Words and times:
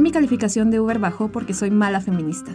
Mi 0.00 0.10
calificación 0.10 0.70
de 0.70 0.80
Uber 0.80 0.98
bajó 0.98 1.30
porque 1.30 1.54
soy 1.54 1.70
mala 1.70 2.00
feminista. 2.00 2.52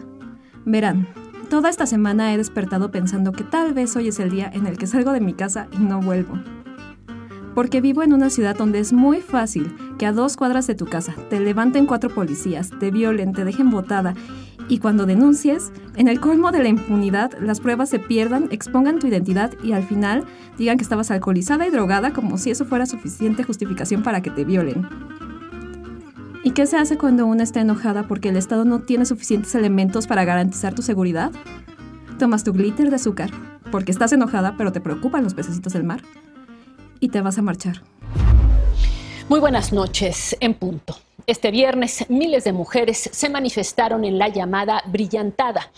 Verán, 0.65 1.07
toda 1.49 1.69
esta 1.69 1.85
semana 1.85 2.33
he 2.33 2.37
despertado 2.37 2.91
pensando 2.91 3.31
que 3.31 3.43
tal 3.43 3.73
vez 3.73 3.95
hoy 3.95 4.07
es 4.07 4.19
el 4.19 4.31
día 4.31 4.49
en 4.51 4.65
el 4.65 4.77
que 4.77 4.87
salgo 4.87 5.13
de 5.13 5.21
mi 5.21 5.33
casa 5.33 5.67
y 5.71 5.77
no 5.77 6.01
vuelvo. 6.01 6.39
Porque 7.53 7.79
vivo 7.79 8.03
en 8.03 8.13
una 8.13 8.29
ciudad 8.29 8.57
donde 8.57 8.79
es 8.79 8.91
muy 8.91 9.21
fácil 9.21 9.73
que 9.97 10.05
a 10.05 10.11
dos 10.11 10.35
cuadras 10.35 10.67
de 10.67 10.75
tu 10.75 10.87
casa 10.87 11.15
te 11.29 11.39
levanten 11.39 11.85
cuatro 11.85 12.09
policías, 12.09 12.71
te 12.79 12.91
violen, 12.91 13.33
te 13.33 13.45
dejen 13.45 13.69
botada 13.69 14.13
y 14.67 14.79
cuando 14.79 15.05
denuncies, 15.05 15.71
en 15.95 16.07
el 16.07 16.19
colmo 16.19 16.51
de 16.51 16.61
la 16.61 16.69
impunidad, 16.69 17.31
las 17.39 17.61
pruebas 17.61 17.89
se 17.89 17.99
pierdan, 17.99 18.49
expongan 18.51 18.99
tu 18.99 19.07
identidad 19.07 19.53
y 19.63 19.71
al 19.71 19.83
final 19.83 20.25
digan 20.57 20.77
que 20.77 20.83
estabas 20.83 21.11
alcoholizada 21.11 21.65
y 21.65 21.69
drogada 21.69 22.11
como 22.11 22.37
si 22.37 22.51
eso 22.51 22.65
fuera 22.65 22.85
suficiente 22.85 23.43
justificación 23.43 24.03
para 24.03 24.21
que 24.21 24.31
te 24.31 24.43
violen. 24.43 24.87
¿Y 26.43 26.51
qué 26.51 26.65
se 26.65 26.77
hace 26.77 26.97
cuando 26.97 27.25
una 27.25 27.43
está 27.43 27.61
enojada 27.61 28.07
porque 28.07 28.29
el 28.29 28.37
Estado 28.37 28.63
no 28.63 28.79
tiene 28.81 29.05
suficientes 29.05 29.53
elementos 29.55 30.07
para 30.07 30.23
garantizar 30.23 30.73
tu 30.73 30.81
seguridad? 30.81 31.31
Tomas 32.19 32.43
tu 32.43 32.53
glitter 32.53 32.89
de 32.89 32.95
azúcar, 32.95 33.31
porque 33.71 33.91
estás 33.91 34.13
enojada 34.13 34.55
pero 34.57 34.71
te 34.71 34.79
preocupan 34.79 35.23
los 35.23 35.33
pececitos 35.33 35.73
del 35.73 35.83
mar, 35.83 36.01
y 36.99 37.09
te 37.09 37.21
vas 37.21 37.37
a 37.37 37.41
marchar. 37.41 37.81
Muy 39.29 39.39
buenas 39.39 39.73
noches, 39.73 40.37
en 40.39 40.53
punto. 40.53 40.95
Este 41.25 41.51
viernes 41.51 42.05
miles 42.09 42.45
de 42.45 42.53
mujeres 42.53 43.09
se 43.11 43.29
manifestaron 43.29 44.05
en 44.05 44.17
la 44.17 44.29
llamada 44.29 44.81
Brillantada, 44.85 45.71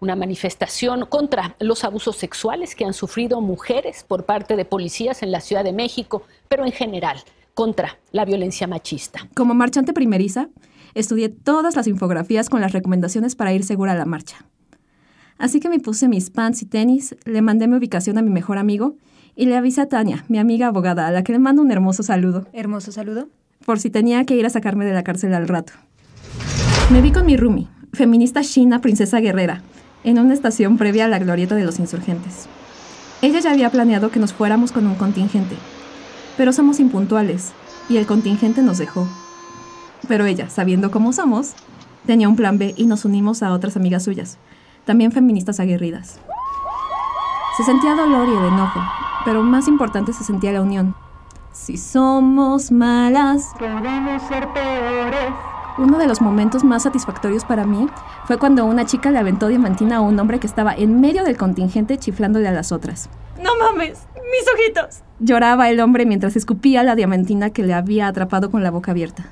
una 0.00 0.16
manifestación 0.16 1.04
contra 1.06 1.56
los 1.58 1.84
abusos 1.84 2.16
sexuales 2.16 2.74
que 2.74 2.86
han 2.86 2.94
sufrido 2.94 3.40
mujeres 3.40 4.04
por 4.08 4.24
parte 4.24 4.56
de 4.56 4.64
policías 4.64 5.22
en 5.22 5.32
la 5.32 5.40
Ciudad 5.40 5.64
de 5.64 5.72
México, 5.72 6.22
pero 6.48 6.64
en 6.64 6.72
general 6.72 7.22
contra 7.54 7.98
la 8.12 8.24
violencia 8.24 8.66
machista. 8.66 9.28
Como 9.34 9.54
marchante 9.54 9.92
primeriza, 9.92 10.48
estudié 10.94 11.28
todas 11.28 11.76
las 11.76 11.86
infografías 11.86 12.50
con 12.50 12.60
las 12.60 12.72
recomendaciones 12.72 13.36
para 13.36 13.52
ir 13.52 13.64
segura 13.64 13.92
a 13.92 13.96
la 13.96 14.04
marcha. 14.04 14.44
Así 15.38 15.60
que 15.60 15.68
me 15.68 15.80
puse 15.80 16.08
mis 16.08 16.30
pants 16.30 16.62
y 16.62 16.66
tenis, 16.66 17.16
le 17.24 17.42
mandé 17.42 17.66
mi 17.66 17.76
ubicación 17.76 18.18
a 18.18 18.22
mi 18.22 18.30
mejor 18.30 18.58
amigo 18.58 18.96
y 19.36 19.46
le 19.46 19.56
avisé 19.56 19.80
a 19.80 19.88
Tania, 19.88 20.24
mi 20.28 20.38
amiga 20.38 20.68
abogada, 20.68 21.08
a 21.08 21.10
la 21.10 21.24
que 21.24 21.32
le 21.32 21.38
mando 21.38 21.62
un 21.62 21.72
hermoso 21.72 22.02
saludo. 22.02 22.46
¿Hermoso 22.52 22.92
saludo? 22.92 23.28
por 23.64 23.80
si 23.80 23.90
tenía 23.90 24.24
que 24.24 24.36
ir 24.36 24.46
a 24.46 24.50
sacarme 24.50 24.84
de 24.84 24.92
la 24.92 25.02
cárcel 25.02 25.34
al 25.34 25.48
rato. 25.48 25.72
Me 26.90 27.00
vi 27.00 27.12
con 27.12 27.26
mi 27.26 27.36
roomie, 27.36 27.68
feminista 27.92 28.42
china 28.42 28.80
princesa 28.80 29.20
guerrera, 29.20 29.62
en 30.04 30.18
una 30.18 30.34
estación 30.34 30.76
previa 30.76 31.06
a 31.06 31.08
la 31.08 31.18
glorieta 31.18 31.54
de 31.54 31.64
los 31.64 31.78
insurgentes. 31.78 32.46
Ella 33.22 33.40
ya 33.40 33.52
había 33.52 33.70
planeado 33.70 34.10
que 34.10 34.20
nos 34.20 34.34
fuéramos 34.34 34.70
con 34.70 34.86
un 34.86 34.96
contingente, 34.96 35.56
pero 36.36 36.52
somos 36.52 36.80
impuntuales 36.80 37.52
y 37.88 37.96
el 37.96 38.06
contingente 38.06 38.62
nos 38.62 38.78
dejó. 38.78 39.06
Pero 40.08 40.26
ella, 40.26 40.50
sabiendo 40.50 40.90
cómo 40.90 41.12
somos, 41.12 41.54
tenía 42.06 42.28
un 42.28 42.36
plan 42.36 42.58
B 42.58 42.74
y 42.76 42.86
nos 42.86 43.04
unimos 43.04 43.42
a 43.42 43.52
otras 43.52 43.76
amigas 43.76 44.04
suyas, 44.04 44.38
también 44.84 45.12
feministas 45.12 45.60
aguerridas. 45.60 46.20
Se 47.56 47.64
sentía 47.64 47.94
dolor 47.94 48.28
y 48.28 48.32
el 48.32 48.52
enojo, 48.52 48.80
pero 49.24 49.42
más 49.42 49.68
importante 49.68 50.12
se 50.12 50.24
sentía 50.24 50.52
la 50.52 50.62
unión, 50.62 50.94
si 51.54 51.76
somos 51.76 52.72
malas, 52.72 53.52
podemos 53.56 54.20
ser 54.24 54.52
peores. 54.52 55.32
Uno 55.78 55.98
de 55.98 56.08
los 56.08 56.20
momentos 56.20 56.64
más 56.64 56.82
satisfactorios 56.82 57.44
para 57.44 57.64
mí 57.64 57.86
fue 58.24 58.38
cuando 58.38 58.64
una 58.64 58.86
chica 58.86 59.12
le 59.12 59.18
aventó 59.18 59.46
diamantina 59.46 59.98
a 59.98 60.00
un 60.00 60.18
hombre 60.18 60.40
que 60.40 60.48
estaba 60.48 60.74
en 60.74 61.00
medio 61.00 61.22
del 61.22 61.36
contingente 61.36 61.96
chiflándole 61.96 62.48
a 62.48 62.52
las 62.52 62.72
otras. 62.72 63.08
¡No 63.40 63.50
mames! 63.56 64.04
¡Mis 64.30 64.46
ojitos! 64.52 65.02
Lloraba 65.20 65.70
el 65.70 65.80
hombre 65.80 66.06
mientras 66.06 66.36
escupía 66.36 66.82
la 66.82 66.96
diamantina 66.96 67.50
que 67.50 67.62
le 67.62 67.74
había 67.74 68.08
atrapado 68.08 68.50
con 68.50 68.62
la 68.62 68.70
boca 68.70 68.90
abierta. 68.90 69.26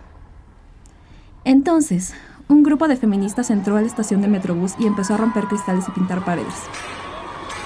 Entonces, 1.45 2.15
un 2.49 2.63
grupo 2.63 2.87
de 2.87 2.97
feministas 2.97 3.51
entró 3.51 3.77
a 3.77 3.81
la 3.81 3.87
estación 3.87 4.21
de 4.23 4.29
Metrobús 4.29 4.75
y 4.79 4.87
empezó 4.87 5.15
a 5.15 5.17
romper 5.17 5.45
cristales 5.45 5.87
y 5.89 5.93
pintar 5.93 6.25
paredes. 6.25 6.55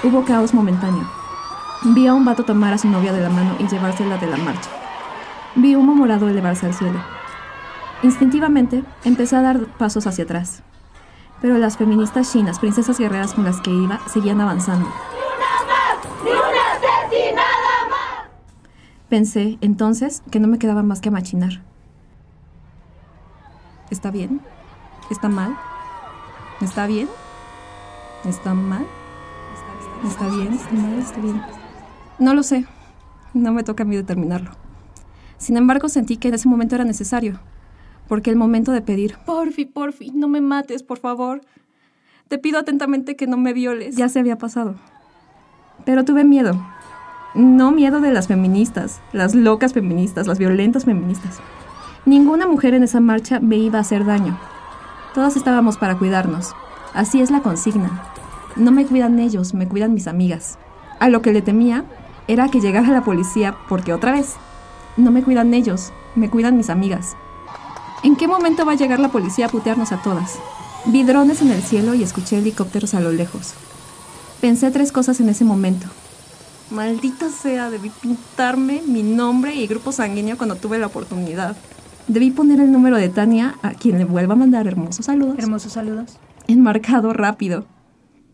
Hubo 0.03 0.25
caos 0.25 0.55
momentáneo. 0.55 1.09
Vi 1.95 2.07
a 2.07 2.15
un 2.15 2.25
vato 2.25 2.45
tomar 2.45 2.73
a 2.73 2.79
su 2.79 2.89
novia 2.89 3.13
de 3.13 3.21
la 3.21 3.29
mano 3.29 3.57
y 3.59 3.67
llevársela 3.67 4.17
de 4.17 4.27
la 4.27 4.37
marcha. 4.37 4.71
Vi 5.57 5.75
humo 5.75 5.95
morado 5.95 6.29
elevarse 6.29 6.67
al 6.67 6.75
cielo. 6.75 7.01
Instintivamente 8.03 8.85
empecé 9.05 9.37
a 9.37 9.43
dar 9.43 9.67
pasos 9.79 10.07
hacia 10.07 10.25
atrás. 10.25 10.63
Pero 11.43 11.59
las 11.59 11.77
feministas 11.77 12.33
chinas, 12.33 12.59
princesas 12.59 12.99
guerreras 12.99 13.35
con 13.35 13.45
las 13.45 13.61
que 13.61 13.71
iba, 13.71 14.01
seguían 14.09 14.41
avanzando. 14.41 14.89
Pensé 19.17 19.57
entonces 19.63 20.23
que 20.31 20.41
no 20.41 20.47
me 20.47 20.59
quedaba 20.59 20.83
más 20.83 21.01
que 21.01 21.11
machinar. 21.11 21.63
¿Está 23.89 24.11
bien? 24.11 24.43
¿Está 25.11 25.31
mal? 25.31 25.57
¿Está 26.61 26.87
bien? 26.87 27.09
¿Está 28.27 28.53
mal? 28.53 28.85
¿Está 30.07 30.29
bien? 30.29 30.53
¿Está 30.53 30.73
mal? 30.75 30.99
¿Está 30.99 31.21
bien? 31.23 31.43
No 32.19 32.35
lo 32.35 32.43
sé. 32.43 32.67
No 33.33 33.55
me 33.55 33.63
toca 33.63 33.85
a 33.85 33.87
mí 33.87 33.97
determinarlo. 33.97 34.51
Sin 35.39 35.57
embargo, 35.57 35.89
sentí 35.89 36.19
que 36.19 36.29
en 36.29 36.35
ese 36.35 36.51
momento 36.51 36.75
era 36.75 36.85
necesario. 36.85 37.41
Porque 38.09 38.29
el 38.29 38.37
momento 38.37 38.71
de 38.71 38.83
pedir, 38.83 39.17
porfi, 39.25 39.65
porfi, 39.65 40.11
no 40.11 40.29
me 40.29 40.43
mates, 40.43 40.83
por 40.83 40.99
favor. 40.99 41.41
Te 42.29 42.37
pido 42.37 42.59
atentamente 42.59 43.17
que 43.17 43.27
no 43.27 43.39
me 43.39 43.55
violes. 43.55 43.97
Ya 43.97 44.11
se 44.11 44.19
había 44.19 44.37
pasado. 44.37 44.75
Pero 45.87 46.05
tuve 46.05 46.25
miedo. 46.25 46.63
No 47.37 47.71
miedo 47.71 48.01
de 48.01 48.13
las 48.13 48.29
feministas, 48.29 49.01
las 49.13 49.35
locas 49.35 49.75
feministas, 49.75 50.27
las 50.27 50.39
violentas 50.39 50.87
feministas. 50.87 51.37
Ninguna 52.07 52.47
mujer 52.47 52.73
en 52.73 52.83
esa 52.83 52.99
marcha 53.01 53.41
me 53.41 53.59
iba 53.59 53.77
a 53.77 53.83
hacer 53.83 54.07
daño. 54.07 54.41
Todas 55.13 55.37
estábamos 55.37 55.77
para 55.77 55.99
cuidarnos. 55.99 56.55
Así 56.95 57.21
es 57.21 57.31
la 57.31 57.43
consigna. 57.43 58.05
No 58.57 58.73
me 58.73 58.87
cuidan 58.87 59.19
ellos, 59.19 59.53
me 59.53 59.69
cuidan 59.69 59.93
mis 59.93 60.07
amigas. 60.07 60.57
A 60.99 61.11
lo 61.11 61.21
que 61.21 61.35
le 61.35 61.43
temía 61.43 61.85
era 62.27 62.49
que 62.49 62.63
llegara 62.63 62.89
la 62.89 63.05
policía 63.05 63.55
porque 63.69 63.93
otra 63.93 64.13
vez, 64.13 64.37
no 64.97 65.11
me 65.11 65.23
cuidan 65.23 65.53
ellos, 65.53 65.93
me 66.15 66.31
cuidan 66.31 66.57
mis 66.57 66.71
amigas. 66.71 67.17
¿En 68.03 68.17
qué 68.17 68.29
momento 68.29 68.65
va 68.65 68.73
a 68.73 68.77
llegar 68.77 68.99
la 68.99 69.13
policía 69.13 69.45
a 69.45 69.51
putearnos 69.51 69.93
a 69.93 70.01
todas? 70.01 70.39
Vi 70.87 71.03
drones 71.03 71.43
en 71.43 71.51
el 71.51 71.61
cielo 71.61 71.93
y 71.93 72.03
escuché 72.03 72.39
helicópteros 72.39 72.95
a 72.95 73.01
lo 73.01 73.13
lejos. 73.13 73.53
Pensé 74.41 74.71
tres 74.71 74.91
cosas 74.91 75.21
en 75.21 75.29
ese 75.29 75.45
momento. 75.45 75.87
Maldita 76.71 77.31
sea, 77.31 77.71
debí 77.71 77.91
pintarme 77.91 78.83
mi 78.87 79.03
nombre 79.03 79.55
y 79.55 79.67
grupo 79.67 79.93
sanguíneo 79.93 80.37
cuando 80.37 80.57
tuve 80.57 80.79
la 80.79 80.87
oportunidad. 80.87 81.57
Debí 82.09 82.31
poner 82.31 82.61
el 82.61 82.73
número 82.73 82.97
de 82.97 83.09
Tania, 83.09 83.57
a 83.63 83.71
quien 83.71 83.99
le 83.99 84.05
vuelva 84.05 84.35
a 84.35 84.37
mandar 84.37 84.67
hermosos 84.67 85.07
saludos. 85.07 85.39
Hermosos 85.39 85.73
saludos. 85.73 86.19
Enmarcado 86.49 87.13
rápido. 87.13 87.67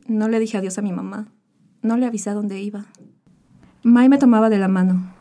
No 0.07 0.29
le 0.29 0.39
dije 0.39 0.59
adiós 0.59 0.79
a 0.79 0.83
mi 0.83 0.93
mamá. 0.93 1.27
No 1.83 1.97
le 1.97 2.07
avisé 2.07 2.31
a 2.31 2.35
dónde 2.35 2.61
iba. 2.61 2.85
Mai 3.83 4.09
me 4.09 4.19
tomaba 4.19 4.49
de 4.49 4.59
la 4.59 4.69
mano. 4.69 5.13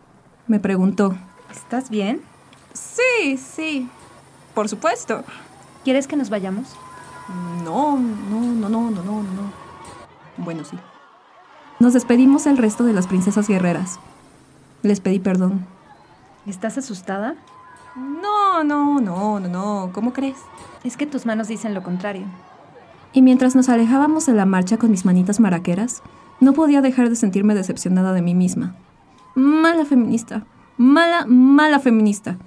Me 0.47 0.59
preguntó. 0.59 1.16
¿Estás 1.49 1.89
bien? 1.89 2.22
Sí, 2.73 3.38
sí. 3.38 3.89
Por 4.53 4.69
supuesto. 4.69 5.23
¿Quieres 5.83 6.07
que 6.07 6.16
nos 6.16 6.29
vayamos? 6.29 6.75
No, 7.63 7.97
no, 7.97 8.41
no, 8.41 8.69
no, 8.69 8.91
no, 8.91 9.03
no, 9.03 9.23
no. 9.23 9.53
Bueno, 10.38 10.63
sí. 10.63 10.78
Nos 11.81 11.94
despedimos 11.94 12.46
el 12.46 12.58
resto 12.58 12.84
de 12.84 12.94
las 12.94 13.08
princesas 13.08 13.47
guerreras. 13.47 14.00
Les 14.84 15.00
pedí 15.00 15.18
perdón. 15.18 15.66
¿Estás 16.46 16.78
asustada? 16.78 17.34
No, 17.96 18.64
no, 18.64 19.02
no, 19.02 19.40
no, 19.40 19.47
no. 19.50 19.90
¿Cómo 19.91 20.14
crees? 20.14 20.38
Es 20.84 20.96
que 20.96 21.08
tus 21.08 21.25
manos 21.25 21.47
dicen 21.47 21.74
lo 21.74 21.81
contrario. 21.81 22.25
Y 23.14 23.24
mientras 23.24 23.56
nos 23.56 23.68
alejábamos 23.68 24.28
de 24.28 24.34
la 24.34 24.46
marcha 24.46 24.78
con 24.78 24.91
mis 24.91 25.06
manitas 25.06 25.40
maraqueras, 25.40 26.03
no 26.40 26.53
podía 26.53 26.82
dejar 26.82 27.09
de 27.09 27.16
sentirme 27.16 27.55
decepcionada 27.55 28.14
de 28.14 28.22
mí 28.22 28.35
misma. 28.35 28.76
Mala 29.34 29.84
feminista. 29.84 30.46
Mala, 30.78 31.26
mala 31.26 31.79
feminista. 31.79 32.38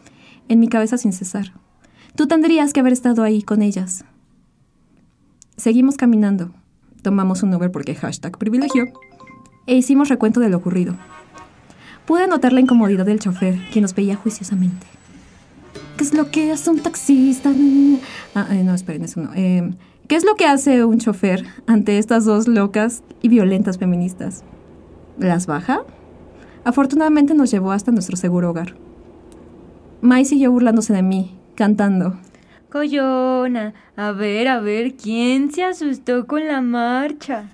En 0.46 0.60
mi 0.60 0.68
cabeza 0.68 0.96
sin 0.96 1.12
cesar. 1.12 1.54
Tú 2.14 2.28
tendrías 2.28 2.72
que 2.72 2.78
haber 2.78 2.92
estado 2.92 3.24
ahí 3.24 3.42
con 3.42 3.62
ellas. 3.62 4.04
Seguimos 5.56 5.96
caminando. 5.96 6.52
Tomamos 7.02 7.42
un 7.42 7.52
Uber 7.52 7.72
porque 7.72 7.96
hashtag 7.96 8.38
privilegio. 8.38 8.84
E 9.66 9.74
hicimos 9.74 10.08
recuento 10.08 10.40
de 10.40 10.48
lo 10.48 10.58
ocurrido. 10.58 10.94
Pude 12.06 12.26
notar 12.26 12.52
la 12.52 12.60
incomodidad 12.60 13.06
del 13.06 13.18
chofer, 13.18 13.58
quien 13.72 13.82
nos 13.82 13.94
veía 13.94 14.16
juiciosamente. 14.16 14.86
¿Qué 15.96 16.04
es 16.04 16.12
lo 16.12 16.30
que 16.30 16.52
hace 16.52 16.70
un 16.70 16.80
taxista? 16.80 17.50
Ah, 18.34 18.48
eh, 18.50 18.62
no, 18.64 18.74
esperen, 18.74 19.04
eso 19.04 19.20
no. 19.20 19.30
Eh, 19.34 19.72
¿Qué 20.06 20.16
es 20.16 20.24
lo 20.24 20.34
que 20.34 20.44
hace 20.44 20.84
un 20.84 20.98
chofer 20.98 21.46
ante 21.66 21.98
estas 21.98 22.26
dos 22.26 22.46
locas 22.46 23.02
y 23.22 23.28
violentas 23.28 23.78
feministas? 23.78 24.44
¿Las 25.18 25.46
baja? 25.46 25.82
Afortunadamente 26.64 27.34
nos 27.34 27.50
llevó 27.50 27.72
hasta 27.72 27.92
nuestro 27.92 28.16
seguro 28.16 28.50
hogar. 28.50 28.74
Mai 30.02 30.26
siguió 30.26 30.50
burlándose 30.50 30.92
de 30.92 31.02
mí, 31.02 31.38
cantando. 31.54 32.18
Coyona, 32.70 33.72
a 33.96 34.12
ver, 34.12 34.48
a 34.48 34.60
ver, 34.60 34.94
¿quién 34.94 35.50
se 35.52 35.64
asustó 35.64 36.26
con 36.26 36.46
la 36.46 36.60
marcha? 36.60 37.50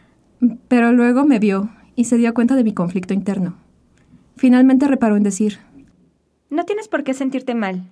Pero 0.67 0.93
luego 0.93 1.25
me 1.25 1.39
vio 1.39 1.71
y 2.01 2.05
se 2.05 2.17
dio 2.17 2.33
cuenta 2.33 2.57
de 2.57 2.65
mi 2.65 2.73
conflicto 2.73 3.13
interno. 3.13 3.59
Finalmente 4.35 4.89
reparó 4.89 5.19
en 5.19 5.23
decir, 5.23 5.59
No 6.49 6.65
tienes 6.65 6.89
por 6.89 7.05
qué 7.05 7.13
sentirte 7.13 7.55
mal. 7.55 7.91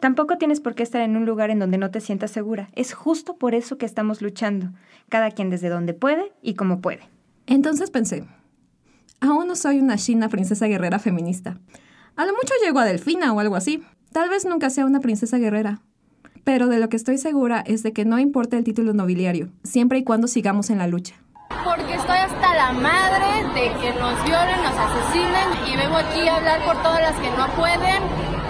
Tampoco 0.00 0.38
tienes 0.38 0.60
por 0.60 0.74
qué 0.74 0.82
estar 0.82 1.02
en 1.02 1.14
un 1.14 1.26
lugar 1.26 1.50
en 1.50 1.58
donde 1.58 1.76
no 1.76 1.90
te 1.90 2.00
sientas 2.00 2.30
segura. 2.30 2.70
Es 2.72 2.94
justo 2.94 3.36
por 3.36 3.54
eso 3.54 3.76
que 3.76 3.84
estamos 3.84 4.22
luchando, 4.22 4.70
cada 5.10 5.30
quien 5.30 5.50
desde 5.50 5.68
donde 5.68 5.92
puede 5.92 6.32
y 6.40 6.54
como 6.54 6.80
puede. 6.80 7.02
Entonces 7.46 7.90
pensé, 7.90 8.24
aún 9.20 9.46
no 9.46 9.56
soy 9.56 9.78
una 9.78 9.98
china 9.98 10.30
princesa 10.30 10.66
guerrera 10.66 10.98
feminista. 10.98 11.60
A 12.16 12.24
lo 12.24 12.32
mucho 12.32 12.54
llego 12.64 12.78
a 12.78 12.86
Delfina 12.86 13.30
o 13.34 13.40
algo 13.40 13.56
así. 13.56 13.82
Tal 14.10 14.30
vez 14.30 14.46
nunca 14.46 14.70
sea 14.70 14.86
una 14.86 15.00
princesa 15.00 15.36
guerrera. 15.36 15.82
Pero 16.44 16.68
de 16.68 16.78
lo 16.78 16.88
que 16.88 16.96
estoy 16.96 17.18
segura 17.18 17.60
es 17.60 17.82
de 17.82 17.92
que 17.92 18.06
no 18.06 18.18
importa 18.18 18.56
el 18.56 18.64
título 18.64 18.94
nobiliario, 18.94 19.50
siempre 19.64 19.98
y 19.98 20.04
cuando 20.04 20.28
sigamos 20.28 20.70
en 20.70 20.78
la 20.78 20.86
lucha. 20.86 21.16
Porque 21.64 21.94
estoy 21.94 22.18
hasta 22.18 22.54
la 22.54 22.72
madre 22.72 23.44
de 23.54 23.72
que 23.80 23.92
nos 23.98 24.22
violen, 24.24 24.62
nos 24.62 24.76
asesinen 24.76 25.66
y 25.66 25.76
vengo 25.76 25.96
aquí 25.96 26.28
a 26.28 26.36
hablar 26.36 26.64
por 26.64 26.76
todas 26.82 27.00
las 27.00 27.18
que 27.18 27.30
no 27.30 27.48
pueden, 27.56 28.02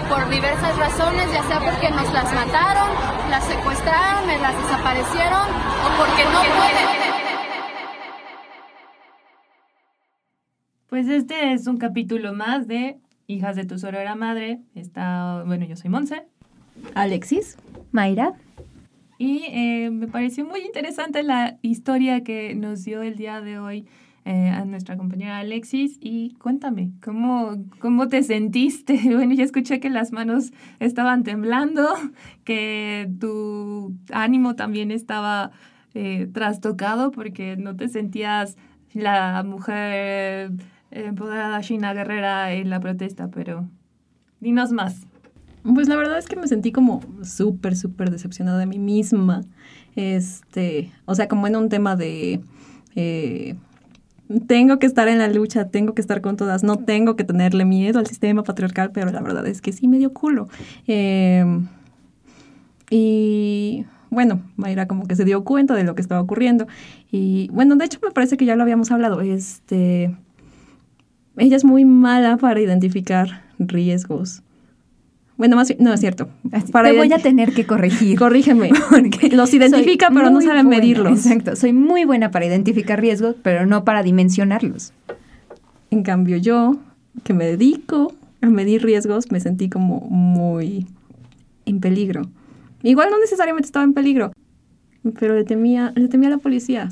por 0.09 0.29
diversas 0.29 0.77
razones, 0.77 1.31
ya 1.31 1.43
sea 1.43 1.59
porque 1.59 1.89
nos 1.91 2.11
las 2.13 2.33
mataron, 2.33 2.89
las 3.29 3.43
secuestraron, 3.45 4.27
me 4.27 4.37
las 4.37 4.55
desaparecieron 4.57 5.41
o 5.41 5.97
porque 5.97 6.23
no 6.25 6.39
pueden. 6.59 7.05
Pues 10.89 11.07
este 11.07 11.53
es 11.53 11.67
un 11.67 11.77
capítulo 11.77 12.33
más 12.33 12.67
de 12.67 12.99
Hijas 13.27 13.55
de 13.55 13.65
tu 13.65 13.79
sorora 13.79 14.13
madre. 14.15 14.61
Está, 14.75 15.43
bueno, 15.45 15.65
yo 15.65 15.75
soy 15.75 15.89
Monse. 15.89 16.27
Alexis. 16.93 17.57
Mayra. 17.91 18.33
Y 19.17 19.43
eh, 19.47 19.89
me 19.91 20.07
pareció 20.07 20.45
muy 20.45 20.61
interesante 20.61 21.23
la 21.23 21.57
historia 21.61 22.23
que 22.23 22.53
nos 22.55 22.83
dio 22.83 23.01
el 23.01 23.15
día 23.15 23.39
de 23.39 23.59
hoy 23.59 23.85
eh, 24.25 24.49
a 24.49 24.65
nuestra 24.65 24.97
compañera 24.97 25.39
Alexis. 25.39 25.97
Y 26.01 26.33
cuéntame, 26.35 26.91
¿cómo, 27.03 27.65
¿cómo 27.79 28.07
te 28.07 28.23
sentiste? 28.23 28.99
Bueno, 29.05 29.33
ya 29.33 29.43
escuché 29.43 29.79
que 29.79 29.89
las 29.89 30.11
manos 30.11 30.51
estaban 30.79 31.23
temblando, 31.23 31.87
que 32.43 33.09
tu 33.19 33.95
ánimo 34.11 34.55
también 34.55 34.91
estaba 34.91 35.51
eh, 35.93 36.27
trastocado 36.33 37.11
porque 37.11 37.55
no 37.55 37.75
te 37.75 37.87
sentías 37.87 38.57
la 38.93 39.43
mujer 39.43 40.51
empoderada 40.91 41.61
China 41.61 41.93
Guerrera 41.93 42.53
en 42.53 42.69
la 42.69 42.79
protesta, 42.79 43.29
pero 43.29 43.69
dinos 44.39 44.71
más. 44.71 45.07
Pues 45.73 45.87
la 45.87 45.95
verdad 45.95 46.17
es 46.19 46.27
que 46.27 46.35
me 46.35 46.47
sentí 46.47 46.71
como 46.71 47.01
súper, 47.23 47.75
súper 47.75 48.11
decepcionada 48.11 48.59
de 48.59 48.67
mí 48.67 48.77
misma. 48.77 49.41
Este, 49.95 50.91
o 51.05 51.15
sea, 51.15 51.27
como 51.27 51.47
en 51.47 51.55
un 51.55 51.69
tema 51.69 51.95
de 51.95 52.41
eh, 52.95 53.55
tengo 54.47 54.79
que 54.79 54.85
estar 54.85 55.07
en 55.07 55.19
la 55.19 55.27
lucha, 55.27 55.69
tengo 55.69 55.93
que 55.93 56.01
estar 56.01 56.21
con 56.21 56.37
todas, 56.37 56.63
no 56.63 56.77
tengo 56.77 57.15
que 57.15 57.23
tenerle 57.23 57.65
miedo 57.65 57.99
al 57.99 58.07
sistema 58.07 58.43
patriarcal, 58.43 58.91
pero 58.91 59.11
la 59.11 59.21
verdad 59.21 59.47
es 59.47 59.61
que 59.61 59.71
sí 59.71 59.87
me 59.87 59.97
dio 59.97 60.13
culo. 60.13 60.47
Em, 60.87 61.67
y 62.89 63.85
bueno, 64.09 64.41
Mayra 64.55 64.87
como 64.87 65.07
que 65.07 65.15
se 65.15 65.25
dio 65.25 65.43
cuenta 65.43 65.75
de 65.75 65.83
lo 65.83 65.95
que 65.95 66.01
estaba 66.01 66.21
ocurriendo. 66.21 66.67
Y 67.11 67.49
bueno, 67.51 67.75
de 67.75 67.85
hecho 67.85 67.99
me 68.03 68.11
parece 68.11 68.37
que 68.37 68.45
ya 68.45 68.55
lo 68.55 68.63
habíamos 68.63 68.91
hablado. 68.91 69.21
Este, 69.21 70.15
ella 71.37 71.57
es 71.57 71.65
muy 71.65 71.85
mala 71.85 72.37
para 72.37 72.59
identificar 72.59 73.43
riesgos. 73.59 74.43
Bueno, 75.37 75.55
más 75.57 75.73
no 75.79 75.93
es 75.93 75.99
cierto. 75.99 76.29
Para 76.71 76.91
Te 76.91 76.97
voy 76.97 77.11
a 77.11 77.19
tener 77.19 77.53
que 77.53 77.65
corregir. 77.65 78.17
Corrígeme. 78.19 78.71
Porque 78.89 79.29
los 79.35 79.53
identifica, 79.53 80.09
pero 80.13 80.29
no 80.29 80.41
saben 80.41 80.67
medirlos. 80.67 81.25
Exacto. 81.25 81.55
Soy 81.55 81.73
muy 81.73 82.05
buena 82.05 82.31
para 82.31 82.45
identificar 82.45 83.01
riesgos, 83.01 83.35
pero 83.41 83.65
no 83.65 83.83
para 83.83 84.01
dimensionarlos. 84.03 84.93
En 85.91 86.03
cambio, 86.03 86.37
yo, 86.37 86.77
que 87.23 87.33
me 87.33 87.45
dedico 87.45 88.13
a 88.41 88.47
medir 88.47 88.83
riesgos, 88.83 89.31
me 89.31 89.39
sentí 89.39 89.69
como 89.69 90.01
muy 90.01 90.87
en 91.65 91.79
peligro. 91.79 92.23
Igual 92.83 93.09
no 93.11 93.19
necesariamente 93.19 93.65
estaba 93.65 93.83
en 93.83 93.93
peligro, 93.93 94.31
pero 95.19 95.35
le 95.35 95.43
temía, 95.43 95.91
le 95.95 96.07
temía 96.07 96.29
a 96.29 96.33
la 96.33 96.37
policía. 96.37 96.89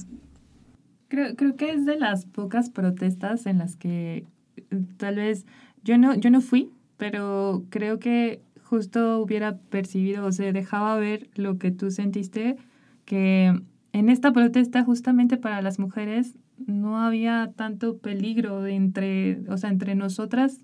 Creo, 1.08 1.36
creo 1.36 1.56
que 1.56 1.72
es 1.72 1.86
de 1.86 1.98
las 1.98 2.26
pocas 2.26 2.70
protestas 2.70 3.46
en 3.46 3.60
las 3.60 3.76
que 3.76 4.26
tal 4.98 5.16
vez 5.16 5.46
yo 5.84 5.98
no, 5.98 6.16
yo 6.16 6.32
no 6.32 6.42
fui, 6.42 6.72
pero 7.04 7.66
creo 7.70 8.00
que 8.00 8.42
justo 8.64 9.20
hubiera 9.20 9.58
percibido 9.58 10.26
o 10.26 10.32
se 10.32 10.54
dejaba 10.54 10.96
ver 10.96 11.30
lo 11.36 11.58
que 11.58 11.70
tú 11.70 11.92
sentiste, 11.92 12.56
que 13.04 13.62
en 13.92 14.08
esta 14.08 14.32
protesta 14.32 14.86
justamente 14.86 15.36
para 15.36 15.62
las 15.62 15.80
mujeres 15.80 16.38
no 16.66 17.02
había 17.02 17.52
tanto 17.58 17.98
peligro 17.98 18.68
entre, 18.68 19.44
o 19.50 19.58
sea, 19.58 19.70
entre 19.70 19.96
nosotras, 19.96 20.62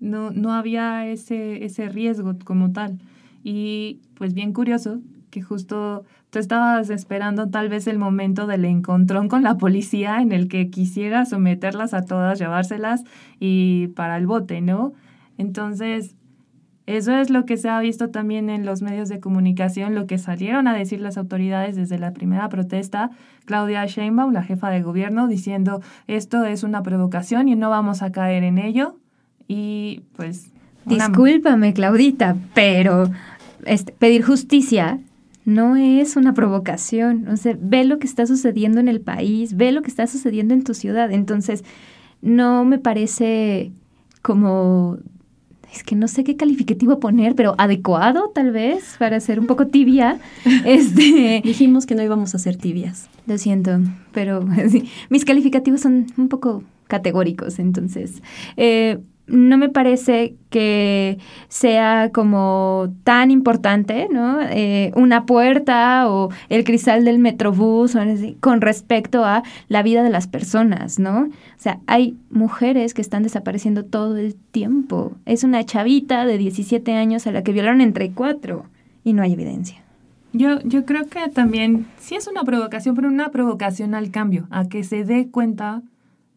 no, 0.00 0.30
no 0.30 0.54
había 0.54 1.06
ese, 1.06 1.62
ese 1.62 1.90
riesgo 1.90 2.38
como 2.42 2.72
tal. 2.72 2.98
Y 3.44 4.00
pues 4.14 4.32
bien 4.32 4.54
curioso 4.54 5.02
que 5.28 5.42
justo 5.42 6.06
tú 6.30 6.38
estabas 6.38 6.88
esperando 6.88 7.50
tal 7.50 7.68
vez 7.68 7.86
el 7.86 7.98
momento 7.98 8.46
del 8.46 8.64
encontrón 8.64 9.28
con 9.28 9.42
la 9.42 9.58
policía 9.58 10.22
en 10.22 10.32
el 10.32 10.48
que 10.48 10.70
quisiera 10.70 11.26
someterlas 11.26 11.92
a 11.92 12.06
todas, 12.06 12.38
llevárselas 12.38 13.04
y 13.38 13.88
para 13.88 14.16
el 14.16 14.26
bote, 14.26 14.62
¿no? 14.62 14.94
Entonces, 15.40 16.16
eso 16.86 17.12
es 17.12 17.30
lo 17.30 17.46
que 17.46 17.56
se 17.56 17.68
ha 17.68 17.80
visto 17.80 18.10
también 18.10 18.50
en 18.50 18.66
los 18.66 18.82
medios 18.82 19.08
de 19.08 19.20
comunicación, 19.20 19.94
lo 19.94 20.06
que 20.06 20.18
salieron 20.18 20.68
a 20.68 20.74
decir 20.74 21.00
las 21.00 21.16
autoridades 21.16 21.76
desde 21.76 21.98
la 21.98 22.12
primera 22.12 22.48
protesta. 22.48 23.10
Claudia 23.44 23.86
Sheinbaum, 23.86 24.32
la 24.32 24.42
jefa 24.42 24.70
de 24.70 24.82
gobierno, 24.82 25.28
diciendo 25.28 25.80
esto 26.08 26.44
es 26.44 26.62
una 26.62 26.82
provocación 26.82 27.48
y 27.48 27.56
no 27.56 27.70
vamos 27.70 28.02
a 28.02 28.12
caer 28.12 28.42
en 28.44 28.58
ello. 28.58 28.96
Y 29.48 30.02
pues... 30.16 30.52
Discúlpame, 30.84 31.74
Claudita, 31.74 32.36
pero 32.54 33.10
este, 33.64 33.92
pedir 33.92 34.22
justicia 34.22 34.98
no 35.44 35.76
es 35.76 36.16
una 36.16 36.34
provocación. 36.34 37.28
O 37.28 37.36
sea, 37.36 37.56
ve 37.60 37.84
lo 37.84 37.98
que 37.98 38.06
está 38.06 38.26
sucediendo 38.26 38.80
en 38.80 38.88
el 38.88 39.00
país, 39.00 39.56
ve 39.56 39.72
lo 39.72 39.82
que 39.82 39.88
está 39.88 40.06
sucediendo 40.06 40.54
en 40.54 40.64
tu 40.64 40.74
ciudad. 40.74 41.12
Entonces, 41.12 41.64
no 42.20 42.64
me 42.64 42.78
parece 42.78 43.72
como 44.22 44.98
es 45.72 45.82
que 45.84 45.94
no 45.94 46.08
sé 46.08 46.24
qué 46.24 46.36
calificativo 46.36 46.98
poner, 47.00 47.34
pero 47.34 47.54
adecuado 47.58 48.30
tal 48.34 48.50
vez 48.50 48.96
para 48.98 49.20
ser 49.20 49.38
un 49.40 49.46
poco 49.46 49.66
tibia. 49.66 50.18
Este, 50.64 51.40
Dijimos 51.44 51.86
que 51.86 51.94
no 51.94 52.02
íbamos 52.02 52.34
a 52.34 52.38
ser 52.38 52.56
tibias. 52.56 53.08
Lo 53.26 53.38
siento, 53.38 53.78
pero 54.12 54.44
mis 55.10 55.24
calificativos 55.24 55.80
son 55.80 56.06
un 56.16 56.28
poco 56.28 56.64
categóricos, 56.86 57.58
entonces. 57.58 58.22
Eh, 58.56 58.98
no 59.30 59.56
me 59.58 59.68
parece 59.68 60.34
que 60.50 61.18
sea 61.48 62.10
como 62.12 62.92
tan 63.04 63.30
importante, 63.30 64.08
¿no? 64.10 64.40
Eh, 64.42 64.92
una 64.96 65.24
puerta 65.24 66.10
o 66.10 66.30
el 66.48 66.64
cristal 66.64 67.04
del 67.04 67.20
metrobús 67.20 67.96
con 68.40 68.60
respecto 68.60 69.24
a 69.24 69.42
la 69.68 69.82
vida 69.82 70.02
de 70.02 70.10
las 70.10 70.26
personas, 70.26 70.98
¿no? 70.98 71.20
O 71.20 71.28
sea, 71.62 71.78
hay 71.86 72.16
mujeres 72.30 72.92
que 72.92 73.02
están 73.02 73.22
desapareciendo 73.22 73.84
todo 73.84 74.16
el 74.16 74.34
tiempo. 74.34 75.12
Es 75.26 75.44
una 75.44 75.64
chavita 75.64 76.26
de 76.26 76.36
17 76.36 76.92
años 76.94 77.26
a 77.26 77.32
la 77.32 77.42
que 77.42 77.52
violaron 77.52 77.80
entre 77.80 78.10
cuatro 78.10 78.64
y 79.04 79.12
no 79.12 79.22
hay 79.22 79.32
evidencia. 79.32 79.82
Yo, 80.32 80.60
yo 80.62 80.84
creo 80.84 81.06
que 81.06 81.28
también 81.28 81.86
sí 81.98 82.16
es 82.16 82.26
una 82.26 82.42
provocación, 82.42 82.94
pero 82.94 83.08
una 83.08 83.30
provocación 83.30 83.94
al 83.94 84.10
cambio, 84.10 84.46
a 84.50 84.68
que 84.68 84.84
se 84.84 85.04
dé 85.04 85.28
cuenta 85.28 85.82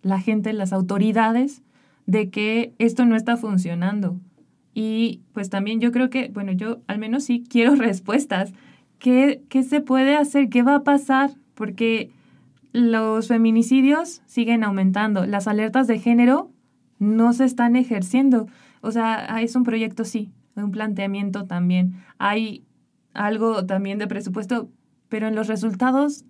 la 0.03 0.19
gente, 0.19 0.53
las 0.53 0.73
autoridades, 0.73 1.62
de 2.05 2.29
que 2.29 2.73
esto 2.79 3.05
no 3.05 3.15
está 3.15 3.37
funcionando. 3.37 4.19
Y 4.73 5.21
pues 5.33 5.49
también 5.49 5.79
yo 5.79 5.91
creo 5.91 6.09
que, 6.09 6.29
bueno, 6.29 6.51
yo 6.51 6.81
al 6.87 6.99
menos 6.99 7.25
sí 7.25 7.43
quiero 7.49 7.75
respuestas. 7.75 8.53
¿Qué, 8.99 9.43
qué 9.49 9.63
se 9.63 9.81
puede 9.81 10.15
hacer? 10.15 10.49
¿Qué 10.49 10.63
va 10.63 10.75
a 10.75 10.83
pasar? 10.83 11.31
Porque 11.53 12.11
los 12.71 13.27
feminicidios 13.27 14.21
siguen 14.25 14.63
aumentando, 14.63 15.25
las 15.27 15.47
alertas 15.47 15.85
de 15.87 15.99
género 15.99 16.51
no 16.97 17.33
se 17.33 17.45
están 17.45 17.75
ejerciendo. 17.75 18.47
O 18.81 18.91
sea, 18.91 19.41
es 19.41 19.55
un 19.55 19.63
proyecto, 19.63 20.05
sí, 20.05 20.31
un 20.55 20.71
planteamiento 20.71 21.45
también. 21.45 22.01
Hay 22.17 22.65
algo 23.13 23.65
también 23.65 23.99
de 23.99 24.07
presupuesto, 24.07 24.69
pero 25.09 25.27
en 25.27 25.35
los 25.35 25.47
resultados 25.47 26.25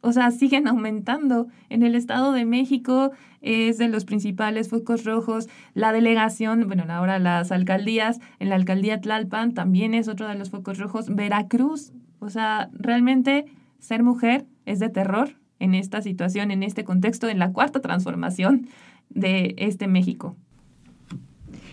o 0.00 0.12
sea, 0.12 0.30
siguen 0.30 0.66
aumentando. 0.66 1.48
En 1.68 1.82
el 1.82 1.94
Estado 1.94 2.32
de 2.32 2.44
México 2.44 3.12
es 3.40 3.78
de 3.78 3.88
los 3.88 4.04
principales 4.04 4.68
focos 4.68 5.04
rojos. 5.04 5.48
La 5.74 5.92
delegación, 5.92 6.66
bueno, 6.66 6.84
ahora 6.88 7.18
las 7.18 7.52
alcaldías, 7.52 8.20
en 8.38 8.48
la 8.48 8.54
alcaldía 8.54 9.00
Tlalpan 9.00 9.52
también 9.52 9.94
es 9.94 10.08
otro 10.08 10.28
de 10.28 10.34
los 10.34 10.50
focos 10.50 10.78
rojos. 10.78 11.14
Veracruz, 11.14 11.92
o 12.18 12.30
sea, 12.30 12.70
realmente 12.72 13.44
ser 13.78 14.02
mujer 14.02 14.46
es 14.66 14.78
de 14.78 14.88
terror 14.88 15.36
en 15.58 15.74
esta 15.74 16.02
situación, 16.02 16.50
en 16.50 16.62
este 16.62 16.84
contexto, 16.84 17.28
en 17.28 17.38
la 17.38 17.52
cuarta 17.52 17.80
transformación 17.80 18.68
de 19.10 19.54
este 19.58 19.88
México. 19.88 20.36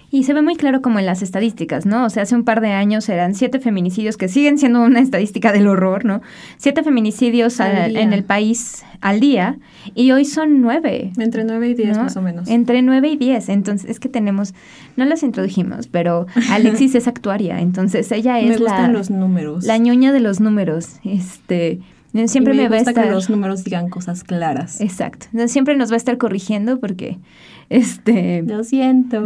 Y 0.09 0.23
se 0.23 0.33
ve 0.33 0.41
muy 0.41 0.55
claro 0.55 0.81
como 0.81 0.99
en 0.99 1.05
las 1.05 1.21
estadísticas, 1.21 1.85
¿no? 1.85 2.05
O 2.05 2.09
sea, 2.09 2.23
hace 2.23 2.33
un 2.33 2.45
par 2.45 2.61
de 2.61 2.71
años 2.71 3.09
eran 3.09 3.35
siete 3.35 3.59
feminicidios, 3.59 4.15
que 4.15 4.29
siguen 4.29 4.57
siendo 4.57 4.81
una 4.81 5.01
estadística 5.01 5.51
del 5.51 5.67
horror, 5.67 6.05
¿no? 6.05 6.21
Siete 6.57 6.81
feminicidios 6.81 7.59
en 7.59 8.13
el 8.13 8.23
país 8.23 8.85
al 9.01 9.19
día, 9.19 9.57
y 9.95 10.11
hoy 10.11 10.23
son 10.23 10.61
nueve. 10.61 11.11
Entre 11.17 11.43
nueve 11.43 11.69
y 11.69 11.73
diez, 11.73 11.97
más 11.97 12.15
o 12.15 12.21
menos. 12.21 12.47
Entre 12.47 12.81
nueve 12.81 13.09
y 13.09 13.17
diez. 13.17 13.49
Entonces, 13.49 13.89
es 13.89 13.99
que 13.99 14.07
tenemos, 14.07 14.53
no 14.95 15.03
las 15.03 15.23
introdujimos, 15.23 15.87
pero 15.87 16.25
Alexis 16.51 16.95
es 16.95 17.07
actuaria, 17.07 17.59
entonces 17.59 18.11
ella 18.11 18.39
es 18.39 18.47
me 18.47 18.57
gustan 18.57 18.93
los 18.93 19.09
números. 19.09 19.65
La 19.65 19.77
ñoña 19.77 20.13
de 20.13 20.21
los 20.21 20.39
números. 20.39 20.99
Este. 21.03 21.79
Siempre 22.25 22.55
me, 22.55 22.67
me, 22.67 22.75
gusta 22.75 22.93
va 22.93 23.01
a 23.01 23.03
que 23.03 23.11
los 23.11 23.29
números 23.29 23.63
digan 23.63 23.89
cosas 23.89 24.23
claras. 24.23 24.81
Exacto. 24.81 25.27
Siempre 25.47 25.75
nos 25.75 25.91
va 25.91 25.95
a 25.95 25.97
estar 25.97 26.17
corrigiendo 26.17 26.79
porque 26.79 27.19
este. 27.69 28.43
Lo 28.43 28.63
siento. 28.63 29.23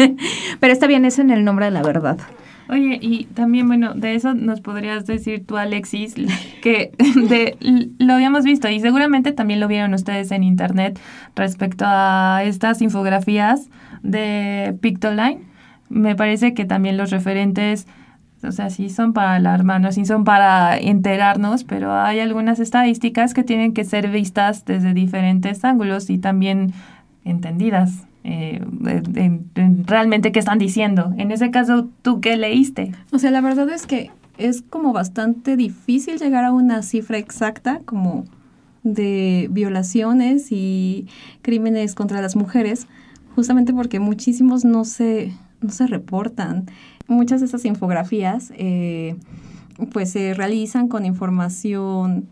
Pero 0.60 0.72
está 0.72 0.86
bien, 0.86 1.04
eso 1.04 1.22
en 1.22 1.30
el 1.30 1.44
nombre 1.44 1.66
de 1.66 1.72
la 1.72 1.82
verdad. 1.82 2.18
Oye, 2.68 2.98
y 3.02 3.24
también, 3.24 3.66
bueno, 3.66 3.92
de 3.94 4.14
eso 4.14 4.34
nos 4.34 4.60
podrías 4.60 5.04
decir 5.04 5.44
tú, 5.46 5.56
Alexis, 5.56 6.14
que 6.62 6.92
de, 7.28 7.56
lo 7.98 8.14
habíamos 8.14 8.44
visto 8.44 8.68
y 8.68 8.80
seguramente 8.80 9.32
también 9.32 9.60
lo 9.60 9.68
vieron 9.68 9.92
ustedes 9.94 10.30
en 10.30 10.42
internet 10.42 10.98
respecto 11.34 11.84
a 11.86 12.42
estas 12.44 12.80
infografías 12.80 13.68
de 14.02 14.76
Pictoline. 14.80 15.42
Me 15.90 16.16
parece 16.16 16.54
que 16.54 16.64
también 16.64 16.96
los 16.96 17.10
referentes, 17.10 17.86
o 18.42 18.52
sea, 18.52 18.70
sí 18.70 18.88
son 18.88 19.12
para 19.12 19.34
alarmarnos, 19.34 19.96
sí 19.96 20.06
son 20.06 20.24
para 20.24 20.78
enterarnos, 20.78 21.64
pero 21.64 21.92
hay 21.92 22.20
algunas 22.20 22.58
estadísticas 22.58 23.34
que 23.34 23.42
tienen 23.42 23.74
que 23.74 23.84
ser 23.84 24.08
vistas 24.08 24.64
desde 24.64 24.94
diferentes 24.94 25.64
ángulos 25.64 26.08
y 26.08 26.16
también 26.16 26.72
entendidas. 27.24 28.06
Eh, 28.24 28.64
realmente 29.84 30.30
qué 30.30 30.38
están 30.38 30.58
diciendo. 30.58 31.12
En 31.16 31.32
ese 31.32 31.50
caso, 31.50 31.88
¿tú 32.02 32.20
qué 32.20 32.36
leíste? 32.36 32.92
O 33.10 33.18
sea, 33.18 33.30
la 33.30 33.40
verdad 33.40 33.68
es 33.70 33.86
que 33.86 34.10
es 34.38 34.62
como 34.62 34.92
bastante 34.92 35.56
difícil 35.56 36.18
llegar 36.18 36.44
a 36.44 36.52
una 36.52 36.82
cifra 36.82 37.18
exacta 37.18 37.80
como 37.84 38.24
de 38.82 39.48
violaciones 39.50 40.50
y 40.50 41.06
crímenes 41.42 41.94
contra 41.94 42.20
las 42.20 42.36
mujeres, 42.36 42.86
justamente 43.34 43.72
porque 43.72 44.00
muchísimos 44.00 44.64
no 44.64 44.84
se, 44.84 45.32
no 45.60 45.70
se 45.70 45.86
reportan. 45.86 46.66
Muchas 47.08 47.40
de 47.40 47.46
esas 47.46 47.64
infografías 47.64 48.52
eh, 48.56 49.16
pues 49.92 50.10
se 50.10 50.34
realizan 50.34 50.88
con 50.88 51.04
información 51.04 52.28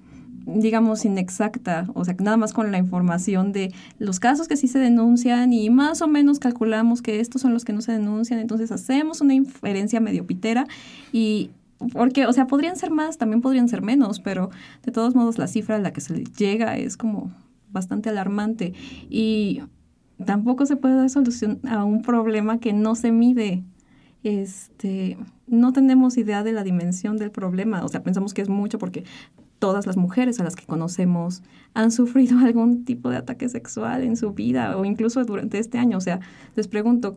digamos, 0.54 1.04
inexacta, 1.04 1.86
o 1.94 2.04
sea, 2.04 2.14
nada 2.18 2.36
más 2.36 2.52
con 2.52 2.70
la 2.72 2.78
información 2.78 3.52
de 3.52 3.72
los 3.98 4.20
casos 4.20 4.48
que 4.48 4.56
sí 4.56 4.68
se 4.68 4.78
denuncian 4.78 5.52
y 5.52 5.70
más 5.70 6.02
o 6.02 6.08
menos 6.08 6.38
calculamos 6.38 7.02
que 7.02 7.20
estos 7.20 7.42
son 7.42 7.52
los 7.52 7.64
que 7.64 7.72
no 7.72 7.80
se 7.80 7.92
denuncian, 7.92 8.40
entonces 8.40 8.72
hacemos 8.72 9.20
una 9.20 9.34
inferencia 9.34 10.00
medio 10.00 10.26
pitera 10.26 10.66
y 11.12 11.50
porque, 11.92 12.26
o 12.26 12.32
sea, 12.32 12.46
podrían 12.46 12.76
ser 12.76 12.90
más, 12.90 13.16
también 13.16 13.40
podrían 13.40 13.68
ser 13.68 13.82
menos, 13.82 14.20
pero 14.20 14.50
de 14.84 14.92
todos 14.92 15.14
modos 15.14 15.38
la 15.38 15.46
cifra 15.46 15.76
a 15.76 15.78
la 15.78 15.92
que 15.92 16.00
se 16.00 16.24
llega 16.24 16.76
es 16.76 16.96
como 16.96 17.30
bastante 17.70 18.08
alarmante 18.10 18.74
y 19.08 19.62
tampoco 20.24 20.66
se 20.66 20.76
puede 20.76 20.96
dar 20.96 21.08
solución 21.08 21.60
a 21.68 21.84
un 21.84 22.02
problema 22.02 22.58
que 22.58 22.72
no 22.72 22.94
se 22.94 23.12
mide. 23.12 23.64
Este, 24.22 25.16
no 25.46 25.72
tenemos 25.72 26.18
idea 26.18 26.42
de 26.42 26.52
la 26.52 26.62
dimensión 26.62 27.16
del 27.16 27.30
problema, 27.30 27.82
o 27.84 27.88
sea, 27.88 28.02
pensamos 28.02 28.34
que 28.34 28.42
es 28.42 28.50
mucho 28.50 28.78
porque 28.78 29.04
todas 29.60 29.86
las 29.86 29.96
mujeres 29.96 30.40
a 30.40 30.44
las 30.44 30.56
que 30.56 30.66
conocemos 30.66 31.42
han 31.74 31.92
sufrido 31.92 32.38
algún 32.44 32.84
tipo 32.84 33.10
de 33.10 33.18
ataque 33.18 33.48
sexual 33.48 34.02
en 34.02 34.16
su 34.16 34.32
vida 34.32 34.76
o 34.76 34.84
incluso 34.84 35.24
durante 35.24 35.60
este 35.60 35.78
año. 35.78 35.98
O 35.98 36.00
sea, 36.00 36.18
les 36.56 36.66
pregunto, 36.66 37.16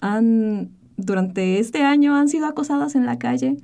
¿han, 0.00 0.70
durante 0.96 1.58
este 1.58 1.82
año 1.82 2.14
han 2.14 2.28
sido 2.28 2.46
acosadas 2.46 2.94
en 2.94 3.06
la 3.06 3.18
calle, 3.18 3.56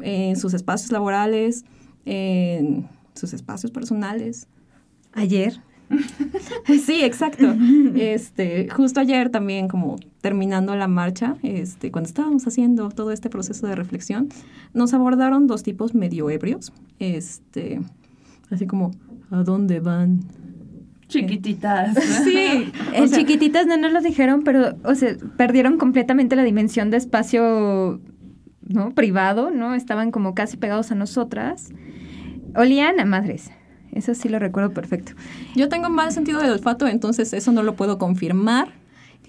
en 0.00 0.36
sus 0.36 0.54
espacios 0.54 0.92
laborales, 0.92 1.66
en 2.06 2.88
sus 3.14 3.34
espacios 3.34 3.70
personales? 3.70 4.48
Ayer. 5.12 5.60
sí, 6.84 7.02
exacto. 7.02 7.54
Este, 7.94 8.68
justo 8.70 9.00
ayer 9.00 9.30
también, 9.30 9.68
como 9.68 9.96
terminando 10.20 10.74
la 10.76 10.88
marcha, 10.88 11.36
este, 11.42 11.90
cuando 11.90 12.08
estábamos 12.08 12.46
haciendo 12.46 12.88
todo 12.90 13.10
este 13.10 13.28
proceso 13.28 13.66
de 13.66 13.74
reflexión, 13.74 14.28
nos 14.72 14.94
abordaron 14.94 15.46
dos 15.46 15.62
tipos 15.62 15.94
medio 15.94 16.30
ebrios, 16.30 16.72
este, 16.98 17.80
así 18.50 18.66
como, 18.66 18.92
¿a 19.30 19.42
dónde 19.42 19.80
van? 19.80 20.20
Chiquititas. 21.08 21.96
Sí, 22.24 22.72
el 22.94 23.10
chiquititas 23.10 23.66
no 23.66 23.76
nos 23.76 23.92
lo 23.92 24.00
dijeron, 24.00 24.42
pero, 24.44 24.76
o 24.84 24.94
sea, 24.94 25.16
perdieron 25.36 25.76
completamente 25.76 26.36
la 26.36 26.44
dimensión 26.44 26.90
de 26.90 26.96
espacio, 26.96 28.00
¿no? 28.62 28.94
Privado, 28.94 29.50
¿no? 29.50 29.74
Estaban 29.74 30.12
como 30.12 30.34
casi 30.34 30.56
pegados 30.56 30.92
a 30.92 30.94
nosotras. 30.94 31.70
Olían 32.54 33.00
a 33.00 33.04
madres. 33.04 33.50
Eso 33.92 34.14
sí 34.14 34.28
lo 34.28 34.38
recuerdo 34.38 34.72
perfecto. 34.72 35.12
Yo 35.54 35.68
tengo 35.68 35.88
mal 35.88 36.12
sentido 36.12 36.40
del 36.40 36.52
olfato, 36.52 36.86
entonces 36.86 37.32
eso 37.32 37.52
no 37.52 37.62
lo 37.62 37.76
puedo 37.76 37.98
confirmar. 37.98 38.72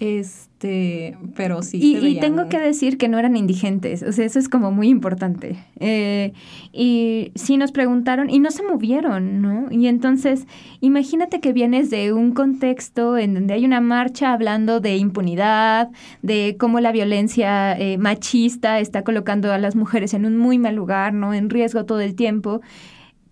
Este, 0.02 1.16
pero 1.36 1.62
sí. 1.62 1.78
Y, 1.80 2.18
tengo 2.18 2.48
que 2.48 2.58
decir 2.58 2.98
que 2.98 3.06
no 3.06 3.20
eran 3.20 3.36
indigentes, 3.36 4.02
o 4.02 4.10
sea, 4.10 4.24
eso 4.24 4.40
es 4.40 4.48
como 4.48 4.72
muy 4.72 4.88
importante. 4.88 5.64
Eh, 5.78 6.32
y 6.72 7.30
sí 7.36 7.56
nos 7.56 7.70
preguntaron 7.70 8.28
y 8.28 8.40
no 8.40 8.50
se 8.50 8.64
movieron, 8.64 9.40
¿no? 9.42 9.68
Y 9.70 9.86
entonces, 9.86 10.46
imagínate 10.80 11.40
que 11.40 11.52
vienes 11.52 11.88
de 11.90 12.12
un 12.12 12.32
contexto 12.32 13.16
en 13.16 13.34
donde 13.34 13.54
hay 13.54 13.64
una 13.64 13.80
marcha 13.80 14.32
hablando 14.32 14.80
de 14.80 14.96
impunidad, 14.96 15.90
de 16.22 16.56
cómo 16.58 16.80
la 16.80 16.90
violencia 16.90 17.78
eh, 17.78 17.96
machista 17.96 18.80
está 18.80 19.04
colocando 19.04 19.52
a 19.52 19.58
las 19.58 19.76
mujeres 19.76 20.14
en 20.14 20.26
un 20.26 20.36
muy 20.36 20.58
mal 20.58 20.74
lugar, 20.74 21.12
¿no? 21.12 21.32
En 21.32 21.48
riesgo 21.48 21.84
todo 21.84 22.00
el 22.00 22.16
tiempo 22.16 22.60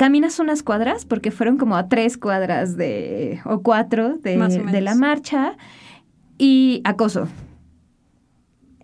caminas 0.01 0.39
unas 0.39 0.63
cuadras, 0.63 1.05
porque 1.05 1.31
fueron 1.31 1.59
como 1.59 1.77
a 1.77 1.91
tres 1.91 2.17
cuadras 2.17 2.79
de, 2.79 3.39
o 3.45 3.61
cuatro 3.61 4.17
de, 4.17 4.39
de 4.39 4.81
la 4.81 4.95
marcha, 4.95 5.59
y 6.39 6.81
acoso. 6.85 7.29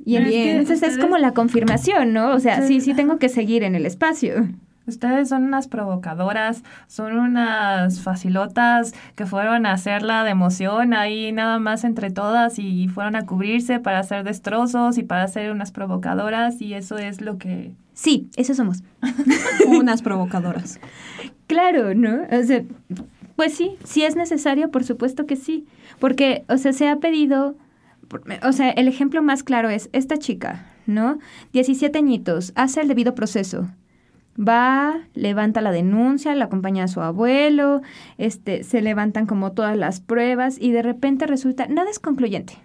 Y 0.04 0.16
entonces 0.16 0.82
es 0.82 0.98
como 0.98 1.16
la 1.16 1.32
confirmación, 1.32 2.12
¿no? 2.12 2.34
O 2.34 2.38
sea, 2.38 2.60
sí, 2.66 2.82
sí 2.82 2.92
tengo 2.92 3.18
que 3.18 3.30
seguir 3.30 3.62
en 3.62 3.74
el 3.74 3.86
espacio. 3.86 4.46
Ustedes 4.86 5.30
son 5.30 5.44
unas 5.44 5.68
provocadoras, 5.68 6.62
son 6.86 7.18
unas 7.18 8.02
facilotas 8.02 8.92
que 9.14 9.24
fueron 9.24 9.64
a 9.64 9.72
hacerla 9.72 10.22
de 10.22 10.32
emoción 10.32 10.92
ahí 10.92 11.32
nada 11.32 11.58
más 11.58 11.84
entre 11.84 12.10
todas 12.10 12.58
y 12.58 12.88
fueron 12.88 13.16
a 13.16 13.24
cubrirse 13.24 13.80
para 13.80 14.00
hacer 14.00 14.22
destrozos 14.22 14.98
y 14.98 15.02
para 15.02 15.26
ser 15.28 15.50
unas 15.50 15.72
provocadoras 15.72 16.60
y 16.60 16.74
eso 16.74 16.98
es 16.98 17.22
lo 17.22 17.38
que 17.38 17.72
Sí, 17.96 18.28
eso 18.36 18.54
somos. 18.54 18.82
Unas 19.66 20.02
provocadoras. 20.02 20.78
Claro, 21.46 21.94
¿no? 21.94 22.26
O 22.30 22.42
sea, 22.44 22.62
pues 23.36 23.54
sí, 23.54 23.78
si 23.84 24.02
es 24.02 24.16
necesario, 24.16 24.70
por 24.70 24.84
supuesto 24.84 25.24
que 25.26 25.34
sí. 25.34 25.66
Porque, 25.98 26.44
o 26.48 26.58
sea, 26.58 26.74
se 26.74 26.88
ha 26.88 26.96
pedido, 26.96 27.56
o 28.42 28.52
sea, 28.52 28.70
el 28.70 28.86
ejemplo 28.86 29.22
más 29.22 29.42
claro 29.42 29.70
es 29.70 29.88
esta 29.94 30.18
chica, 30.18 30.66
¿no? 30.84 31.18
17 31.54 31.96
añitos, 31.96 32.52
hace 32.54 32.82
el 32.82 32.88
debido 32.88 33.14
proceso. 33.14 33.66
Va, 34.38 35.00
levanta 35.14 35.62
la 35.62 35.72
denuncia, 35.72 36.34
la 36.34 36.44
acompaña 36.44 36.84
a 36.84 36.88
su 36.88 37.00
abuelo, 37.00 37.80
este, 38.18 38.62
se 38.62 38.82
levantan 38.82 39.24
como 39.24 39.52
todas 39.52 39.74
las 39.74 40.00
pruebas 40.00 40.58
y 40.60 40.72
de 40.72 40.82
repente 40.82 41.26
resulta, 41.26 41.66
nada 41.66 41.90
es 41.90 41.98
concluyente. 41.98 42.58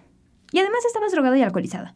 Y 0.52 0.58
además 0.58 0.84
estabas 0.86 1.12
drogada 1.12 1.38
y 1.38 1.42
alcoholizada. 1.42 1.94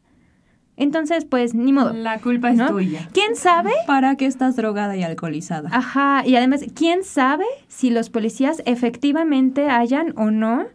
Entonces, 0.76 1.24
pues, 1.24 1.54
ni 1.54 1.72
modo. 1.72 1.92
La 1.92 2.18
culpa 2.18 2.50
es 2.50 2.66
tuya. 2.66 3.08
¿Quién 3.12 3.34
sabe? 3.36 3.72
¿Para 3.86 4.16
qué 4.16 4.26
estás 4.26 4.56
drogada 4.56 4.96
y 4.96 5.02
alcoholizada? 5.02 5.70
Ajá, 5.72 6.22
y 6.26 6.36
además, 6.36 6.64
¿quién 6.74 7.02
sabe 7.02 7.46
si 7.68 7.90
los 7.90 8.10
policías 8.10 8.62
efectivamente 8.66 9.68
hayan 9.68 10.12
o 10.16 10.30
no 10.30 10.66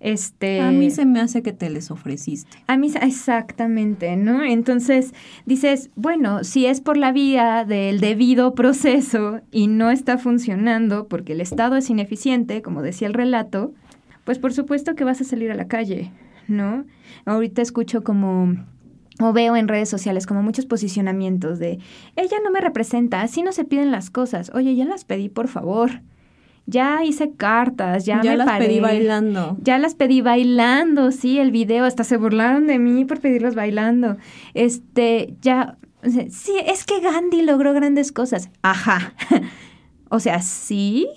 este, 0.00 0.60
a 0.60 0.70
mí 0.70 0.90
se 0.90 1.04
me 1.06 1.20
hace 1.20 1.42
que 1.42 1.52
te 1.52 1.70
les 1.70 1.90
ofreciste. 1.90 2.58
A 2.68 2.76
mí, 2.76 2.92
exactamente, 3.00 4.16
¿no? 4.16 4.44
Entonces 4.44 5.12
dices, 5.44 5.90
bueno, 5.96 6.44
si 6.44 6.66
es 6.66 6.80
por 6.80 6.96
la 6.96 7.10
vía 7.10 7.64
del 7.64 7.98
debido 7.98 8.54
proceso 8.54 9.40
y 9.50 9.66
no 9.66 9.90
está 9.90 10.18
funcionando 10.18 11.08
porque 11.08 11.32
el 11.32 11.40
Estado 11.40 11.76
es 11.76 11.90
ineficiente, 11.90 12.62
como 12.62 12.82
decía 12.82 13.08
el 13.08 13.14
relato, 13.14 13.72
pues 14.24 14.38
por 14.38 14.52
supuesto 14.52 14.94
que 14.94 15.04
vas 15.04 15.20
a 15.20 15.24
salir 15.24 15.50
a 15.50 15.56
la 15.56 15.66
calle, 15.66 16.12
¿no? 16.46 16.84
Ahorita 17.24 17.60
escucho 17.60 18.04
como 18.04 18.54
o 19.20 19.32
veo 19.32 19.56
en 19.56 19.68
redes 19.68 19.88
sociales 19.88 20.26
como 20.26 20.42
muchos 20.42 20.66
posicionamientos 20.66 21.58
de, 21.58 21.78
ella 22.16 22.36
no 22.42 22.50
me 22.50 22.60
representa, 22.60 23.22
así 23.22 23.42
no 23.42 23.52
se 23.52 23.64
piden 23.64 23.90
las 23.90 24.10
cosas. 24.10 24.50
Oye, 24.54 24.74
ya 24.76 24.84
las 24.84 25.04
pedí, 25.04 25.28
por 25.28 25.48
favor. 25.48 26.02
Ya 26.66 27.02
hice 27.02 27.32
cartas, 27.32 28.04
ya, 28.04 28.20
ya 28.22 28.36
las 28.36 28.58
pedí 28.58 28.78
bailando. 28.78 29.56
Ya 29.62 29.78
las 29.78 29.94
pedí 29.94 30.20
bailando, 30.20 31.12
sí, 31.12 31.38
el 31.38 31.50
video, 31.50 31.86
hasta 31.86 32.04
se 32.04 32.18
burlaron 32.18 32.66
de 32.66 32.78
mí 32.78 33.06
por 33.06 33.20
pedirlos 33.20 33.54
bailando. 33.54 34.18
Este, 34.52 35.34
ya, 35.40 35.78
sí, 36.30 36.52
es 36.66 36.84
que 36.84 37.00
Gandhi 37.00 37.40
logró 37.42 37.72
grandes 37.72 38.12
cosas. 38.12 38.50
Ajá. 38.60 39.14
o 40.10 40.20
sea, 40.20 40.42
sí, 40.42 41.08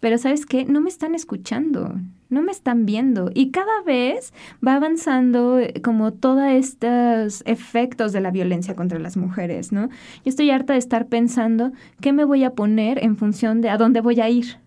pero 0.00 0.18
¿sabes 0.18 0.44
qué? 0.44 0.66
No 0.66 0.82
me 0.82 0.90
están 0.90 1.14
escuchando, 1.14 1.94
no 2.32 2.42
me 2.42 2.50
están 2.50 2.86
viendo. 2.86 3.30
Y 3.34 3.50
cada 3.50 3.82
vez 3.86 4.32
va 4.66 4.74
avanzando 4.74 5.60
eh, 5.60 5.74
como 5.82 6.12
todos 6.12 6.44
estos 6.50 7.42
efectos 7.46 8.12
de 8.12 8.20
la 8.20 8.30
violencia 8.30 8.74
contra 8.74 8.98
las 8.98 9.16
mujeres, 9.16 9.70
¿no? 9.70 9.88
Yo 9.88 9.90
estoy 10.24 10.50
harta 10.50 10.72
de 10.72 10.78
estar 10.78 11.06
pensando 11.06 11.72
qué 12.00 12.12
me 12.12 12.24
voy 12.24 12.42
a 12.42 12.54
poner 12.54 13.04
en 13.04 13.16
función 13.16 13.60
de 13.60 13.68
a 13.68 13.76
dónde 13.76 14.00
voy 14.00 14.20
a 14.20 14.28
ir. 14.28 14.58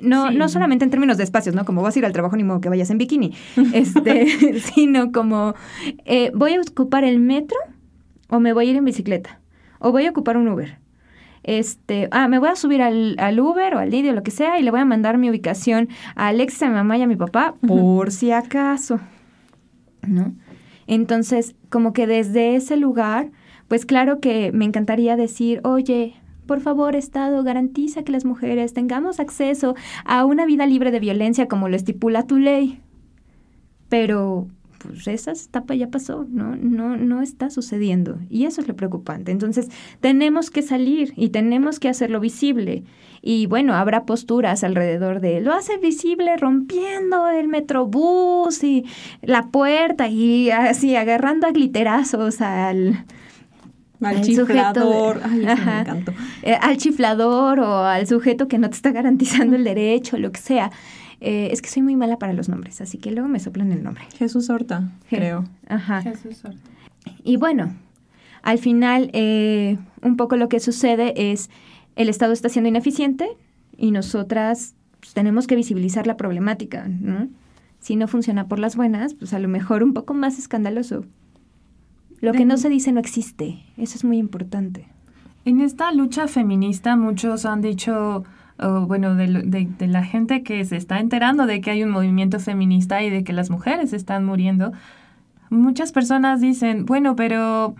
No, 0.00 0.30
no 0.30 0.48
solamente 0.48 0.84
en 0.84 0.90
términos 0.90 1.16
de 1.16 1.24
espacios, 1.24 1.54
¿no? 1.54 1.64
Como 1.64 1.82
vas 1.82 1.94
a 1.94 1.98
ir 1.98 2.06
al 2.06 2.12
trabajo, 2.12 2.36
ni 2.36 2.44
modo 2.44 2.60
que 2.60 2.68
vayas 2.68 2.90
en 2.90 2.98
bikini. 2.98 3.34
Este, 3.72 4.58
sino 4.74 5.12
como 5.12 5.54
eh, 6.04 6.32
voy 6.34 6.54
a 6.54 6.60
ocupar 6.60 7.04
el 7.04 7.20
metro 7.20 7.58
o 8.28 8.40
me 8.40 8.52
voy 8.52 8.68
a 8.68 8.70
ir 8.70 8.76
en 8.76 8.84
bicicleta. 8.84 9.40
O 9.78 9.92
voy 9.92 10.06
a 10.06 10.10
ocupar 10.10 10.36
un 10.36 10.48
Uber 10.48 10.85
este, 11.46 12.08
ah, 12.10 12.26
me 12.26 12.40
voy 12.40 12.48
a 12.48 12.56
subir 12.56 12.82
al, 12.82 13.40
Uber 13.40 13.76
o 13.76 13.78
al 13.78 13.90
Didi 13.90 14.08
o 14.10 14.12
lo 14.12 14.24
que 14.24 14.32
sea 14.32 14.58
y 14.58 14.62
le 14.62 14.72
voy 14.72 14.80
a 14.80 14.84
mandar 14.84 15.16
mi 15.16 15.30
ubicación 15.30 15.88
a 16.16 16.26
Alexa, 16.26 16.66
a 16.66 16.68
mi 16.68 16.74
mamá 16.74 16.98
y 16.98 17.02
a 17.02 17.06
mi 17.06 17.16
papá 17.16 17.54
por 17.66 18.10
si 18.10 18.32
acaso, 18.32 18.98
¿no? 20.06 20.34
Entonces, 20.88 21.54
como 21.70 21.92
que 21.92 22.06
desde 22.08 22.56
ese 22.56 22.76
lugar, 22.76 23.30
pues 23.68 23.86
claro 23.86 24.20
que 24.20 24.50
me 24.52 24.64
encantaría 24.64 25.16
decir, 25.16 25.60
oye, 25.64 26.16
por 26.46 26.60
favor, 26.60 26.96
Estado, 26.96 27.42
garantiza 27.44 28.02
que 28.02 28.12
las 28.12 28.24
mujeres 28.24 28.72
tengamos 28.72 29.20
acceso 29.20 29.76
a 30.04 30.24
una 30.24 30.46
vida 30.46 30.66
libre 30.66 30.90
de 30.90 31.00
violencia 31.00 31.48
como 31.48 31.68
lo 31.68 31.76
estipula 31.76 32.26
tu 32.26 32.38
ley. 32.38 32.80
Pero 33.88 34.48
pues 34.88 35.08
esa 35.08 35.32
etapa 35.32 35.74
ya 35.74 35.88
pasó, 35.88 36.26
¿no? 36.28 36.56
No, 36.56 36.96
no 36.96 37.22
está 37.22 37.50
sucediendo. 37.50 38.18
Y 38.30 38.44
eso 38.44 38.60
es 38.60 38.68
lo 38.68 38.76
preocupante. 38.76 39.32
Entonces, 39.32 39.68
tenemos 40.00 40.50
que 40.50 40.62
salir 40.62 41.12
y 41.16 41.30
tenemos 41.30 41.78
que 41.78 41.88
hacerlo 41.88 42.20
visible. 42.20 42.84
Y 43.22 43.46
bueno, 43.46 43.74
habrá 43.74 44.04
posturas 44.04 44.62
alrededor 44.62 45.20
de 45.20 45.40
lo 45.40 45.52
hace 45.52 45.78
visible 45.78 46.36
rompiendo 46.36 47.28
el 47.28 47.48
metrobús 47.48 48.62
y 48.62 48.84
la 49.22 49.48
puerta 49.48 50.08
y 50.08 50.50
así 50.50 50.94
agarrando 50.94 51.46
a 51.46 51.50
gliterazos 51.50 52.40
al, 52.40 53.04
al, 54.00 54.20
chiflador, 54.22 55.20
eh, 56.42 56.54
al 56.60 56.76
chiflador 56.76 57.60
o 57.60 57.84
al 57.84 58.06
sujeto 58.06 58.48
que 58.48 58.58
no 58.58 58.70
te 58.70 58.76
está 58.76 58.92
garantizando 58.92 59.56
el 59.56 59.64
derecho, 59.64 60.18
lo 60.18 60.30
que 60.30 60.40
sea. 60.40 60.70
Eh, 61.20 61.48
es 61.50 61.62
que 61.62 61.68
soy 61.68 61.82
muy 61.82 61.96
mala 61.96 62.18
para 62.18 62.32
los 62.32 62.48
nombres, 62.48 62.80
así 62.80 62.98
que 62.98 63.10
luego 63.10 63.28
me 63.28 63.40
soplan 63.40 63.72
el 63.72 63.82
nombre. 63.82 64.04
Jesús 64.18 64.50
Horta, 64.50 64.90
creo. 65.08 65.44
Ajá. 65.68 66.04
Y 67.24 67.36
bueno, 67.36 67.74
al 68.42 68.58
final, 68.58 69.10
eh, 69.12 69.78
un 70.02 70.16
poco 70.16 70.36
lo 70.36 70.48
que 70.48 70.60
sucede 70.60 71.32
es 71.32 71.50
el 71.96 72.08
Estado 72.08 72.32
está 72.32 72.48
siendo 72.48 72.68
ineficiente 72.68 73.28
y 73.76 73.90
nosotras 73.90 74.74
pues, 75.00 75.14
tenemos 75.14 75.46
que 75.46 75.56
visibilizar 75.56 76.06
la 76.06 76.16
problemática, 76.16 76.86
¿no? 76.88 77.28
Si 77.80 77.96
no 77.96 78.08
funciona 78.08 78.48
por 78.48 78.58
las 78.58 78.76
buenas, 78.76 79.14
pues 79.14 79.32
a 79.32 79.38
lo 79.38 79.48
mejor 79.48 79.82
un 79.82 79.94
poco 79.94 80.14
más 80.14 80.38
escandaloso. 80.38 81.04
Lo 82.20 82.32
que 82.32 82.44
no 82.44 82.56
se 82.56 82.68
dice 82.68 82.92
no 82.92 83.00
existe. 83.00 83.62
Eso 83.76 83.96
es 83.96 84.04
muy 84.04 84.18
importante. 84.18 84.86
En 85.44 85.60
esta 85.60 85.92
lucha 85.92 86.26
feminista 86.26 86.96
muchos 86.96 87.44
han 87.44 87.60
dicho 87.60 88.24
bueno, 88.58 89.14
de, 89.14 89.26
de, 89.26 89.86
la 89.86 90.04
gente 90.04 90.42
que 90.42 90.64
se 90.64 90.76
está 90.76 90.98
enterando 90.98 91.46
de 91.46 91.60
que 91.60 91.70
hay 91.70 91.82
un 91.82 91.90
movimiento 91.90 92.40
feminista 92.40 93.02
y 93.02 93.10
de 93.10 93.22
que 93.22 93.32
las 93.32 93.50
mujeres 93.50 93.92
están 93.92 94.24
muriendo, 94.24 94.72
muchas 95.50 95.92
personas 95.92 96.40
dicen, 96.40 96.86
bueno, 96.86 97.16
pero 97.16 97.74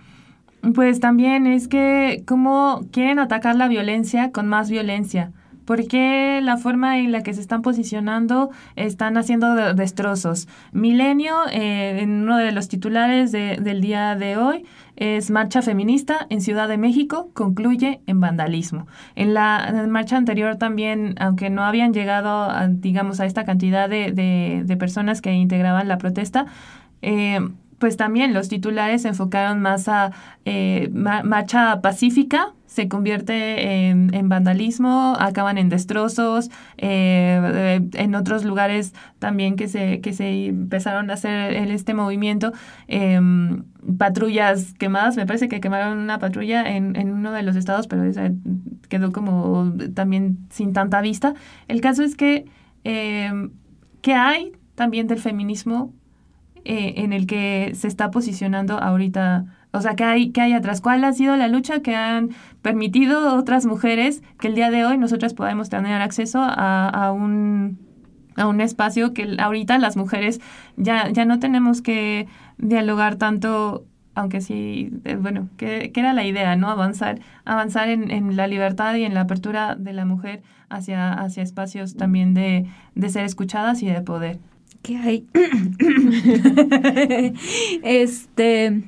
pues 0.75 1.01
también 1.01 1.47
es 1.47 1.69
que 1.69 2.23
cómo 2.27 2.87
quieren 2.91 3.19
atacar 3.19 3.57
la 3.57 3.69
violencia 3.69 4.33
con 4.33 4.49
más 4.49 4.71
violencia. 4.71 5.33
Porque 5.67 6.41
la 6.43 6.57
forma 6.57 6.99
en 6.99 7.13
la 7.13 7.23
que 7.23 7.35
se 7.35 7.43
están 7.43 7.61
posicionando 7.61 8.51
están 8.77 9.19
haciendo 9.19 9.75
destrozos? 9.75 10.49
Milenio, 10.73 11.35
eh, 11.53 12.01
en 12.01 12.23
uno 12.23 12.39
de 12.39 12.53
los 12.53 12.69
titulares 12.69 13.33
del 13.33 13.81
día 13.83 14.17
de 14.17 14.39
hoy, 14.39 14.65
es 14.97 15.31
Marcha 15.31 15.61
Feminista 15.61 16.27
en 16.31 16.41
Ciudad 16.41 16.69
de 16.69 16.79
México, 16.79 17.31
concluye 17.35 18.01
en 18.07 18.21
vandalismo. 18.21 18.87
En 19.15 19.35
la, 19.35 19.85
marcha 19.89 20.17
anterior 20.17 20.57
también, 20.57 21.15
aunque 21.19 21.51
no 21.51 21.63
habían 21.63 21.93
llegado, 21.93 22.45
a, 22.45 22.67
digamos, 22.69 23.21
a 23.21 23.27
esta 23.27 23.45
cantidad 23.45 23.91
de, 23.91 24.13
de, 24.13 24.77
personas 24.77 25.21
que 25.21 25.33
integraban 25.33 25.89
la 25.89 25.99
protesta, 25.99 26.47
eh, 27.03 27.41
pues 27.79 27.97
también 27.97 28.33
los 28.33 28.49
titulares 28.49 29.03
se 29.03 29.09
enfocaron 29.09 29.61
más 29.61 29.89
a 29.89 30.13
eh, 30.45 30.91
marcha 30.93 31.81
pacífica, 31.83 32.55
se 32.67 32.89
convierte 32.89 33.89
en, 33.89 34.29
vandalismo, 34.29 35.17
acaban 35.19 35.57
en 35.59 35.69
destrozos, 35.69 36.51
eh, 36.79 37.81
en 37.95 38.15
otros 38.15 38.45
lugares 38.45 38.93
también 39.19 39.57
que 39.57 39.69
se, 39.69 40.01
que 40.01 40.13
se 40.13 40.47
empezaron 40.47 41.11
a 41.11 41.15
hacer 41.15 41.55
en 41.55 41.71
este 41.71 41.95
movimiento, 41.95 42.53
em, 42.89 43.65
patrullas 43.99 44.75
quemadas, 44.75 45.17
me 45.17 45.27
parece 45.27 45.49
que 45.49 45.61
quemaron 45.61 45.99
una 45.99 46.19
patrulla 46.19 46.69
en, 46.77 46.97
en 46.97 47.13
uno 47.13 47.33
de 47.33 47.43
los 47.43 47.57
estados, 47.57 47.87
pero 47.87 48.03
quedó 48.89 49.13
como 49.13 49.73
también 49.95 50.39
sin 50.51 50.73
tanta 50.73 51.01
vista. 51.01 51.35
El 51.69 51.81
caso 51.81 52.03
es 52.03 52.17
que, 52.17 52.47
em, 52.85 53.53
que 54.03 54.15
hay 54.15 54.53
también 54.75 55.07
del 55.07 55.19
feminismo 55.19 55.95
eh, 56.65 56.95
en 56.97 57.13
el 57.13 57.27
que 57.27 57.73
se 57.75 57.87
está 57.87 58.11
posicionando 58.11 58.79
ahorita 58.79 59.47
o 59.77 59.83
sea, 59.83 59.95
¿qué 59.95 60.05
hay, 60.05 60.31
qué 60.31 60.41
hay 60.41 60.53
atrás? 60.55 60.81
¿Cuál 60.81 61.05
ha 61.05 61.13
sido 61.13 61.37
la 61.37 61.49
lucha 61.49 61.81
que 61.81 61.95
han 61.95 62.31
permitido 62.67 63.37
otras 63.37 63.65
mujeres 63.65 64.25
que 64.41 64.49
el 64.49 64.57
día 64.57 64.73
de 64.73 64.85
hoy 64.85 64.99
nosotras 64.99 65.35
podemos 65.35 65.69
tener 65.69 66.03
acceso 66.03 66.41
a, 66.43 67.13
un, 67.13 67.79
a 68.35 68.49
un 68.49 68.61
espacio 68.61 69.15
que 69.15 69.37
ahorita 69.39 69.79
las 69.79 69.97
mujeres 69.97 70.41
ya, 70.77 71.09
ya 71.11 71.25
no 71.27 71.39
tenemos 71.39 71.81
que 71.81 72.27
dialogar 72.59 73.15
tanto 73.15 73.85
aunque 74.17 74.41
sí, 74.41 74.91
eh, 75.05 75.15
bueno, 75.15 75.49
que, 75.57 75.93
era 75.95 76.13
la 76.13 76.25
idea, 76.25 76.57
¿no? 76.57 76.69
Avanzar, 76.69 77.21
avanzar 77.45 77.89
en, 77.89 78.11
en, 78.11 78.35
la 78.35 78.49
libertad 78.49 78.97
y 78.97 79.05
en 79.05 79.15
la 79.15 79.21
apertura 79.21 79.77
de 79.77 79.93
la 79.93 80.05
mujer 80.05 80.43
hacia, 80.69 81.13
hacia 81.13 81.45
espacios 81.45 81.97
también 81.97 82.35
de, 82.35 82.67
de 82.97 83.09
ser 83.11 83.27
escuchadas 83.27 83.81
y 83.81 83.87
de 83.87 84.01
poder. 84.01 84.41
¿Qué 84.83 84.97
hay? 84.97 85.27
este 87.85 88.83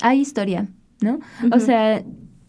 hay 0.00 0.20
historia, 0.20 0.68
¿no? 1.02 1.18
O 1.50 1.60
sea, 1.60 2.02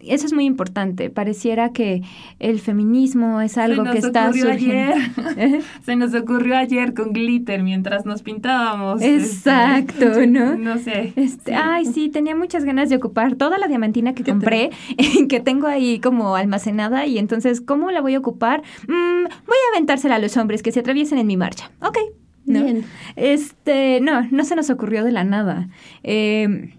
eso 0.07 0.25
es 0.25 0.33
muy 0.33 0.45
importante. 0.45 1.09
Pareciera 1.09 1.71
que 1.71 2.01
el 2.39 2.59
feminismo 2.59 3.41
es 3.41 3.57
algo 3.57 3.83
que 3.83 3.99
está 3.99 4.31
surgiendo. 4.33 4.95
Ayer. 5.37 5.61
Se 5.85 5.95
nos 5.95 6.13
ocurrió 6.13 6.57
ayer 6.57 6.93
con 6.93 7.13
glitter 7.13 7.63
mientras 7.63 8.05
nos 8.05 8.21
pintábamos. 8.21 9.01
Este, 9.01 9.49
Exacto, 9.49 10.25
¿no? 10.27 10.55
No 10.57 10.77
sé. 10.77 11.13
Este, 11.15 11.55
Ay, 11.55 11.85
sí, 11.85 12.09
tenía 12.09 12.35
muchas 12.35 12.65
ganas 12.65 12.89
de 12.89 12.97
ocupar 12.97 13.35
toda 13.35 13.57
la 13.57 13.67
diamantina 13.67 14.13
que 14.13 14.23
compré, 14.23 14.71
que 15.29 15.39
tengo 15.39 15.67
ahí 15.67 15.99
como 15.99 16.35
almacenada, 16.35 17.05
y 17.05 17.17
entonces, 17.17 17.61
¿cómo 17.61 17.91
la 17.91 18.01
voy 18.01 18.15
a 18.15 18.19
ocupar? 18.19 18.61
Mm, 18.87 19.23
voy 19.23 19.57
a 19.67 19.75
aventársela 19.75 20.15
a 20.15 20.19
los 20.19 20.37
hombres 20.37 20.63
que 20.63 20.71
se 20.71 20.81
atraviesen 20.81 21.17
en 21.17 21.27
mi 21.27 21.37
marcha. 21.37 21.71
Ok. 21.81 21.97
¿no? 22.45 22.63
Bien. 22.63 22.83
Este, 23.15 24.01
no, 24.01 24.27
no 24.29 24.43
se 24.43 24.57
nos 24.57 24.69
ocurrió 24.69 25.05
de 25.05 25.13
la 25.13 25.23
nada. 25.23 25.69
Eh, 26.03 26.73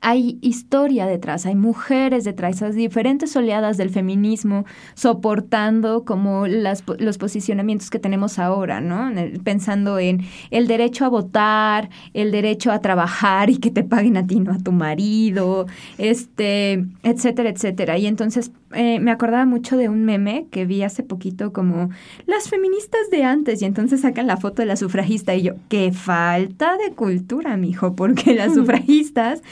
hay 0.00 0.38
historia 0.40 1.06
detrás, 1.06 1.46
hay 1.46 1.54
mujeres 1.54 2.24
detrás, 2.24 2.56
esas 2.56 2.74
diferentes 2.74 3.36
oleadas 3.36 3.76
del 3.76 3.90
feminismo 3.90 4.64
soportando 4.94 6.04
como 6.04 6.46
las, 6.46 6.84
los 6.98 7.18
posicionamientos 7.18 7.90
que 7.90 7.98
tenemos 7.98 8.38
ahora, 8.38 8.80
¿no? 8.80 9.10
Pensando 9.44 9.98
en 9.98 10.22
el 10.50 10.66
derecho 10.66 11.04
a 11.04 11.08
votar, 11.08 11.90
el 12.14 12.32
derecho 12.32 12.72
a 12.72 12.80
trabajar 12.80 13.50
y 13.50 13.58
que 13.58 13.70
te 13.70 13.84
paguen 13.84 14.16
a 14.16 14.26
ti, 14.26 14.40
no 14.40 14.52
a 14.52 14.58
tu 14.58 14.72
marido, 14.72 15.66
este, 15.98 16.84
etcétera, 17.02 17.50
etcétera. 17.50 17.98
Y 17.98 18.06
entonces 18.06 18.50
eh, 18.72 19.00
me 19.00 19.10
acordaba 19.10 19.46
mucho 19.46 19.76
de 19.76 19.88
un 19.88 20.04
meme 20.04 20.46
que 20.50 20.64
vi 20.64 20.82
hace 20.82 21.02
poquito 21.02 21.52
como 21.52 21.90
las 22.26 22.48
feministas 22.48 23.10
de 23.10 23.24
antes 23.24 23.60
y 23.62 23.64
entonces 23.64 24.02
sacan 24.02 24.28
la 24.28 24.36
foto 24.36 24.62
de 24.62 24.66
la 24.66 24.76
sufragista 24.76 25.34
y 25.34 25.42
yo, 25.42 25.54
qué 25.68 25.90
falta 25.92 26.76
de 26.76 26.94
cultura, 26.94 27.56
mijo, 27.56 27.96
porque 27.96 28.34
las 28.34 28.54
sufragistas 28.54 29.42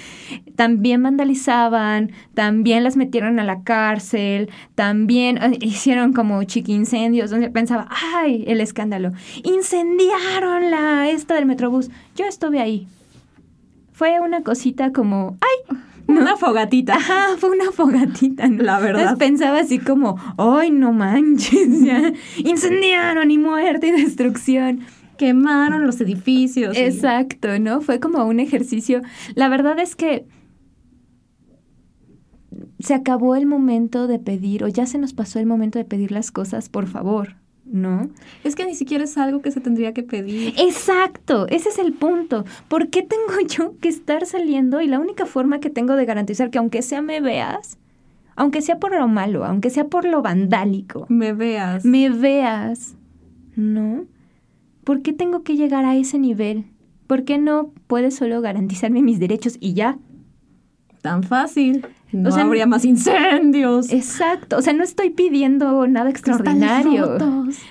también 0.55 1.03
vandalizaban, 1.03 2.13
también 2.35 2.85
las 2.85 2.97
metieron 2.97 3.41
a 3.41 3.45
la 3.45 3.63
cárcel, 3.65 4.51
también 4.77 5.39
eh, 5.39 5.59
hicieron 5.63 6.13
como 6.13 6.45
chiquincendios 6.45 7.31
donde 7.31 7.51
pensaba, 7.51 7.89
ay, 8.15 8.45
el 8.47 8.61
escándalo, 8.61 9.13
incendiaron 9.43 10.71
la 10.71 11.11
esta 11.11 11.35
del 11.35 11.47
Metrobús. 11.47 11.91
Yo 12.15 12.25
estuve 12.25 12.61
ahí. 12.61 12.87
Fue 13.93 14.21
una 14.21 14.43
cosita 14.43 14.93
como, 14.93 15.37
ay, 15.41 15.77
una 16.17 16.37
fogatita. 16.37 16.95
Ajá, 16.95 17.37
fue 17.39 17.51
una 17.51 17.71
fogatita. 17.71 18.49
La 18.49 18.81
verdad. 18.81 19.03
Entonces 19.03 19.19
pensaba 19.19 19.61
así 19.61 19.79
como, 19.79 20.17
¡ay, 20.37 20.71
no 20.71 20.93
manches! 20.93 21.83
Ya, 21.83 22.13
incendiaron 22.39 23.31
y 23.31 23.39
muerte 23.39 23.89
y 23.89 23.93
destrucción. 23.93 24.81
Quemaron 25.17 25.87
los 25.87 26.01
edificios. 26.01 26.77
Exacto, 26.77 27.59
¿no? 27.59 27.81
Fue 27.81 28.01
como 28.01 28.25
un 28.25 28.41
ejercicio. 28.41 29.03
La 29.35 29.49
verdad 29.49 29.79
es 29.79 29.97
que 29.97 30.27
se 32.79 32.95
acabó 32.95 33.35
el 33.35 33.47
momento 33.47 34.07
de 34.07 34.19
pedir 34.19 34.65
o 34.65 34.69
ya 34.69 34.87
se 34.87 34.99
nos 34.99 35.13
pasó 35.13 35.39
el 35.39 35.47
momento 35.47 35.79
de 35.79 35.85
pedir 35.85 36.13
las 36.13 36.31
cosas, 36.31 36.69
por 36.69 36.87
favor, 36.87 37.37
¿no? 37.71 38.09
Es 38.45 38.55
que 38.55 38.67
ni 38.67 38.75
siquiera 38.75 39.05
es 39.05 39.17
algo 39.19 39.43
que 39.43 39.51
se 39.51 39.61
tendría 39.61 39.93
que 39.93 40.03
pedir. 40.03 40.55
Exacto, 40.59 41.47
ese 41.49 41.69
es 41.69 41.79
el 41.79 41.93
punto. 41.93 42.45
¿Por 42.69 42.89
qué 42.89 43.03
tengo 43.03 43.41
yo 43.49 43.75
que 43.81 43.89
estar 43.89 44.27
saliendo 44.27 44.81
y 44.81 44.87
la 44.87 44.99
única 44.99 45.27
forma 45.27 45.61
que 45.61 45.71
tengo 45.71 45.97
de 45.97 46.05
garantizar 46.05 46.51
que 46.51 46.59
aunque 46.59 46.83
sea 46.83 47.03
me 47.03 47.21
veas, 47.21 47.79
aunque 48.37 48.63
sea 48.63 48.79
por 48.79 48.97
lo 48.97 49.09
malo, 49.09 49.45
aunque 49.45 49.71
sea 49.71 49.87
por 49.87 50.05
lo 50.05 50.23
vandálico, 50.23 51.07
me 51.09 51.33
veas, 51.33 51.85
me 51.85 52.09
veas, 52.09 52.95
¿no? 53.57 54.07
¿Por 54.85 55.03
qué 55.03 55.13
tengo 55.13 55.43
que 55.43 55.57
llegar 55.57 55.85
a 55.85 55.97
ese 55.97 56.19
nivel? 56.19 56.65
¿Por 57.07 57.25
qué 57.25 57.39
no 57.39 57.73
puedes 57.87 58.17
solo 58.17 58.41
garantizarme 58.41 59.03
mis 59.03 59.19
derechos 59.19 59.57
y 59.61 59.75
ya? 59.75 59.99
Tan 61.03 61.23
fácil. 61.23 61.87
No 62.13 62.35
habría 62.35 62.67
más 62.67 62.85
incendios. 62.85 63.93
Exacto. 63.93 64.57
O 64.57 64.63
sea, 64.63 64.73
no 64.73 64.83
estoy 64.83 65.11
pidiendo 65.11 65.87
nada 65.87 66.09
extraordinario. 66.09 67.19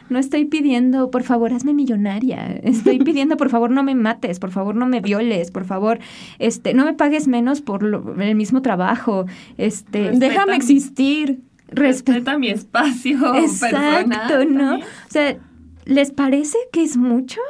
No 0.09 0.19
estoy 0.19 0.45
pidiendo, 0.45 1.09
por 1.09 1.23
favor, 1.23 1.53
hazme 1.53 1.73
millonaria. 1.73 2.59
Estoy 2.63 2.99
pidiendo, 3.03 3.37
por 3.37 3.49
favor, 3.49 3.71
no 3.71 3.83
me 3.83 3.95
mates, 3.95 4.39
por 4.39 4.51
favor, 4.51 4.75
no 4.75 4.85
me 4.85 5.01
violes, 5.01 5.51
por 5.51 5.65
favor, 5.65 5.99
este, 6.37 6.73
no 6.73 6.85
me 6.85 6.93
pagues 6.93 7.27
menos 7.27 7.61
por 7.61 7.83
el 8.19 8.35
mismo 8.35 8.61
trabajo. 8.61 9.25
Este, 9.57 10.11
déjame 10.11 10.55
existir. 10.55 11.41
Respeta 11.69 12.37
mi 12.37 12.49
espacio. 12.49 13.35
Exacto, 13.35 14.45
¿no? 14.45 14.77
O 14.77 15.09
sea, 15.09 15.37
¿les 15.85 16.11
parece 16.11 16.57
que 16.71 16.83
es 16.83 16.95
mucho? 16.95 17.41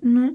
¿No? 0.00 0.32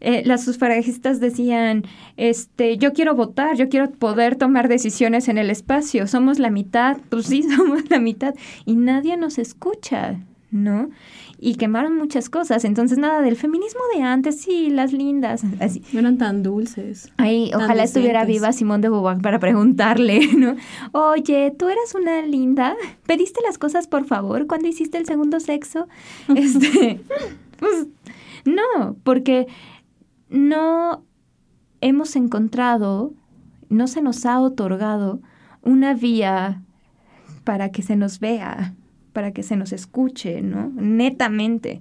Eh, 0.00 0.22
las 0.24 0.44
sufragistas 0.44 1.20
decían, 1.20 1.84
este, 2.16 2.76
yo 2.78 2.92
quiero 2.92 3.14
votar, 3.14 3.56
yo 3.56 3.68
quiero 3.68 3.90
poder 3.90 4.36
tomar 4.36 4.68
decisiones 4.68 5.28
en 5.28 5.38
el 5.38 5.50
espacio, 5.50 6.06
somos 6.06 6.38
la 6.38 6.50
mitad, 6.50 6.98
pues 7.08 7.26
sí, 7.26 7.42
somos 7.56 7.88
la 7.90 7.98
mitad, 7.98 8.34
y 8.64 8.76
nadie 8.76 9.16
nos 9.16 9.38
escucha, 9.38 10.20
¿no? 10.50 10.90
Y 11.38 11.56
quemaron 11.56 11.96
muchas 11.96 12.30
cosas, 12.30 12.64
entonces 12.64 12.96
nada 12.96 13.20
del 13.20 13.36
feminismo 13.36 13.80
de 13.94 14.02
antes, 14.02 14.40
sí, 14.40 14.70
las 14.70 14.94
lindas, 14.94 15.42
así. 15.60 15.82
No 15.92 16.00
eran 16.00 16.16
tan 16.16 16.42
dulces. 16.42 17.12
Ay, 17.18 17.50
ojalá 17.54 17.82
estuviera 17.82 18.24
viva 18.24 18.54
Simón 18.54 18.80
de 18.80 18.88
Beauvoir 18.88 19.20
para 19.20 19.38
preguntarle, 19.38 20.32
¿no? 20.36 20.56
Oye, 20.92 21.52
tú 21.58 21.68
eras 21.68 21.94
una 21.94 22.22
linda, 22.22 22.74
¿pediste 23.06 23.40
las 23.42 23.58
cosas 23.58 23.86
por 23.86 24.06
favor 24.06 24.46
cuando 24.46 24.68
hiciste 24.68 24.96
el 24.96 25.06
segundo 25.06 25.40
sexo? 25.40 25.88
Este, 26.36 27.00
pues 27.58 27.86
no, 28.46 28.96
porque 29.02 29.46
no 30.28 31.04
hemos 31.80 32.16
encontrado, 32.16 33.12
no 33.68 33.86
se 33.86 34.02
nos 34.02 34.26
ha 34.26 34.40
otorgado 34.40 35.20
una 35.62 35.94
vía 35.94 36.62
para 37.44 37.70
que 37.70 37.82
se 37.82 37.96
nos 37.96 38.20
vea, 38.20 38.74
para 39.12 39.32
que 39.32 39.42
se 39.42 39.56
nos 39.56 39.72
escuche, 39.72 40.42
¿no? 40.42 40.70
Netamente. 40.74 41.80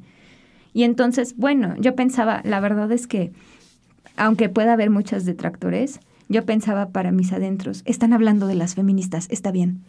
Y 0.73 0.83
entonces, 0.83 1.35
bueno, 1.37 1.75
yo 1.79 1.95
pensaba, 1.95 2.41
la 2.43 2.59
verdad 2.59 2.91
es 2.91 3.07
que, 3.07 3.31
aunque 4.17 4.49
pueda 4.49 4.73
haber 4.73 4.89
muchas 4.89 5.25
detractores, 5.25 5.99
yo 6.27 6.45
pensaba 6.45 6.89
para 6.89 7.11
mis 7.11 7.31
adentros, 7.31 7.81
están 7.85 8.13
hablando 8.13 8.47
de 8.47 8.55
las 8.55 8.75
feministas, 8.75 9.27
está 9.29 9.51
bien. 9.51 9.81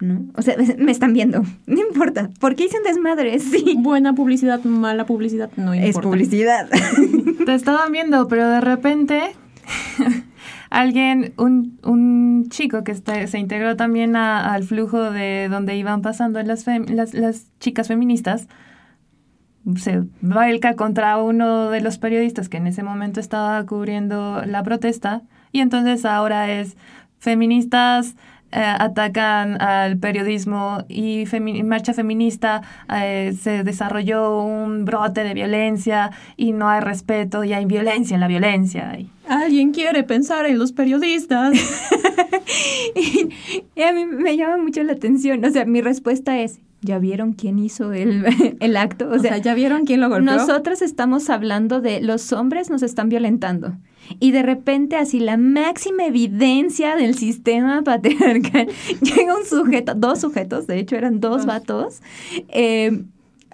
¿No? 0.00 0.26
O 0.34 0.42
sea, 0.42 0.56
me 0.78 0.92
están 0.92 1.12
viendo, 1.12 1.42
no 1.66 1.80
importa. 1.80 2.30
¿Por 2.40 2.54
qué 2.54 2.64
hice 2.64 2.78
un 2.78 2.84
desmadre? 2.84 3.38
Sí. 3.48 3.76
Buena 3.78 4.14
publicidad, 4.14 4.62
mala 4.64 5.06
publicidad, 5.06 5.50
no 5.56 5.74
importa. 5.74 5.88
Es 5.88 5.98
publicidad. 5.98 6.68
Te 7.44 7.54
estaban 7.54 7.92
viendo, 7.92 8.28
pero 8.28 8.48
de 8.48 8.60
repente 8.60 9.20
alguien, 10.70 11.32
un, 11.38 11.78
un 11.82 12.48
chico 12.50 12.84
que 12.84 12.94
se 12.94 13.38
integró 13.38 13.76
también 13.76 14.16
al 14.16 14.64
flujo 14.64 15.10
de 15.10 15.48
donde 15.48 15.76
iban 15.76 16.02
pasando 16.02 16.42
las, 16.42 16.66
las, 16.66 17.14
las 17.14 17.46
chicas 17.58 17.88
feministas, 17.88 18.48
se 19.76 20.02
vuelca 20.20 20.76
contra 20.76 21.18
uno 21.18 21.70
de 21.70 21.80
los 21.80 21.98
periodistas 21.98 22.48
que 22.48 22.56
en 22.56 22.66
ese 22.66 22.82
momento 22.82 23.20
estaba 23.20 23.64
cubriendo 23.66 24.42
la 24.46 24.62
protesta 24.62 25.22
y 25.52 25.60
entonces 25.60 26.04
ahora 26.04 26.50
es 26.50 26.76
feministas 27.18 28.14
eh, 28.50 28.60
atacan 28.60 29.60
al 29.60 29.98
periodismo 29.98 30.84
y 30.88 31.26
marcha 31.64 31.92
feminista 31.92 32.62
eh, 32.94 33.34
se 33.38 33.62
desarrolló 33.62 34.42
un 34.42 34.86
brote 34.86 35.22
de 35.22 35.34
violencia 35.34 36.12
y 36.36 36.52
no 36.52 36.68
hay 36.68 36.80
respeto 36.80 37.44
y 37.44 37.52
hay 37.52 37.66
violencia 37.66 38.14
en 38.14 38.20
la 38.20 38.28
violencia. 38.28 38.96
Alguien 39.28 39.72
quiere 39.72 40.02
pensar 40.02 40.46
en 40.46 40.58
los 40.58 40.72
periodistas. 40.72 41.52
y, 42.94 43.82
a 43.82 43.92
mí 43.92 44.06
me 44.06 44.36
llama 44.38 44.56
mucho 44.56 44.82
la 44.82 44.92
atención. 44.92 45.44
O 45.44 45.50
sea, 45.50 45.66
mi 45.66 45.82
respuesta 45.82 46.38
es, 46.38 46.60
¿Ya 46.80 47.00
vieron 47.00 47.32
quién 47.32 47.58
hizo 47.58 47.92
el, 47.92 48.24
el 48.60 48.76
acto? 48.76 49.10
O, 49.10 49.18
sea, 49.18 49.36
¿ya 49.38 49.52
vieron 49.54 49.84
quién 49.84 50.00
lo 50.00 50.08
golpeó? 50.08 50.36
Nosotros 50.36 50.80
estamos 50.80 51.28
hablando 51.28 51.80
de 51.80 52.00
los 52.00 52.32
hombres 52.32 52.70
nos 52.70 52.82
están 52.82 53.08
violentando. 53.08 53.76
Y 54.20 54.30
de 54.30 54.42
repente, 54.42 54.96
así 54.96 55.20
la 55.20 55.36
máxima 55.36 56.06
evidencia 56.06 56.96
del 56.96 57.14
sistema 57.14 57.82
patriarcal, 57.84 58.68
llega 59.00 59.36
un 59.36 59.44
sujeto, 59.44 59.94
dos 59.94 60.20
sujetos, 60.20 60.66
de 60.66 60.78
hecho 60.78 60.96
eran 60.96 61.20
dos 61.20 61.46
vatos, 61.46 62.00
eh, 62.48 63.04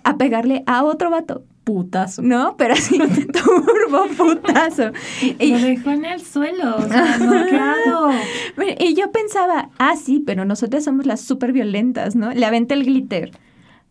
a 0.02 0.16
pegarle 0.16 0.62
a 0.66 0.84
otro 0.84 1.10
vato 1.10 1.44
putazo, 1.64 2.22
¿no? 2.22 2.56
Pero 2.56 2.74
así, 2.74 2.98
turbo 3.32 4.06
putazo. 4.16 4.92
Y 5.20 5.52
lo 5.52 5.58
dejó 5.58 5.90
en 5.90 6.04
el 6.04 6.20
suelo, 6.20 6.76
o 6.76 6.82
sea, 6.88 7.18
Y 8.78 8.94
yo 8.94 9.10
pensaba, 9.10 9.70
ah, 9.78 9.96
sí, 9.96 10.22
pero 10.24 10.44
nosotras 10.44 10.84
somos 10.84 11.06
las 11.06 11.22
súper 11.22 11.52
violentas, 11.52 12.14
¿no? 12.14 12.32
Le 12.32 12.44
aventé 12.46 12.74
el 12.74 12.84
glitter. 12.84 13.32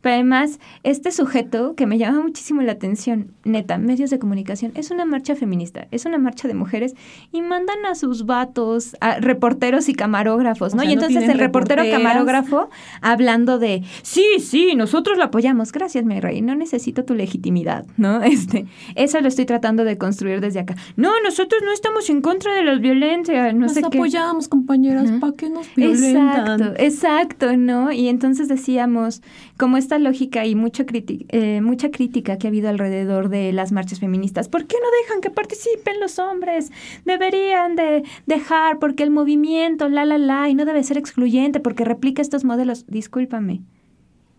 Pero 0.04 0.16
además, 0.16 0.60
este 0.84 1.14
sujeto 1.14 1.76
que 1.76 1.88
me 1.88 1.98
llama 1.98 2.22
muchísimo 2.22 2.62
la 2.62 2.74
atención, 2.74 3.32
neta, 3.46 3.78
medios 3.78 4.10
de 4.10 4.20
comunicación, 4.20 4.74
es 4.76 4.92
una 4.92 5.06
marcha 5.06 5.34
feminista, 5.34 5.88
es 5.92 6.06
una 6.06 6.18
marcha 6.18 6.50
de 6.50 6.54
mujeres 6.54 6.94
y 7.32 7.42
mandan 7.42 7.86
a 7.86 7.96
sus 7.96 8.26
vatos, 8.26 8.98
a 9.00 9.22
reporteros 9.22 9.88
y 9.88 9.94
camarógrafos, 9.94 10.76
¿no? 10.76 10.84
y 10.84 10.92
entonces 10.92 11.30
el 11.30 11.40
reportero 11.40 11.84
camarógrafo 11.90 12.70
hablando 13.00 13.60
de, 13.60 13.84
sí, 14.02 14.26
sí, 14.42 14.76
nosotros 14.76 15.18
lo 15.18 15.24
apoyamos, 15.24 15.72
gracias, 15.72 16.04
mi 16.04 16.20
rey, 16.20 16.42
no 16.42 16.54
necesito 16.54 17.06
tu 17.06 17.16
legitimidad, 17.16 17.86
¿no? 17.96 18.22
Este, 18.34 18.66
eso 18.96 19.22
lo 19.22 19.28
estoy 19.28 19.46
tratando 19.46 19.86
de 19.86 19.98
construir 19.98 20.42
desde 20.42 20.60
acá. 20.60 20.76
No, 20.98 21.12
nosotros 21.24 21.62
no 21.64 21.72
estamos 21.72 22.10
en 22.10 22.22
contra 22.22 22.54
de 22.56 22.64
la 22.64 22.76
violencia, 22.76 23.54
no 23.54 23.70
sé 23.70 23.82
qué. 23.82 23.98
apoyamos, 24.00 24.50
compañeras, 24.50 25.12
¿para 25.22 25.34
qué 25.34 25.50
nos 25.50 25.74
violentan? 25.76 26.62
Exacto, 26.62 26.84
exacto, 26.84 27.58
¿no? 27.58 27.92
Y 27.92 28.10
entonces 28.10 28.48
decíamos, 28.48 29.22
como 29.56 29.78
lógica 30.00 30.46
y 30.46 30.56
mucha, 30.56 30.86
eh, 30.92 31.62
mucha 31.62 31.92
crítica 31.92 32.38
que 32.38 32.48
ha 32.48 32.50
habido 32.50 32.70
alrededor 32.70 33.30
de 33.30 33.52
las 33.54 33.72
marchas 33.72 34.00
feministas. 34.00 34.50
¿Por 34.50 34.66
qué 34.66 34.76
no 34.82 34.88
dejan 35.02 35.22
que 35.22 35.30
participen 35.30 36.00
los 36.00 36.20
hombres? 36.20 36.72
Deberían 37.06 37.76
de 37.76 38.04
dejar 38.26 38.80
porque 38.80 39.04
el 39.04 39.12
movimiento, 39.12 39.90
la, 39.90 40.06
la, 40.06 40.18
la, 40.18 40.50
y 40.50 40.56
no 40.56 40.66
debe 40.66 40.84
ser 40.84 40.98
excluyente 40.98 41.60
porque 41.60 41.86
replica 41.86 42.22
estos 42.22 42.44
modelos. 42.44 42.86
Discúlpame. 42.88 43.62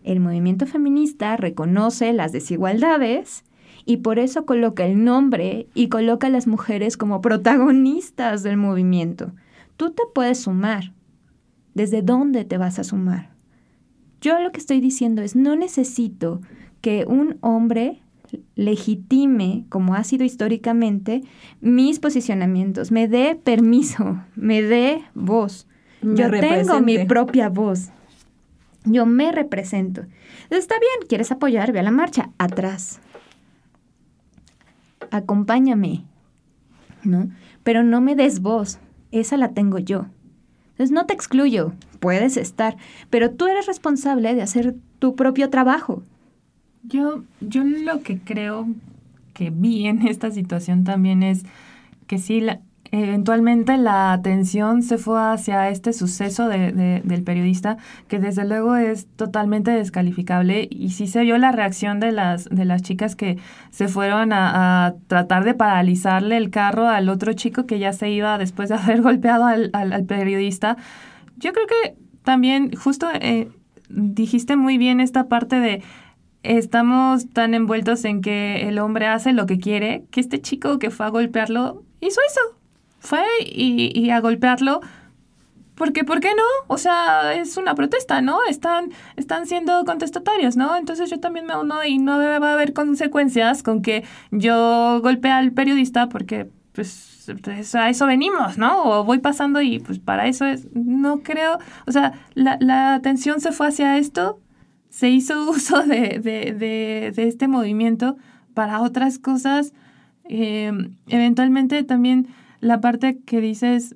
El 0.02 0.20
movimiento 0.20 0.66
feminista 0.66 1.36
reconoce 1.36 2.12
las 2.12 2.32
desigualdades 2.32 3.44
y 3.86 3.98
por 3.98 4.18
eso 4.18 4.46
coloca 4.46 4.84
el 4.84 5.04
nombre 5.04 5.66
y 5.74 5.88
coloca 5.88 6.26
a 6.26 6.30
las 6.30 6.46
mujeres 6.46 6.96
como 6.96 7.20
protagonistas 7.20 8.42
del 8.42 8.56
movimiento. 8.56 9.32
Tú 9.76 9.90
te 9.90 10.02
puedes 10.14 10.42
sumar. 10.42 10.92
¿Desde 11.74 12.02
dónde 12.02 12.44
te 12.44 12.56
vas 12.56 12.78
a 12.78 12.84
sumar? 12.84 13.33
Yo 14.24 14.40
lo 14.40 14.52
que 14.52 14.58
estoy 14.58 14.80
diciendo 14.80 15.20
es, 15.20 15.36
no 15.36 15.54
necesito 15.54 16.40
que 16.80 17.04
un 17.06 17.36
hombre 17.42 18.00
legitime, 18.54 19.66
como 19.68 19.94
ha 19.94 20.02
sido 20.02 20.24
históricamente, 20.24 21.22
mis 21.60 21.98
posicionamientos, 21.98 22.90
me 22.90 23.06
dé 23.06 23.36
permiso, 23.36 24.22
me 24.34 24.62
dé 24.62 25.02
voz. 25.12 25.66
Yo 26.00 26.30
tengo 26.30 26.80
mi 26.80 27.04
propia 27.04 27.50
voz. 27.50 27.90
Yo 28.86 29.04
me 29.04 29.30
represento. 29.30 30.06
Está 30.48 30.76
bien, 30.78 31.06
¿quieres 31.06 31.30
apoyar? 31.30 31.72
Ve 31.72 31.80
a 31.80 31.82
la 31.82 31.90
marcha. 31.90 32.30
Atrás. 32.38 33.00
Acompáñame. 35.10 36.02
¿No? 37.02 37.28
Pero 37.62 37.82
no 37.82 38.00
me 38.00 38.14
des 38.14 38.40
voz. 38.40 38.78
Esa 39.10 39.36
la 39.36 39.50
tengo 39.50 39.78
yo. 39.78 40.06
Entonces 40.70 40.92
no 40.92 41.04
te 41.04 41.12
excluyo, 41.12 41.74
puedes 42.04 42.36
estar, 42.36 42.76
pero 43.08 43.30
tú 43.30 43.46
eres 43.46 43.64
responsable 43.66 44.34
de 44.34 44.42
hacer 44.42 44.74
tu 44.98 45.16
propio 45.16 45.48
trabajo. 45.48 46.02
Yo, 46.82 47.24
yo 47.40 47.64
lo 47.64 48.02
que 48.02 48.18
creo 48.18 48.68
que 49.32 49.48
vi 49.48 49.86
en 49.86 50.06
esta 50.06 50.30
situación 50.30 50.84
también 50.84 51.22
es 51.22 51.44
que 52.06 52.18
sí, 52.18 52.42
eventualmente 52.92 53.78
la 53.78 54.12
atención 54.12 54.82
se 54.82 54.98
fue 54.98 55.18
hacia 55.18 55.70
este 55.70 55.94
suceso 55.94 56.46
de, 56.46 57.00
del 57.02 57.22
periodista, 57.22 57.78
que 58.06 58.18
desde 58.18 58.46
luego 58.46 58.76
es 58.76 59.06
totalmente 59.16 59.70
descalificable, 59.70 60.68
y 60.70 60.90
sí 60.90 61.06
se 61.06 61.22
vio 61.22 61.38
la 61.38 61.52
reacción 61.52 62.00
de 62.00 62.12
las, 62.12 62.44
de 62.50 62.66
las 62.66 62.82
chicas 62.82 63.16
que 63.16 63.38
se 63.70 63.88
fueron 63.88 64.34
a, 64.34 64.94
tratar 65.06 65.44
de 65.44 65.54
paralizarle 65.54 66.36
el 66.36 66.50
carro 66.50 66.86
al 66.86 67.08
otro 67.08 67.32
chico 67.32 67.64
que 67.64 67.78
ya 67.78 67.94
se 67.94 68.10
iba 68.10 68.36
después 68.36 68.68
de 68.68 68.74
haber 68.82 69.00
golpeado 69.00 69.46
al, 69.46 69.70
al, 69.72 70.04
periodista. 70.04 70.76
Yo 71.36 71.52
creo 71.52 71.66
que 71.66 71.96
también 72.22 72.74
justo 72.74 73.08
eh, 73.12 73.50
dijiste 73.88 74.56
muy 74.56 74.78
bien 74.78 75.00
esta 75.00 75.28
parte 75.28 75.60
de 75.60 75.82
estamos 76.42 77.30
tan 77.30 77.54
envueltos 77.54 78.04
en 78.04 78.20
que 78.20 78.68
el 78.68 78.78
hombre 78.78 79.06
hace 79.06 79.32
lo 79.32 79.46
que 79.46 79.58
quiere, 79.58 80.04
que 80.10 80.20
este 80.20 80.40
chico 80.40 80.78
que 80.78 80.90
fue 80.90 81.06
a 81.06 81.08
golpearlo 81.08 81.82
hizo 82.00 82.20
eso. 82.28 82.40
Fue 82.98 83.22
y, 83.44 84.10
a 84.10 84.20
golpearlo. 84.20 84.80
Porque, 85.74 86.04
¿por 86.04 86.20
qué 86.20 86.30
no? 86.36 86.44
O 86.68 86.78
sea, 86.78 87.34
es 87.34 87.56
una 87.56 87.74
protesta, 87.74 88.22
¿no? 88.22 88.38
Están, 88.48 88.92
están 89.16 89.46
siendo 89.46 89.84
contestatarios, 89.84 90.56
¿no? 90.56 90.76
Entonces 90.76 91.10
yo 91.10 91.18
también 91.18 91.46
me 91.46 91.56
uno 91.56 91.84
y 91.84 91.98
no 91.98 92.16
va 92.18 92.50
a 92.50 92.52
haber 92.52 92.72
consecuencias 92.72 93.62
con 93.64 93.82
que 93.82 94.04
yo 94.30 95.00
golpee 95.02 95.32
al 95.32 95.52
periodista 95.52 96.08
porque, 96.08 96.48
pues, 96.72 97.13
pues, 97.42 97.74
a 97.74 97.88
eso 97.88 98.06
venimos, 98.06 98.58
¿no? 98.58 98.84
O 98.84 99.04
voy 99.04 99.18
pasando 99.18 99.60
y, 99.60 99.78
pues, 99.78 99.98
para 99.98 100.26
eso 100.26 100.46
es, 100.46 100.68
no 100.74 101.20
creo, 101.20 101.58
o 101.86 101.92
sea, 101.92 102.12
la, 102.34 102.58
la 102.60 102.94
atención 102.94 103.40
se 103.40 103.52
fue 103.52 103.68
hacia 103.68 103.98
esto, 103.98 104.40
se 104.88 105.10
hizo 105.10 105.50
uso 105.50 105.82
de, 105.82 106.20
de, 106.22 106.52
de, 106.52 107.12
de 107.14 107.28
este 107.28 107.48
movimiento 107.48 108.16
para 108.54 108.80
otras 108.80 109.18
cosas 109.18 109.72
eh, 110.24 110.72
eventualmente 111.08 111.82
también 111.84 112.28
la 112.60 112.80
parte 112.80 113.18
que 113.26 113.40
dices, 113.40 113.94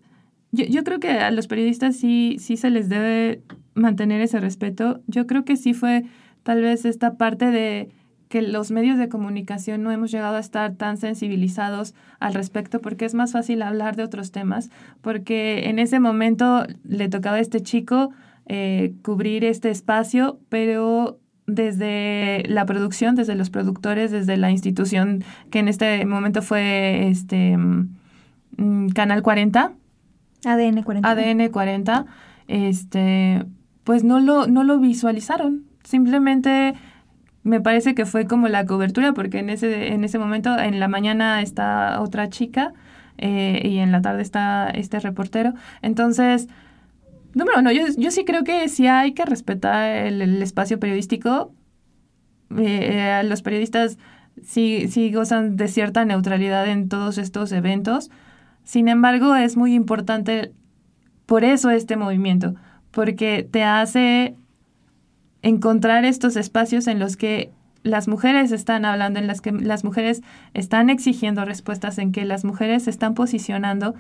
yo, 0.53 0.65
yo, 0.67 0.85
creo 0.85 1.01
que 1.01 1.11
a 1.11 1.31
los 1.31 1.47
periodistas 1.47 1.97
sí, 1.97 2.37
sí 2.39 2.57
se 2.57 2.71
les 2.71 2.89
debe 2.89 3.43
mantener 3.75 4.21
ese 4.21 4.41
respeto. 4.41 5.01
Yo 5.07 5.27
creo 5.27 5.45
que 5.45 5.57
sí 5.57 5.75
fue 5.75 6.05
tal 6.43 6.61
vez 6.63 6.85
esta 6.85 7.17
parte 7.17 7.47
de 7.47 7.91
que 8.29 8.43
los 8.43 8.71
medios 8.71 8.99
de 8.99 9.09
comunicación 9.09 9.83
no 9.83 9.91
hemos 9.91 10.11
llegado 10.11 10.37
a 10.37 10.41
estar 10.41 10.75
tan 10.75 10.97
sensibilizados 10.97 11.95
al 12.21 12.35
respecto 12.35 12.81
porque 12.81 13.05
es 13.05 13.15
más 13.15 13.33
fácil 13.33 13.63
hablar 13.63 13.97
de 13.97 14.05
otros 14.05 14.33
temas, 14.33 14.71
porque 15.01 15.69
en 15.69 15.79
ese 15.79 15.99
momento 16.01 16.67
le 16.85 17.09
tocaba 17.09 17.37
a 17.37 17.41
este 17.41 17.63
chico 17.63 18.11
eh, 18.47 18.95
cubrir 19.03 19.45
este 19.45 19.71
espacio, 19.71 20.39
pero 20.49 21.19
desde 21.47 22.45
la 22.47 22.67
producción, 22.67 23.15
desde 23.15 23.35
los 23.35 23.51
productores, 23.51 24.11
desde 24.11 24.37
la 24.37 24.51
institución 24.51 25.25
que 25.51 25.59
en 25.59 25.69
este 25.69 26.05
momento 26.05 26.43
fue 26.43 27.09
este 27.09 27.57
mm, 27.57 28.89
Canal 28.91 29.23
40. 29.23 29.73
ADN 30.45 30.83
40. 30.83 31.11
ADN 31.11 31.49
40. 31.51 32.07
Este, 32.49 33.45
pues 33.85 34.05
no 34.05 34.21
lo, 34.21 34.47
no 34.47 34.63
lo 34.63 34.79
visualizaron. 34.79 35.65
Simplemente 35.85 36.75
me 37.49 37.61
parece 37.61 37.95
que 37.95 38.07
fue 38.07 38.27
como 38.27 38.49
la 38.49 38.65
cobertura, 38.67 39.13
porque 39.13 39.39
en 39.39 39.51
ese, 39.51 39.93
en 39.93 40.05
ese 40.05 40.19
momento, 40.19 40.59
en 40.59 40.79
la 40.81 40.89
mañana 40.89 41.43
está 41.43 42.01
otra 42.01 42.29
chica 42.29 42.73
eh, 43.19 43.61
y 43.65 43.79
en 43.79 43.93
la 43.93 44.01
tarde 44.03 44.23
está 44.23 44.71
este 44.71 45.01
reportero. 45.01 45.55
Entonces, 45.83 46.49
Número 47.35 47.59
uno, 47.61 47.71
yo, 47.73 47.83
yo 47.97 48.11
sí 48.11 48.25
creo 48.25 48.43
que 48.43 48.69
sí 48.69 48.87
hay 48.87 49.13
que 49.13 49.25
respetar 49.25 50.07
el, 50.07 50.43
espacio 50.43 50.81
periodístico. 50.81 51.53
Eh, 52.57 53.23
los 53.25 53.43
periodistas 53.43 53.99
sí, 54.43 54.89
sí 54.89 55.13
gozan 55.13 55.57
de 55.57 55.69
cierta 55.69 56.05
neutralidad 56.05 56.67
en 56.67 56.89
todos 56.89 57.19
estos 57.19 57.53
eventos. 57.53 58.11
Sin 58.65 58.89
embargo, 58.89 59.37
es 59.37 59.57
muy 59.57 59.75
importante 59.75 60.53
por 61.27 61.45
eso 61.45 61.71
este 61.71 61.97
movimiento, 61.97 62.55
porque 62.91 63.47
te 63.49 63.63
hace 63.63 64.35
encontrar 65.43 66.05
estos 66.05 66.37
espacios 66.37 66.87
en 66.87 66.99
los 66.99 67.17
que 67.17 67.51
las 67.83 68.09
mujeres 68.09 68.53
están 68.53 68.85
hablando, 68.85 69.19
en 69.19 69.27
las 69.27 69.41
que 69.41 69.53
las 69.53 69.85
mujeres 69.85 70.23
están 70.55 70.91
exigiendo 70.91 71.45
respuestas, 71.45 71.99
en 71.99 72.13
que 72.13 72.25
las 72.25 72.45
mujeres 72.45 72.85
se 72.85 72.91
están 72.91 73.15
posicionando 73.15 73.95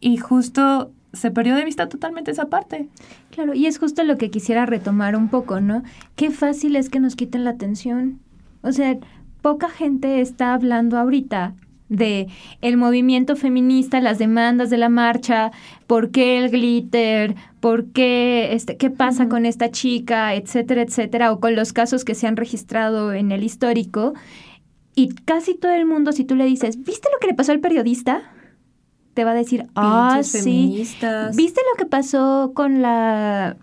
y 0.00 0.16
justo 0.18 0.92
se 1.12 1.30
perdió 1.30 1.56
de 1.56 1.64
vista 1.64 1.88
totalmente 1.88 2.30
esa 2.30 2.46
parte. 2.46 2.88
Claro, 3.30 3.54
y 3.54 3.66
es 3.66 3.78
justo 3.78 4.04
lo 4.04 4.18
que 4.18 4.30
quisiera 4.30 4.66
retomar 4.66 5.16
un 5.16 5.28
poco, 5.28 5.60
¿no? 5.60 5.82
Qué 6.14 6.30
fácil 6.30 6.76
es 6.76 6.90
que 6.90 7.00
nos 7.00 7.16
quiten 7.16 7.44
la 7.44 7.50
atención. 7.50 8.20
O 8.62 8.72
sea, 8.72 8.96
poca 9.42 9.68
gente 9.68 10.20
está 10.20 10.54
hablando 10.54 10.98
ahorita 10.98 11.54
de 11.88 12.28
el 12.60 12.76
movimiento 12.76 13.36
feminista, 13.36 14.00
las 14.00 14.18
demandas 14.18 14.70
de 14.70 14.76
la 14.76 14.88
marcha, 14.88 15.52
por 15.86 16.10
qué 16.10 16.38
el 16.38 16.50
glitter, 16.50 17.34
por 17.60 17.86
qué 17.92 18.52
este, 18.52 18.76
qué 18.76 18.90
pasa 18.90 19.28
con 19.28 19.46
esta 19.46 19.70
chica, 19.70 20.34
etcétera, 20.34 20.82
etcétera, 20.82 21.32
o 21.32 21.40
con 21.40 21.54
los 21.54 21.72
casos 21.72 22.04
que 22.04 22.14
se 22.14 22.26
han 22.26 22.36
registrado 22.36 23.12
en 23.12 23.32
el 23.32 23.44
histórico. 23.44 24.14
Y 24.94 25.14
casi 25.14 25.54
todo 25.54 25.72
el 25.72 25.86
mundo, 25.86 26.12
si 26.12 26.24
tú 26.24 26.34
le 26.36 26.46
dices, 26.46 26.82
¿viste 26.82 27.08
lo 27.12 27.18
que 27.20 27.26
le 27.26 27.34
pasó 27.34 27.52
al 27.52 27.60
periodista? 27.60 28.32
te 29.16 29.24
va 29.24 29.30
a 29.30 29.34
decir, 29.34 29.66
ah, 29.74 30.20
sí, 30.22 30.86
¿viste 31.34 31.60
lo 31.72 31.78
que 31.78 31.86
pasó 31.86 32.52
con 32.54 32.82
la 32.82 33.56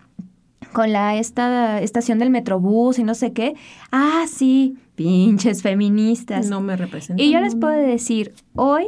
con 0.74 0.92
la 0.92 1.16
esta 1.16 1.82
estación 1.82 2.20
del 2.20 2.30
Metrobús 2.30 3.00
y 3.00 3.04
no 3.04 3.16
sé 3.16 3.32
qué? 3.32 3.56
Ah, 3.92 4.26
sí, 4.28 4.78
pinches 4.96 5.62
feministas. 5.62 6.48
No 6.48 6.62
me 6.62 6.76
representan. 6.76 7.26
Y 7.26 7.32
yo 7.32 7.40
les 7.40 7.56
puedo 7.56 7.74
decir, 7.74 8.34
hoy 8.56 8.86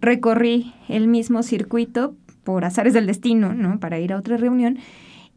recorrí 0.00 0.72
el 0.88 1.08
mismo 1.08 1.42
circuito 1.42 2.14
por 2.44 2.64
azares 2.64 2.94
del 2.94 3.06
destino, 3.06 3.52
¿no? 3.52 3.80
Para 3.80 3.98
ir 3.98 4.12
a 4.12 4.16
otra 4.16 4.36
reunión 4.36 4.78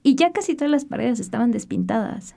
y 0.04 0.16
ya 0.16 0.32
casi 0.32 0.56
todas 0.56 0.72
las 0.72 0.86
paredes 0.86 1.20
estaban 1.20 1.52
despintadas, 1.52 2.36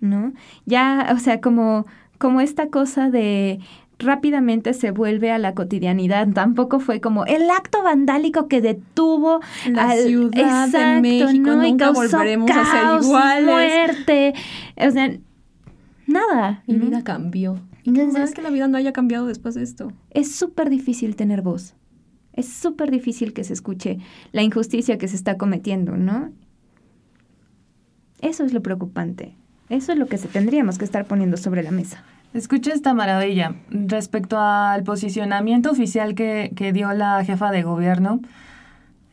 ¿no? 0.00 0.32
Ya, 0.64 1.12
o 1.14 1.18
sea, 1.18 1.40
como 1.40 1.86
como 2.22 2.40
esta 2.40 2.68
cosa 2.68 3.10
de 3.10 3.58
rápidamente 4.02 4.74
se 4.74 4.90
vuelve 4.90 5.30
a 5.30 5.38
la 5.38 5.54
cotidianidad. 5.54 6.28
Tampoco 6.28 6.80
fue 6.80 7.00
como 7.00 7.24
el 7.24 7.50
acto 7.50 7.82
vandálico 7.82 8.48
que 8.48 8.60
detuvo 8.60 9.40
la 9.70 9.92
ciudad 9.96 10.68
de 10.68 11.00
México. 11.00 11.50
¿no? 11.50 11.62
Nunca 11.62 11.90
volveremos 11.90 12.50
a 12.50 12.64
ser 12.64 13.02
iguales. 13.02 13.46
Muerte. 13.46 14.34
O 14.76 14.90
sea, 14.90 15.16
nada. 16.06 16.62
Mi 16.66 16.76
vida 16.76 17.02
cambió. 17.02 17.58
Entonces, 17.84 18.30
es 18.30 18.34
que 18.34 18.42
la 18.42 18.50
vida 18.50 18.68
no 18.68 18.78
haya 18.78 18.92
cambiado 18.92 19.26
después 19.26 19.54
de 19.54 19.62
esto. 19.62 19.92
Es 20.10 20.34
súper 20.34 20.70
difícil 20.70 21.16
tener 21.16 21.42
voz. 21.42 21.74
Es 22.32 22.48
súper 22.48 22.90
difícil 22.90 23.32
que 23.32 23.44
se 23.44 23.52
escuche 23.52 23.98
la 24.30 24.42
injusticia 24.42 24.98
que 24.98 25.08
se 25.08 25.16
está 25.16 25.36
cometiendo, 25.36 25.96
¿no? 25.96 26.30
Eso 28.20 28.44
es 28.44 28.52
lo 28.52 28.62
preocupante. 28.62 29.36
Eso 29.68 29.92
es 29.92 29.98
lo 29.98 30.06
que 30.06 30.18
se 30.18 30.28
tendríamos 30.28 30.78
que 30.78 30.84
estar 30.84 31.06
poniendo 31.06 31.36
sobre 31.36 31.62
la 31.62 31.70
mesa. 31.70 32.04
Escucha 32.34 32.72
esta 32.72 32.94
maravilla. 32.94 33.54
Respecto 33.68 34.38
al 34.38 34.84
posicionamiento 34.84 35.70
oficial 35.70 36.14
que, 36.14 36.52
que 36.56 36.72
dio 36.72 36.92
la 36.92 37.22
jefa 37.24 37.50
de 37.50 37.62
gobierno, 37.62 38.20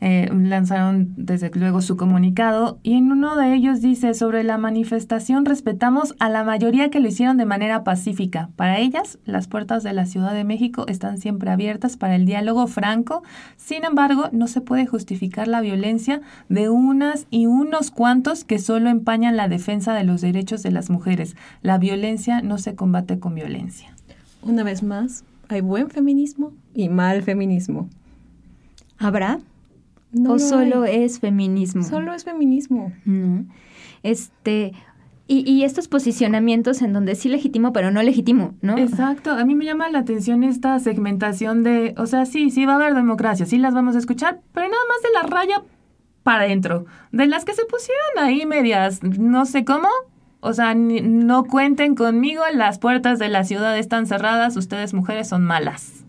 eh, 0.00 0.30
lanzaron 0.32 1.12
desde 1.16 1.50
luego 1.54 1.82
su 1.82 1.96
comunicado 1.96 2.78
y 2.82 2.94
en 2.94 3.12
uno 3.12 3.36
de 3.36 3.54
ellos 3.54 3.82
dice 3.82 4.14
sobre 4.14 4.44
la 4.44 4.56
manifestación 4.56 5.44
respetamos 5.44 6.14
a 6.18 6.30
la 6.30 6.42
mayoría 6.42 6.90
que 6.90 7.00
lo 7.00 7.08
hicieron 7.08 7.36
de 7.36 7.44
manera 7.44 7.84
pacífica. 7.84 8.50
Para 8.56 8.78
ellas, 8.78 9.18
las 9.24 9.46
puertas 9.46 9.82
de 9.82 9.92
la 9.92 10.06
Ciudad 10.06 10.32
de 10.32 10.44
México 10.44 10.86
están 10.88 11.18
siempre 11.18 11.50
abiertas 11.50 11.96
para 11.96 12.16
el 12.16 12.24
diálogo 12.24 12.66
franco. 12.66 13.22
Sin 13.56 13.84
embargo, 13.84 14.30
no 14.32 14.46
se 14.46 14.60
puede 14.60 14.86
justificar 14.86 15.48
la 15.48 15.60
violencia 15.60 16.22
de 16.48 16.68
unas 16.68 17.26
y 17.30 17.46
unos 17.46 17.90
cuantos 17.90 18.44
que 18.44 18.58
solo 18.58 18.88
empañan 18.88 19.36
la 19.36 19.48
defensa 19.48 19.94
de 19.94 20.04
los 20.04 20.20
derechos 20.20 20.62
de 20.62 20.70
las 20.70 20.90
mujeres. 20.90 21.36
La 21.62 21.78
violencia 21.78 22.40
no 22.40 22.58
se 22.58 22.74
combate 22.74 23.18
con 23.18 23.34
violencia. 23.34 23.94
Una 24.42 24.62
vez 24.62 24.82
más, 24.82 25.24
hay 25.48 25.60
buen 25.60 25.90
feminismo 25.90 26.52
y 26.74 26.88
mal 26.88 27.22
feminismo. 27.22 27.88
¿Habrá? 28.98 29.40
¿O 30.26 30.38
solo 30.38 30.84
es 30.84 31.20
feminismo? 31.20 31.82
Solo 31.82 32.14
es 32.14 32.24
feminismo. 32.24 32.92
Este, 34.02 34.72
y, 35.26 35.48
y, 35.48 35.62
estos 35.62 35.86
posicionamientos 35.86 36.82
en 36.82 36.92
donde 36.92 37.14
sí 37.14 37.28
legítimo, 37.28 37.72
pero 37.72 37.90
no 37.90 38.02
legítimo, 38.02 38.54
¿no? 38.62 38.76
Exacto. 38.76 39.30
A 39.30 39.44
mí 39.44 39.54
me 39.54 39.64
llama 39.64 39.88
la 39.88 40.00
atención 40.00 40.42
esta 40.42 40.78
segmentación 40.80 41.62
de, 41.62 41.94
o 41.96 42.06
sea, 42.06 42.26
sí, 42.26 42.50
sí 42.50 42.66
va 42.66 42.72
a 42.72 42.76
haber 42.76 42.94
democracia, 42.94 43.46
sí 43.46 43.58
las 43.58 43.74
vamos 43.74 43.94
a 43.94 43.98
escuchar, 44.00 44.40
pero 44.52 44.66
nada 44.66 44.82
más 44.88 45.02
de 45.02 45.08
la 45.14 45.36
raya 45.36 45.62
para 46.24 46.44
adentro. 46.44 46.86
De 47.12 47.26
las 47.26 47.44
que 47.44 47.52
se 47.52 47.64
pusieron 47.64 48.18
ahí 48.18 48.44
medias, 48.46 49.02
no 49.02 49.46
sé 49.46 49.64
cómo. 49.64 49.88
O 50.40 50.54
sea, 50.54 50.74
no 50.74 51.44
cuenten 51.44 51.94
conmigo, 51.94 52.42
las 52.54 52.78
puertas 52.78 53.18
de 53.18 53.28
la 53.28 53.44
ciudad 53.44 53.76
están 53.78 54.06
cerradas, 54.06 54.56
ustedes 54.56 54.94
mujeres 54.94 55.28
son 55.28 55.44
malas. 55.44 56.04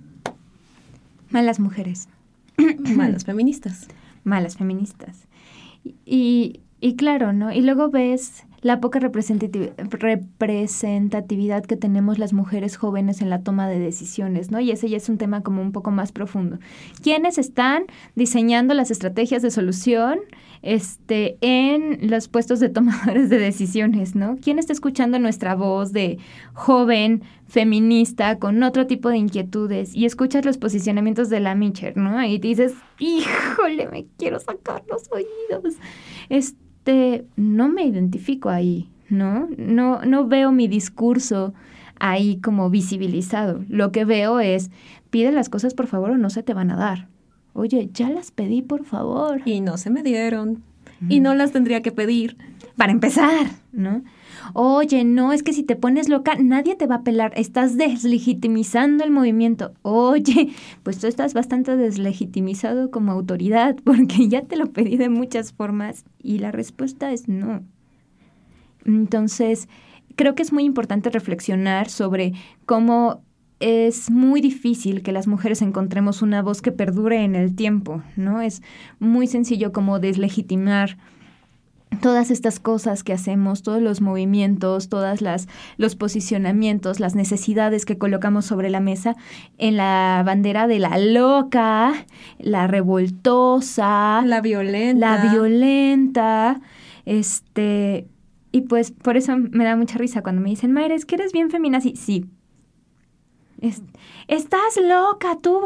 Malas 1.30 1.60
mujeres. 1.60 2.08
Malas 2.96 3.26
feministas. 3.26 3.88
Malas 4.24 4.58
feministas. 4.58 5.28
Y, 6.06 6.62
y 6.80 6.96
claro, 6.96 7.34
¿no? 7.34 7.52
Y 7.52 7.62
luego 7.62 7.90
ves 7.90 8.46
la 8.62 8.80
poca 8.80 9.00
representatividad 9.00 11.66
que 11.66 11.78
tenemos 11.78 12.20
las 12.20 12.32
mujeres 12.32 12.78
jóvenes 12.78 13.22
en 13.22 13.32
la 13.32 13.42
toma 13.42 13.68
de 13.68 13.80
decisiones, 13.80 14.52
¿no? 14.52 14.60
Y 14.60 14.70
ese 14.70 14.88
ya 14.88 14.98
es 14.98 15.10
un 15.10 15.18
tema 15.18 15.42
como 15.42 15.64
un 15.64 15.72
poco 15.72 15.90
más 15.90 16.12
profundo. 16.12 16.60
¿Quiénes 17.02 17.40
están 17.40 17.86
diseñando 18.16 18.76
las 18.76 18.92
estrategias 18.92 19.42
de 19.42 19.50
solución 19.50 20.20
este, 20.62 21.38
en 21.42 22.10
los 22.10 22.28
puestos 22.28 22.60
de 22.60 22.70
tomadores 22.70 23.30
de 23.30 23.40
decisiones, 23.40 24.16
¿no? 24.16 24.38
¿Quién 24.42 24.60
está 24.60 24.74
escuchando 24.74 25.20
nuestra 25.20 25.56
voz 25.56 25.92
de 25.92 26.20
joven, 26.54 27.24
feminista, 27.48 28.38
con 28.38 28.62
otro 28.64 28.88
tipo 28.88 29.10
de 29.10 29.18
inquietudes? 29.18 29.96
Y 29.96 30.06
escuchas 30.06 30.46
los 30.46 30.58
posicionamientos 30.58 31.30
de 31.30 31.40
la 31.40 31.56
Mitcher, 31.56 31.98
¿no? 31.98 32.24
Y 32.24 32.38
dices, 32.38 32.74
híjole, 33.00 33.88
me 33.90 34.06
quiero 34.18 34.40
sacar 34.40 34.84
los 34.90 35.10
oídos. 35.12 35.76
Este, 36.30 37.26
no 37.36 37.70
me 37.70 37.84
identifico 37.84 38.50
ahí, 38.50 38.90
¿no? 39.10 39.50
No, 39.58 40.02
no 40.06 40.28
veo 40.28 40.52
mi 40.52 40.68
discurso 40.68 41.54
ahí 42.00 42.40
como 42.42 42.70
visibilizado. 42.70 43.64
Lo 43.68 43.92
que 43.92 44.06
veo 44.06 44.40
es, 44.40 44.72
pide 45.10 45.32
las 45.32 45.50
cosas 45.50 45.74
por 45.74 45.88
favor 45.88 46.12
o 46.12 46.18
no 46.18 46.30
se 46.30 46.44
te 46.44 46.54
van 46.54 46.72
a 46.72 46.76
dar. 46.76 47.11
Oye, 47.54 47.90
ya 47.94 48.10
las 48.10 48.32
pedí, 48.32 48.62
por 48.62 48.86
favor. 48.86 49.42
Y 49.46 49.62
no 49.62 49.78
se 49.78 49.90
me 49.90 50.04
dieron. 50.04 50.64
Y 51.10 51.20
no 51.20 51.34
las 51.34 51.52
tendría 51.52 51.82
que 51.82 51.92
pedir. 51.92 52.38
Para 52.78 52.92
empezar, 52.92 53.48
¿no? 53.72 54.04
Oye, 54.54 55.04
no, 55.04 55.34
es 55.34 55.44
que 55.44 55.54
si 55.54 55.64
te 55.64 55.76
pones 55.76 56.10
loca, 56.10 56.36
nadie 56.40 56.76
te 56.76 56.88
va 56.88 56.96
a 56.96 57.04
pelar. 57.04 57.34
Estás 57.36 57.78
deslegitimizando 57.78 59.04
el 59.04 59.12
movimiento. 59.12 59.74
Oye, 59.82 60.50
pues 60.84 61.00
tú 61.00 61.08
estás 61.08 61.34
bastante 61.34 61.76
deslegitimizado 61.76 62.92
como 62.92 63.12
autoridad 63.12 63.76
porque 63.84 64.28
ya 64.30 64.44
te 64.44 64.56
lo 64.56 64.68
pedí 64.68 64.98
de 64.98 65.10
muchas 65.10 65.54
formas 65.54 66.06
y 66.22 66.40
la 66.40 66.52
respuesta 66.52 67.12
es 67.12 67.28
no. 67.28 67.64
Entonces, 68.86 69.68
creo 70.16 70.36
que 70.36 70.44
es 70.44 70.54
muy 70.54 70.64
importante 70.64 71.10
reflexionar 71.10 71.90
sobre 71.90 72.34
cómo 72.66 73.24
es 73.62 74.10
muy 74.10 74.42
difícil 74.42 75.04
que 75.04 75.12
las 75.12 75.28
mujeres 75.28 75.62
encontremos 75.62 76.22
una 76.22 76.42
voz 76.42 76.62
que 76.62 76.72
perdure 76.72 77.24
en 77.24 77.36
el 77.36 77.56
tiempo, 77.56 78.02
¿no? 78.16 78.42
Es 78.42 78.62
muy 79.00 79.28
sencillo 79.28 79.72
como 79.72 80.00
deslegitimar 80.00 80.98
todas 82.02 82.32
estas 82.32 82.60
cosas 82.60 83.04
que 83.04 83.14
hacemos, 83.14 83.64
todos 83.64 83.82
los 83.82 84.02
movimientos, 84.02 84.90
todas 84.90 85.22
las 85.22 85.48
los 85.78 85.96
posicionamientos, 85.96 87.00
las 87.00 87.16
necesidades 87.16 87.86
que 87.86 87.98
colocamos 87.98 88.46
sobre 88.46 88.70
la 88.70 88.80
mesa 88.80 89.16
en 89.58 89.78
la 89.78 90.24
bandera 90.26 90.68
de 90.68 90.80
la 90.80 90.98
loca, 90.98 91.94
la 92.40 92.68
revoltosa, 92.68 94.24
la 94.26 94.42
violenta, 94.42 95.18
la 95.18 95.32
violenta, 95.32 96.62
este 97.06 98.08
y 98.52 98.62
pues 98.62 98.92
por 98.92 99.18
eso 99.18 99.38
me 99.38 99.64
da 99.64 99.76
mucha 99.76 99.98
risa 99.98 100.24
cuando 100.24 100.42
me 100.42 100.50
dicen, 100.50 100.72
Mayra, 100.72 100.96
es 100.96 101.06
que 101.06 101.16
eres 101.16 101.32
bien 101.32 101.50
feminazi. 101.50 101.96
Sí, 101.96 102.26
estás 104.28 104.80
loca 104.82 105.38
tú. 105.42 105.62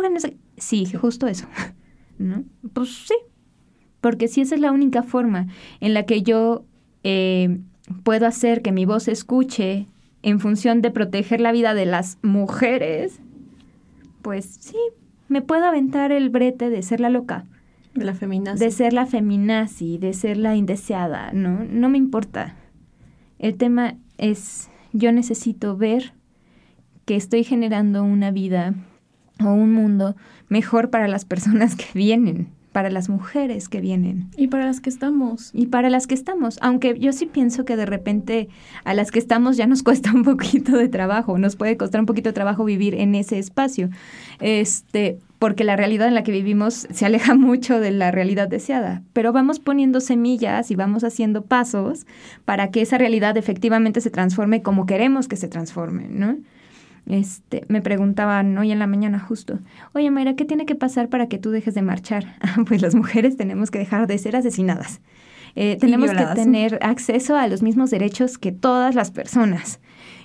Sí, 0.58 0.86
justo 0.86 1.28
eso. 1.28 1.48
¿No? 2.18 2.44
Pues 2.74 2.90
sí. 3.08 3.16
Porque 4.02 4.28
si 4.28 4.42
esa 4.42 4.56
es 4.56 4.62
la 4.62 4.72
única 4.72 5.04
forma 5.04 5.48
en 5.80 5.94
la 5.94 6.06
que 6.06 6.22
yo 6.22 6.64
eh, 7.04 7.60
puedo 8.04 8.28
hacer 8.28 8.62
que 8.62 8.72
mi 8.72 8.86
voz 8.86 9.04
se 9.04 9.12
escuche 9.12 9.88
en 10.22 10.40
función 10.40 10.82
de 10.82 10.92
proteger 10.92 11.42
la 11.42 11.52
vida 11.52 11.74
de 11.74 11.86
las 11.86 12.18
mujeres, 12.22 13.20
pues 14.22 14.46
sí, 14.46 14.78
me 15.28 15.42
puedo 15.42 15.66
aventar 15.66 16.12
el 16.12 16.30
brete 16.30 16.70
de 16.70 16.82
ser 16.82 17.00
la 17.00 17.10
loca. 17.10 17.46
De 17.94 18.06
la 18.06 18.14
feminazi. 18.14 18.64
De 18.64 18.72
ser 18.72 18.94
la 18.94 19.06
feminazi, 19.06 19.98
de 19.98 20.14
ser 20.14 20.38
la 20.38 20.56
indeseada, 20.56 21.32
¿no? 21.32 21.64
No 21.64 21.90
me 21.90 21.98
importa. 21.98 22.56
El 23.40 23.56
tema 23.56 23.96
es, 24.18 24.70
yo 24.94 25.12
necesito 25.12 25.78
ver 25.78 26.14
que 27.06 27.16
estoy 27.16 27.44
generando 27.44 28.04
una 28.04 28.32
vida 28.32 28.74
o 29.40 29.52
un 29.52 29.72
mundo 29.72 30.16
mejor 30.50 30.90
para 30.90 31.08
las 31.08 31.26
personas 31.26 31.76
que 31.76 31.86
vienen, 31.94 32.48
para 32.72 32.90
las 32.90 33.08
mujeres 33.08 33.70
que 33.70 33.80
vienen. 33.80 34.30
Y 34.36 34.48
para 34.48 34.66
las 34.66 34.82
que 34.82 34.90
estamos. 34.90 35.52
Y 35.54 35.68
para 35.68 35.90
las 35.90 36.08
que 36.08 36.14
estamos. 36.14 36.58
Aunque 36.62 37.00
yo 37.00 37.14
sí 37.14 37.26
pienso 37.26 37.64
que 37.64 37.78
de 37.78 37.86
repente 37.86 38.50
a 38.84 38.94
las 38.94 39.12
que 39.12 39.20
estamos 39.20 39.56
ya 39.56 39.66
nos 39.66 39.82
cuesta 39.84 40.12
un 40.14 40.24
poquito 40.24 40.76
de 40.76 40.90
trabajo, 40.90 41.38
nos 41.38 41.56
puede 41.56 41.78
costar 41.78 42.02
un 42.02 42.06
poquito 42.06 42.30
de 42.30 42.34
trabajo 42.34 42.66
vivir 42.66 42.96
en 42.96 43.16
ese 43.16 43.40
espacio. 43.40 43.90
Este, 44.40 45.20
porque 45.40 45.64
la 45.64 45.76
realidad 45.76 46.08
en 46.08 46.16
la 46.16 46.24
que 46.24 46.32
vivimos 46.32 46.88
se 46.92 47.06
aleja 47.06 47.36
mucho 47.36 47.80
de 47.80 47.92
la 47.92 48.12
realidad 48.12 48.48
deseada. 48.48 49.04
Pero 49.14 49.32
vamos 49.32 49.60
poniendo 49.60 50.02
semillas 50.02 50.72
y 50.72 50.76
vamos 50.76 51.04
haciendo 51.04 51.44
pasos 51.44 52.06
para 52.46 52.72
que 52.72 52.82
esa 52.82 52.98
realidad 52.98 53.38
efectivamente 53.38 54.02
se 54.02 54.10
transforme 54.10 54.62
como 54.62 54.86
queremos 54.86 55.28
que 55.28 55.38
se 55.38 55.48
transforme, 55.48 56.08
¿no? 56.10 56.38
Este, 57.08 57.66
me 57.68 57.82
preguntaban 57.82 58.58
hoy 58.58 58.72
en 58.72 58.80
la 58.80 58.88
mañana 58.88 59.20
justo, 59.20 59.60
oye 59.94 60.10
Mayra, 60.10 60.36
¿qué 60.36 60.46
tiene 60.46 60.66
que 60.66 60.76
pasar 60.76 61.10
para 61.10 61.28
que 61.28 61.38
tú 61.38 61.52
dejes 61.52 61.76
de 61.76 61.82
marchar? 61.82 62.38
pues 62.68 62.82
las 62.82 62.96
mujeres 62.96 63.38
tenemos 63.38 63.72
que 63.72 63.80
dejar 63.80 64.08
de 64.08 64.18
ser 64.18 64.36
asesinadas. 64.36 65.02
Eh, 65.56 65.78
tenemos 65.80 66.12
que 66.12 66.26
tener 66.36 66.80
acceso 66.82 67.38
a 67.38 67.48
los 67.48 67.62
mismos 67.62 67.90
derechos 67.90 68.38
que 68.38 68.52
todas 68.52 68.94
las 68.94 69.12
personas. 69.12 69.80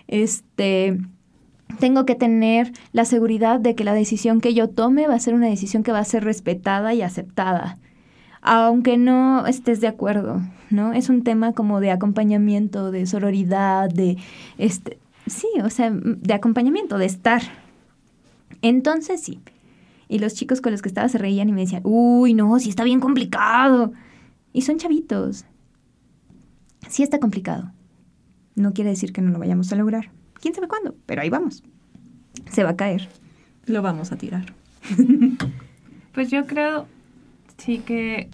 Este, 0.09 0.99
tengo 1.79 2.05
que 2.05 2.17
tener 2.17 2.73
la 2.93 3.05
seguridad 3.05 3.61
de 3.61 3.77
que 3.77 3.85
la 3.85 3.95
decisión 3.95 4.41
que 4.41 4.55
yo 4.55 4.69
tome 4.69 5.07
va 5.07 5.15
a 5.15 5.21
ser 5.21 5.35
una 5.35 5.47
decisión 5.47 5.85
que 5.85 5.93
va 5.93 6.01
a 6.01 6.05
ser 6.05 6.25
respetada 6.25 6.95
y 6.95 7.03
aceptada 7.03 7.79
aunque 8.43 8.97
no 8.97 9.47
estés 9.47 9.81
de 9.81 9.87
acuerdo, 9.87 10.41
¿no? 10.71 10.93
Es 10.93 11.09
un 11.09 11.25
tema 11.25 11.53
como 11.53 11.81
de 11.81 11.91
acompañamiento, 11.91 12.91
de 12.91 13.07
sororidad, 13.07 13.91
de 13.91 14.17
este 14.57 14.99
Sí, 15.31 15.49
o 15.63 15.71
sea, 15.71 15.91
de 15.93 16.35
acompañamiento, 16.35 16.99
de 16.99 17.07
estar. 17.07 17.41
Entonces 18.63 19.23
sí. 19.23 19.39
Y 20.09 20.19
los 20.19 20.35
chicos 20.35 20.61
con 20.61 20.73
los 20.73 20.83
que 20.83 20.89
estaba 20.89 21.09
se 21.09 21.19
reían 21.19 21.49
y 21.49 21.53
me 21.53 21.61
decían, 21.61 21.83
uy, 21.85 22.35
no, 22.35 22.59
sí 22.59 22.69
está 22.69 22.83
bien 22.83 22.99
complicado. 22.99 23.93
Y 24.53 24.63
son 24.63 24.79
chavitos. 24.79 25.45
Sí 26.89 27.05
está 27.05 27.21
complicado. 27.21 27.71
No 28.57 28.73
quiere 28.73 28.91
decir 28.91 29.13
que 29.13 29.23
no 29.23 29.31
lo 29.31 29.39
vayamos 29.39 29.73
a 29.73 29.77
lograr. 29.77 30.11
¿Quién 30.41 30.53
sabe 30.53 30.67
cuándo? 30.67 30.97
Pero 31.07 31.23
ahí 31.23 31.31
vamos. 31.31 31.63
Se 32.51 32.65
va 32.65 32.71
a 32.71 32.77
caer. 32.77 33.09
Lo 33.67 33.83
vamos 33.83 34.11
a 34.11 34.17
tirar. 34.17 34.53
pues 36.13 36.29
yo 36.29 36.45
creo, 36.47 36.89
sí 37.57 37.79
que 37.79 38.31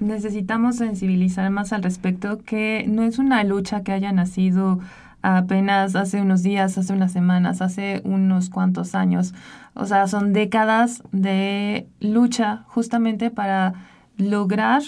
necesitamos 0.00 0.76
sensibilizar 0.76 1.48
más 1.50 1.72
al 1.72 1.82
respecto, 1.82 2.42
que 2.44 2.84
no 2.86 3.04
es 3.04 3.18
una 3.18 3.42
lucha 3.42 3.82
que 3.82 3.92
haya 3.92 4.12
nacido 4.12 4.80
apenas 5.34 5.96
hace 5.96 6.20
unos 6.20 6.42
días, 6.42 6.78
hace 6.78 6.92
unas 6.92 7.12
semanas, 7.12 7.60
hace 7.60 8.00
unos 8.04 8.48
cuantos 8.48 8.94
años. 8.94 9.34
O 9.74 9.86
sea, 9.86 10.06
son 10.06 10.32
décadas 10.32 11.02
de 11.10 11.88
lucha 12.00 12.64
justamente 12.68 13.30
para 13.30 13.74
lograr 14.16 14.82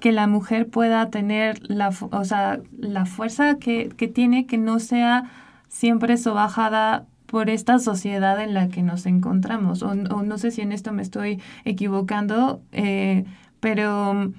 que 0.00 0.12
la 0.12 0.26
mujer 0.26 0.68
pueda 0.68 1.10
tener 1.10 1.60
la, 1.68 1.90
o 2.10 2.24
sea, 2.24 2.60
la 2.78 3.04
fuerza 3.04 3.56
que, 3.56 3.90
que 3.90 4.08
tiene, 4.08 4.46
que 4.46 4.56
no 4.56 4.78
sea 4.78 5.24
siempre 5.68 6.16
sobajada 6.16 7.04
por 7.26 7.50
esta 7.50 7.78
sociedad 7.78 8.40
en 8.42 8.54
la 8.54 8.68
que 8.68 8.82
nos 8.82 9.04
encontramos. 9.04 9.82
O, 9.82 9.94
no 9.94 10.38
sé 10.38 10.50
si 10.50 10.62
en 10.62 10.72
esto 10.72 10.92
me 10.92 11.02
estoy 11.02 11.42
equivocando, 11.66 12.62
eh, 12.72 13.26
pero 13.60 14.32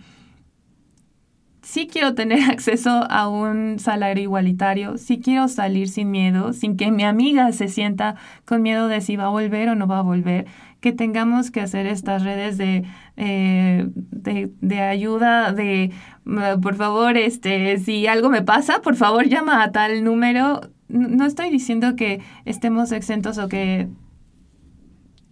sí 1.70 1.88
quiero 1.88 2.16
tener 2.16 2.40
acceso 2.50 2.90
a 3.10 3.30
un 3.30 3.78
salario 3.80 4.24
igualitario, 4.24 4.98
sí 4.98 5.20
quiero 5.20 5.48
salir 5.48 5.88
sin 5.88 6.10
miedo, 6.10 6.54
sin 6.54 6.76
que 6.78 6.92
mi 6.92 7.04
amiga 7.04 7.52
se 7.52 7.68
sienta 7.68 8.16
con 8.46 8.62
miedo 8.64 8.88
de 8.88 9.02
si 9.02 9.16
va 9.16 9.26
a 9.26 9.30
volver 9.30 9.70
o 9.70 9.76
no 9.76 9.88
va 9.88 10.00
a 10.00 10.02
volver, 10.02 10.48
que 10.82 10.94
tengamos 10.94 11.52
que 11.52 11.62
hacer 11.62 11.86
estas 11.86 12.24
redes 12.24 12.58
de, 12.58 12.86
eh, 13.18 13.88
de, 13.94 14.80
ayuda, 14.80 15.54
de 15.54 15.92
mm, 16.26 16.60
por 16.62 16.76
favor, 16.76 17.18
este, 17.18 17.78
si 17.78 18.08
algo 18.08 18.30
me 18.30 18.42
pasa, 18.42 18.82
por 18.82 18.96
favor 18.96 19.28
llama 19.28 19.62
a 19.64 19.72
tal 19.72 20.04
número. 20.04 20.62
No 20.88 21.26
estoy 21.26 21.52
diciendo 21.52 21.96
que 21.96 22.22
estemos 22.46 22.92
exentos 22.92 23.38
o 23.38 23.48
que 23.48 23.90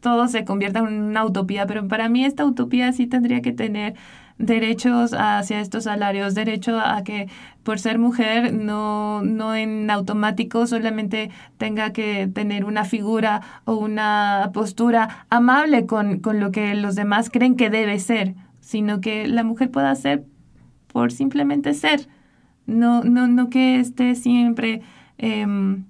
todo 0.01 0.27
se 0.27 0.45
convierta 0.45 0.79
en 0.79 1.01
una 1.01 1.25
utopía, 1.25 1.65
pero 1.65 1.87
para 1.87 2.09
mí 2.09 2.23
esta 2.25 2.45
utopía 2.45 2.91
sí 2.93 3.07
tendría 3.07 3.41
que 3.41 3.53
tener 3.53 3.95
derechos 4.37 5.13
hacia 5.13 5.59
estos 5.61 5.85
salarios, 5.85 6.35
derecho 6.35 6.79
a 6.79 7.03
que 7.03 7.27
por 7.63 7.79
ser 7.79 7.99
mujer 7.99 8.53
no, 8.53 9.21
no 9.23 9.55
en 9.55 9.89
automático 9.89 10.67
solamente 10.67 11.31
tenga 11.57 11.91
que 11.91 12.27
tener 12.27 12.65
una 12.65 12.85
figura 12.85 13.41
o 13.65 13.75
una 13.75 14.51
postura 14.53 15.25
amable 15.29 15.85
con, 15.85 16.19
con 16.19 16.39
lo 16.39 16.51
que 16.51 16.75
los 16.75 16.95
demás 16.95 17.29
creen 17.29 17.55
que 17.55 17.69
debe 17.69 17.99
ser, 17.99 18.35
sino 18.59 19.01
que 19.01 19.27
la 19.27 19.43
mujer 19.43 19.71
pueda 19.71 19.93
ser 19.95 20.23
por 20.87 21.11
simplemente 21.11 21.73
ser, 21.73 22.07
no, 22.65 23.03
no, 23.03 23.27
no 23.27 23.49
que 23.49 23.79
esté 23.79 24.15
siempre 24.15 24.81
em, 25.17 25.85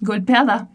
golpeada 0.00 0.68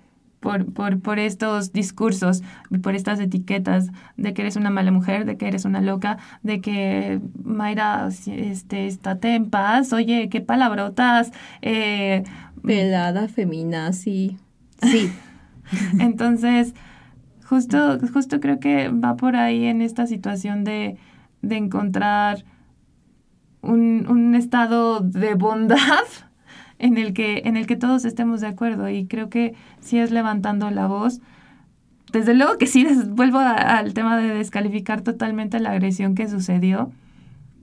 por, 0.43 0.71
por, 0.73 0.99
por 0.99 1.19
estos 1.19 1.71
discursos, 1.71 2.43
por 2.83 2.95
estas 2.95 3.21
etiquetas 3.21 3.87
de 4.17 4.33
que 4.33 4.41
eres 4.41 4.57
una 4.57 4.69
mala 4.69 4.91
mujer, 4.91 5.23
de 5.23 5.37
que 5.37 5.47
eres 5.47 5.63
una 5.63 5.79
loca, 5.79 6.17
de 6.43 6.59
que 6.59 7.21
Mayra, 7.41 8.09
este, 8.27 8.87
estate 8.87 9.35
en 9.35 9.49
paz, 9.49 9.93
oye, 9.93 10.27
qué 10.27 10.41
palabrotas. 10.41 11.31
Eh, 11.61 12.23
Pelada, 12.61 13.29
femina, 13.29 13.93
sí. 13.93 14.37
Sí. 14.81 15.09
Entonces, 15.99 16.73
justo, 17.45 17.97
justo 18.13 18.41
creo 18.41 18.59
que 18.59 18.89
va 18.89 19.15
por 19.15 19.37
ahí 19.37 19.65
en 19.65 19.81
esta 19.81 20.07
situación 20.07 20.65
de, 20.65 20.97
de 21.41 21.55
encontrar 21.55 22.43
un, 23.61 24.07
un 24.09 24.35
estado 24.35 24.99
de 24.99 25.35
bondad 25.35 25.77
en 26.83 26.97
el 26.97 27.13
que, 27.13 27.41
en 27.45 27.55
el 27.57 27.65
que 27.65 27.75
todos 27.75 28.05
estemos 28.05 28.41
de 28.41 28.47
acuerdo. 28.47 28.89
Y 28.89 29.05
creo 29.07 29.29
que 29.29 29.53
sí 29.79 29.97
es 29.99 30.11
levantando 30.11 30.69
la 30.69 30.87
voz. 30.87 31.21
Desde 32.11 32.33
luego 32.33 32.57
que 32.57 32.67
sí, 32.67 32.85
vuelvo 33.09 33.39
a- 33.39 33.53
al 33.79 33.93
tema 33.93 34.17
de 34.17 34.27
descalificar 34.33 35.01
totalmente 35.01 35.59
la 35.59 35.71
agresión 35.71 36.13
que 36.13 36.27
sucedió, 36.27 36.91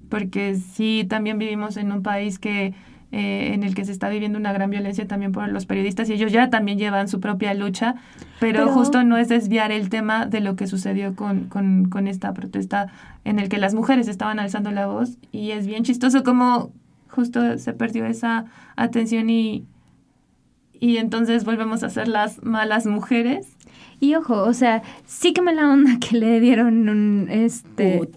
porque 0.08 0.56
sí, 0.56 1.06
también 1.08 1.38
vivimos 1.38 1.76
en 1.76 1.92
un 1.92 2.02
país 2.02 2.38
que 2.38 2.74
eh, 3.12 3.52
en 3.54 3.64
el 3.64 3.74
que 3.74 3.84
se 3.84 3.90
está 3.90 4.08
viviendo 4.08 4.38
una 4.38 4.52
gran 4.52 4.70
violencia 4.70 5.04
también 5.06 5.32
por 5.32 5.48
los 5.48 5.66
periodistas 5.66 6.08
y 6.08 6.12
ellos 6.12 6.30
ya 6.30 6.48
también 6.48 6.78
llevan 6.78 7.08
su 7.08 7.18
propia 7.18 7.54
lucha, 7.54 7.96
pero, 8.38 8.60
Pero- 8.66 8.72
justo 8.72 9.02
no 9.04 9.16
es 9.16 9.28
desviar 9.28 9.72
el 9.72 9.88
tema 9.88 10.26
de 10.26 10.40
lo 10.40 10.54
que 10.56 10.66
sucedió 10.68 11.14
con, 11.16 11.46
con, 11.48 11.86
con 11.90 12.06
esta 12.06 12.32
protesta 12.34 12.86
en 13.24 13.38
el 13.40 13.48
que 13.48 13.58
las 13.58 13.74
mujeres 13.74 14.06
estaban 14.08 14.38
alzando 14.38 14.70
la 14.70 14.86
voz 14.86 15.18
y 15.32 15.50
es 15.50 15.66
bien 15.66 15.82
chistoso 15.82 16.22
como 16.22 16.70
justo 17.10 17.58
se 17.58 17.72
perdió 17.72 18.06
esa 18.06 18.46
atención 18.76 19.30
y, 19.30 19.66
y 20.78 20.96
entonces 20.96 21.44
volvemos 21.44 21.82
a 21.82 21.90
ser 21.90 22.08
las 22.08 22.42
malas 22.42 22.86
mujeres. 22.86 23.56
Y 24.00 24.14
ojo, 24.14 24.42
o 24.42 24.54
sea, 24.54 24.82
sí 25.04 25.32
que 25.34 25.42
me 25.42 25.54
la 25.54 25.70
onda 25.70 25.98
que 26.00 26.16
le 26.16 26.40
dieron 26.40 26.88
un 26.88 27.28
este 27.30 28.00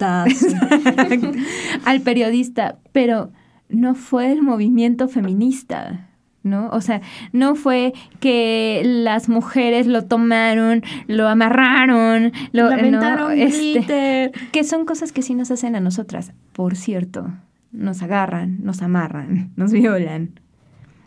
al 1.85 2.01
periodista, 2.01 2.77
pero 2.93 3.31
no 3.67 3.93
fue 3.95 4.31
el 4.31 4.41
movimiento 4.41 5.09
feminista, 5.09 6.09
¿no? 6.41 6.69
O 6.69 6.79
sea, 6.79 7.01
no 7.33 7.55
fue 7.55 7.93
que 8.21 8.81
las 8.85 9.27
mujeres 9.27 9.87
lo 9.87 10.05
tomaron, 10.05 10.83
lo 11.07 11.27
amarraron, 11.27 12.31
lo 12.53 12.69
no, 12.75 13.29
este, 13.31 14.31
que 14.51 14.63
son 14.63 14.85
cosas 14.85 15.11
que 15.11 15.21
sí 15.21 15.35
nos 15.35 15.51
hacen 15.51 15.75
a 15.75 15.81
nosotras, 15.81 16.31
por 16.53 16.75
cierto. 16.75 17.27
Nos 17.73 18.01
agarran, 18.01 18.63
nos 18.63 18.81
amarran, 18.81 19.51
nos 19.57 19.71
violan. 19.73 20.39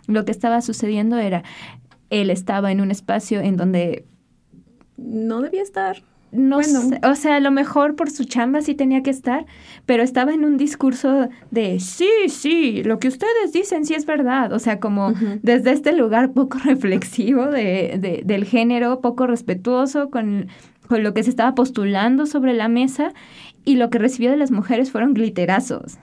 Lo 0.07 0.25
que 0.25 0.33
estaba 0.33 0.61
sucediendo 0.61 1.17
era, 1.19 1.43
él 2.11 2.29
estaba 2.31 2.71
en 2.73 2.81
un 2.81 2.91
espacio 2.91 3.41
en 3.41 3.57
donde 3.57 4.05
No 4.97 5.41
debía 5.43 5.63
estar. 5.63 6.03
no 6.33 6.57
Bueno. 6.57 6.81
sé, 6.83 7.01
o 7.05 7.15
sea, 7.15 7.37
a 7.37 7.41
lo 7.41 7.51
mejor 7.51 7.97
por 7.97 8.11
su 8.11 8.25
chamba 8.25 8.61
sí 8.61 8.75
tenía 8.75 9.03
que 9.03 9.11
estar, 9.11 9.47
pero 9.87 10.03
estaba 10.03 10.33
en 10.35 10.45
un 10.45 10.57
discurso 10.59 11.29
de 11.51 11.81
sí, 11.81 12.09
sí, 12.29 12.83
lo 12.85 12.99
que 12.99 13.09
ustedes 13.09 13.53
dicen 13.53 13.85
sí 13.85 13.95
es 13.95 14.07
verdad. 14.07 14.53
O 14.53 14.59
sea, 14.59 14.79
como 14.81 15.13
desde 15.43 15.73
este 15.73 15.93
lugar 15.93 16.33
poco 16.33 16.59
reflexivo 16.65 17.47
de, 17.47 17.97
de- 18.01 18.23
del 18.25 18.45
género, 18.45 19.01
poco 19.01 19.27
respetuoso 19.27 20.11
con, 20.11 20.49
con 20.89 21.03
lo 21.03 21.15
que 21.15 21.23
se 21.23 21.31
estaba 21.31 21.55
postulando 21.55 22.27
sobre 22.27 22.55
la 22.55 22.69
mesa, 22.69 23.13
y 23.65 23.75
lo 23.77 23.91
que 23.91 23.99
recibió 23.99 24.31
de 24.31 24.37
las 24.37 24.51
mujeres 24.53 24.93
fueron 24.93 25.15
glitterazos. 25.15 25.99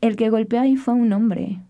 El 0.00 0.16
que 0.16 0.30
golpeó 0.30 0.60
ahí 0.60 0.76
fue 0.76 0.94
un 0.94 1.12
hombre. 1.12 1.60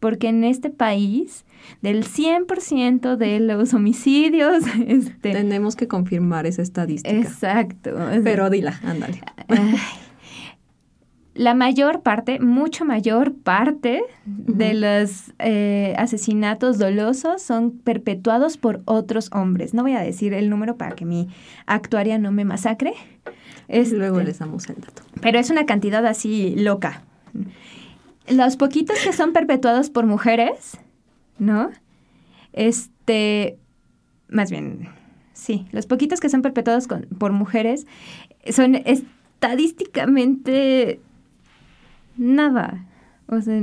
Porque 0.00 0.28
en 0.28 0.44
este 0.44 0.70
país, 0.70 1.44
del 1.82 2.04
100% 2.04 3.16
de 3.16 3.40
los 3.40 3.74
homicidios, 3.74 4.62
este, 4.86 5.32
Tenemos 5.32 5.74
que 5.74 5.88
confirmar 5.88 6.46
esa 6.46 6.62
estadística. 6.62 7.14
Exacto. 7.16 7.96
Pero 8.22 8.48
dila, 8.48 8.78
ándale. 8.84 9.20
Ay. 9.48 9.74
La 11.38 11.54
mayor 11.54 12.02
parte, 12.02 12.40
mucho 12.40 12.84
mayor 12.84 13.32
parte 13.32 14.02
de 14.26 14.74
los 14.74 15.32
eh, 15.38 15.94
asesinatos 15.96 16.78
dolosos 16.78 17.40
son 17.40 17.70
perpetuados 17.78 18.56
por 18.56 18.82
otros 18.86 19.30
hombres. 19.32 19.72
No 19.72 19.82
voy 19.82 19.92
a 19.92 20.00
decir 20.00 20.34
el 20.34 20.50
número 20.50 20.76
para 20.76 20.96
que 20.96 21.04
mi 21.04 21.28
actuaria 21.66 22.18
no 22.18 22.32
me 22.32 22.44
masacre. 22.44 22.94
Este, 23.68 23.96
Luego 23.96 24.20
les 24.20 24.40
damos 24.40 24.68
el 24.68 24.80
dato. 24.80 25.02
pero 25.20 25.38
es 25.38 25.48
una 25.50 25.64
cantidad 25.64 26.04
así 26.06 26.56
loca. 26.56 27.04
Los 28.28 28.56
poquitos 28.56 28.98
que 29.02 29.12
son 29.12 29.32
perpetuados 29.32 29.90
por 29.90 30.06
mujeres, 30.06 30.78
¿no? 31.38 31.70
Este, 32.52 33.56
más 34.28 34.50
bien, 34.50 34.88
sí, 35.32 35.66
los 35.72 35.86
poquitos 35.86 36.20
que 36.20 36.28
son 36.28 36.42
perpetuados 36.42 36.86
con- 36.88 37.06
por 37.18 37.32
mujeres 37.32 37.86
son 38.50 38.74
estadísticamente 38.74 41.00
nada. 42.16 42.84
O 43.28 43.40
sea, 43.40 43.62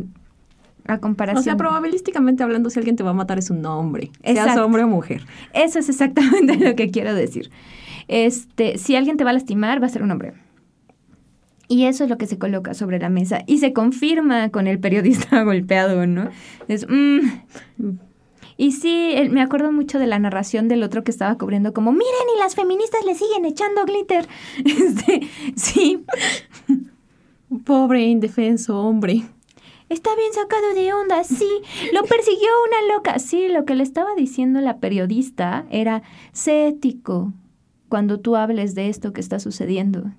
a 0.87 0.99
comparación. 0.99 1.39
O 1.39 1.43
sea, 1.43 1.57
probabilísticamente 1.57 2.43
hablando, 2.43 2.69
si 2.69 2.79
alguien 2.79 2.95
te 2.95 3.03
va 3.03 3.09
a 3.11 3.13
matar 3.13 3.37
es 3.39 3.49
un 3.49 3.65
hombre. 3.65 4.11
Seas 4.23 4.37
Exacto. 4.37 4.65
hombre 4.65 4.83
o 4.83 4.87
mujer. 4.87 5.25
Eso 5.53 5.79
es 5.79 5.89
exactamente 5.89 6.55
lo 6.57 6.75
que 6.75 6.91
quiero 6.91 7.13
decir. 7.15 7.49
Este, 8.07 8.77
si 8.77 8.95
alguien 8.95 9.17
te 9.17 9.23
va 9.23 9.31
a 9.31 9.33
lastimar, 9.33 9.81
va 9.81 9.87
a 9.87 9.89
ser 9.89 10.03
un 10.03 10.11
hombre. 10.11 10.33
Y 11.67 11.85
eso 11.85 12.03
es 12.03 12.09
lo 12.09 12.17
que 12.17 12.27
se 12.27 12.37
coloca 12.37 12.73
sobre 12.73 12.99
la 12.99 13.09
mesa 13.09 13.43
y 13.47 13.57
se 13.57 13.73
confirma 13.73 14.49
con 14.49 14.67
el 14.67 14.79
periodista 14.79 15.43
golpeado, 15.43 16.05
¿no? 16.05 16.29
Es, 16.67 16.85
mm. 16.87 17.19
Y 18.57 18.71
sí, 18.71 19.15
me 19.31 19.41
acuerdo 19.41 19.71
mucho 19.71 19.99
de 19.99 20.07
la 20.07 20.19
narración 20.19 20.67
del 20.67 20.83
otro 20.83 21.03
que 21.03 21.11
estaba 21.11 21.37
cubriendo 21.37 21.73
como, 21.73 21.91
miren, 21.91 22.27
y 22.35 22.39
las 22.39 22.55
feministas 22.55 23.03
le 23.05 23.15
siguen 23.15 23.45
echando 23.45 23.85
glitter. 23.85 24.27
Este, 24.65 25.27
sí, 25.55 26.05
Pobre, 27.63 28.01
indefenso 28.03 28.79
hombre. 28.79 29.23
Está 29.87 30.15
bien 30.15 30.33
sacado 30.33 30.73
de 30.73 30.93
onda, 30.93 31.23
sí. 31.23 31.49
Lo 31.93 32.03
persiguió 32.03 32.49
una 32.67 32.95
loca. 32.95 33.19
Sí, 33.19 33.47
lo 33.49 33.65
que 33.65 33.75
le 33.75 33.83
estaba 33.83 34.15
diciendo 34.15 34.59
la 34.61 34.79
periodista 34.79 35.65
era, 35.69 36.01
sé 36.31 36.67
ético 36.67 37.33
cuando 37.87 38.19
tú 38.19 38.35
hables 38.35 38.73
de 38.73 38.89
esto 38.89 39.13
que 39.13 39.21
está 39.21 39.39
sucediendo. 39.39 40.11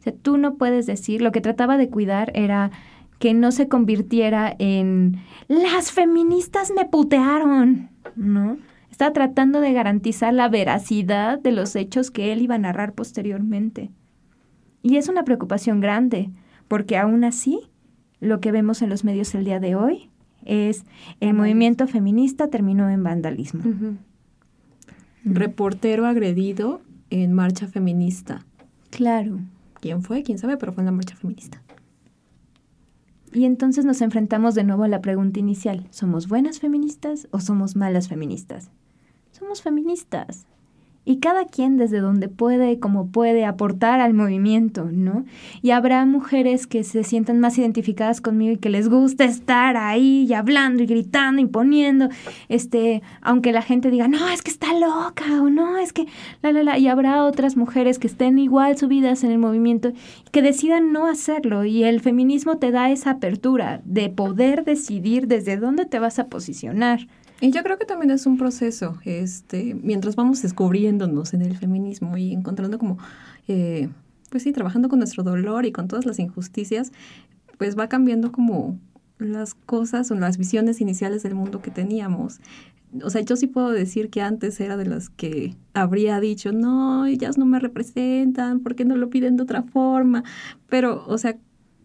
O 0.00 0.02
sea, 0.02 0.14
tú 0.14 0.38
no 0.38 0.54
puedes 0.54 0.86
decir, 0.86 1.20
lo 1.20 1.30
que 1.30 1.42
trataba 1.42 1.76
de 1.76 1.90
cuidar 1.90 2.32
era 2.34 2.70
que 3.18 3.34
no 3.34 3.52
se 3.52 3.68
convirtiera 3.68 4.56
en, 4.58 5.18
las 5.46 5.92
feministas 5.92 6.72
me 6.74 6.86
putearon, 6.86 7.90
¿no? 8.16 8.56
Estaba 8.90 9.12
tratando 9.12 9.60
de 9.60 9.74
garantizar 9.74 10.32
la 10.32 10.48
veracidad 10.48 11.38
de 11.38 11.52
los 11.52 11.76
hechos 11.76 12.10
que 12.10 12.32
él 12.32 12.40
iba 12.40 12.54
a 12.54 12.58
narrar 12.58 12.94
posteriormente. 12.94 13.90
Y 14.82 14.96
es 14.96 15.10
una 15.10 15.24
preocupación 15.24 15.80
grande, 15.80 16.30
porque 16.66 16.96
aún 16.96 17.24
así 17.24 17.60
lo 18.20 18.40
que 18.40 18.52
vemos 18.52 18.80
en 18.80 18.88
los 18.88 19.04
medios 19.04 19.34
el 19.34 19.44
día 19.44 19.60
de 19.60 19.74
hoy 19.74 20.10
es 20.46 20.86
el 21.20 21.34
movimiento 21.34 21.86
feminista 21.86 22.48
terminó 22.48 22.88
en 22.88 23.02
vandalismo. 23.02 23.60
Ujú. 23.60 23.96
Reportero 25.24 26.06
agredido 26.06 26.80
en 27.10 27.34
marcha 27.34 27.66
feminista. 27.66 28.46
Claro. 28.88 29.40
¿Quién 29.80 30.02
fue? 30.02 30.22
¿Quién 30.22 30.38
sabe? 30.38 30.56
Pero 30.56 30.72
fue 30.72 30.82
en 30.82 30.86
la 30.86 30.92
marcha 30.92 31.16
feminista. 31.16 31.62
Y 33.32 33.44
entonces 33.44 33.84
nos 33.84 34.00
enfrentamos 34.00 34.54
de 34.54 34.64
nuevo 34.64 34.84
a 34.84 34.88
la 34.88 35.00
pregunta 35.00 35.38
inicial. 35.38 35.86
¿Somos 35.90 36.28
buenas 36.28 36.58
feministas 36.58 37.28
o 37.30 37.40
somos 37.40 37.76
malas 37.76 38.08
feministas? 38.08 38.70
Somos 39.30 39.62
feministas. 39.62 40.46
Y 41.10 41.16
cada 41.16 41.44
quien 41.44 41.76
desde 41.76 41.98
donde 41.98 42.28
puede, 42.28 42.78
como 42.78 43.08
puede, 43.08 43.44
aportar 43.44 43.98
al 43.98 44.14
movimiento, 44.14 44.88
¿no? 44.92 45.24
Y 45.60 45.72
habrá 45.72 46.06
mujeres 46.06 46.68
que 46.68 46.84
se 46.84 47.02
sientan 47.02 47.40
más 47.40 47.58
identificadas 47.58 48.20
conmigo 48.20 48.52
y 48.52 48.58
que 48.58 48.70
les 48.70 48.88
gusta 48.88 49.24
estar 49.24 49.76
ahí 49.76 50.24
y 50.28 50.34
hablando 50.34 50.84
y 50.84 50.86
gritando 50.86 51.42
y 51.42 51.46
poniendo, 51.46 52.10
este, 52.48 53.02
aunque 53.22 53.50
la 53.50 53.62
gente 53.62 53.90
diga, 53.90 54.06
no, 54.06 54.28
es 54.28 54.42
que 54.42 54.52
está 54.52 54.72
loca 54.72 55.42
o 55.42 55.50
no, 55.50 55.78
es 55.78 55.92
que, 55.92 56.06
la, 56.42 56.52
la, 56.52 56.62
la. 56.62 56.78
Y 56.78 56.86
habrá 56.86 57.24
otras 57.24 57.56
mujeres 57.56 57.98
que 57.98 58.06
estén 58.06 58.38
igual 58.38 58.78
subidas 58.78 59.24
en 59.24 59.32
el 59.32 59.38
movimiento 59.38 59.92
que 60.30 60.42
decidan 60.42 60.92
no 60.92 61.08
hacerlo. 61.08 61.64
Y 61.64 61.82
el 61.82 61.98
feminismo 61.98 62.58
te 62.58 62.70
da 62.70 62.88
esa 62.92 63.10
apertura 63.10 63.80
de 63.84 64.10
poder 64.10 64.62
decidir 64.62 65.26
desde 65.26 65.56
dónde 65.56 65.86
te 65.86 65.98
vas 65.98 66.20
a 66.20 66.28
posicionar. 66.28 67.08
Y 67.40 67.52
yo 67.52 67.62
creo 67.62 67.78
que 67.78 67.86
también 67.86 68.10
es 68.10 68.26
un 68.26 68.36
proceso, 68.36 68.98
este, 69.04 69.74
mientras 69.74 70.14
vamos 70.14 70.42
descubriéndonos 70.42 71.32
en 71.32 71.40
el 71.40 71.56
feminismo 71.56 72.16
y 72.18 72.34
encontrando 72.34 72.78
como, 72.78 72.98
eh, 73.48 73.88
pues 74.30 74.42
sí, 74.42 74.52
trabajando 74.52 74.90
con 74.90 74.98
nuestro 74.98 75.22
dolor 75.22 75.64
y 75.64 75.72
con 75.72 75.88
todas 75.88 76.04
las 76.04 76.18
injusticias, 76.18 76.92
pues 77.56 77.78
va 77.78 77.88
cambiando 77.88 78.30
como 78.30 78.78
las 79.18 79.54
cosas 79.54 80.10
o 80.10 80.14
las 80.14 80.36
visiones 80.36 80.80
iniciales 80.82 81.22
del 81.22 81.34
mundo 81.34 81.62
que 81.62 81.70
teníamos. 81.70 82.40
O 83.02 83.08
sea, 83.08 83.22
yo 83.22 83.36
sí 83.36 83.46
puedo 83.46 83.70
decir 83.70 84.10
que 84.10 84.20
antes 84.20 84.60
era 84.60 84.76
de 84.76 84.86
las 84.86 85.08
que 85.08 85.56
habría 85.72 86.20
dicho, 86.20 86.52
no, 86.52 87.06
ellas 87.06 87.38
no 87.38 87.46
me 87.46 87.58
representan, 87.58 88.60
¿por 88.60 88.74
qué 88.74 88.84
no 88.84 88.96
lo 88.96 89.08
piden 89.08 89.36
de 89.36 89.44
otra 89.44 89.62
forma? 89.62 90.24
Pero, 90.68 91.04
o 91.06 91.16
sea, 91.16 91.38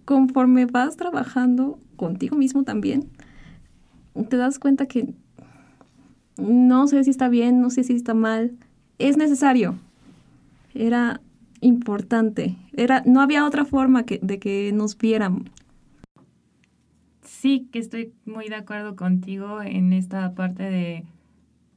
conforme 0.03 0.65
vas 0.65 0.97
trabajando 0.97 1.79
contigo 1.95 2.35
mismo 2.35 2.63
también, 2.63 3.09
te 4.29 4.37
das 4.37 4.59
cuenta 4.59 4.87
que 4.87 5.13
no 6.37 6.87
sé 6.87 7.03
si 7.03 7.09
está 7.09 7.29
bien, 7.29 7.61
no 7.61 7.69
sé 7.69 7.83
si 7.83 7.93
está 7.93 8.13
mal, 8.13 8.53
es 8.99 9.17
necesario. 9.17 9.75
Era 10.73 11.21
importante. 11.61 12.55
Era, 12.73 13.03
no 13.05 13.21
había 13.21 13.45
otra 13.45 13.65
forma 13.65 14.03
que, 14.03 14.19
de 14.21 14.39
que 14.39 14.71
nos 14.73 14.97
vieran. 14.97 15.49
Sí, 17.23 17.67
que 17.71 17.79
estoy 17.79 18.13
muy 18.25 18.49
de 18.49 18.55
acuerdo 18.55 18.95
contigo 18.95 19.61
en 19.61 19.93
esta 19.93 20.33
parte 20.33 20.63
de 20.63 21.03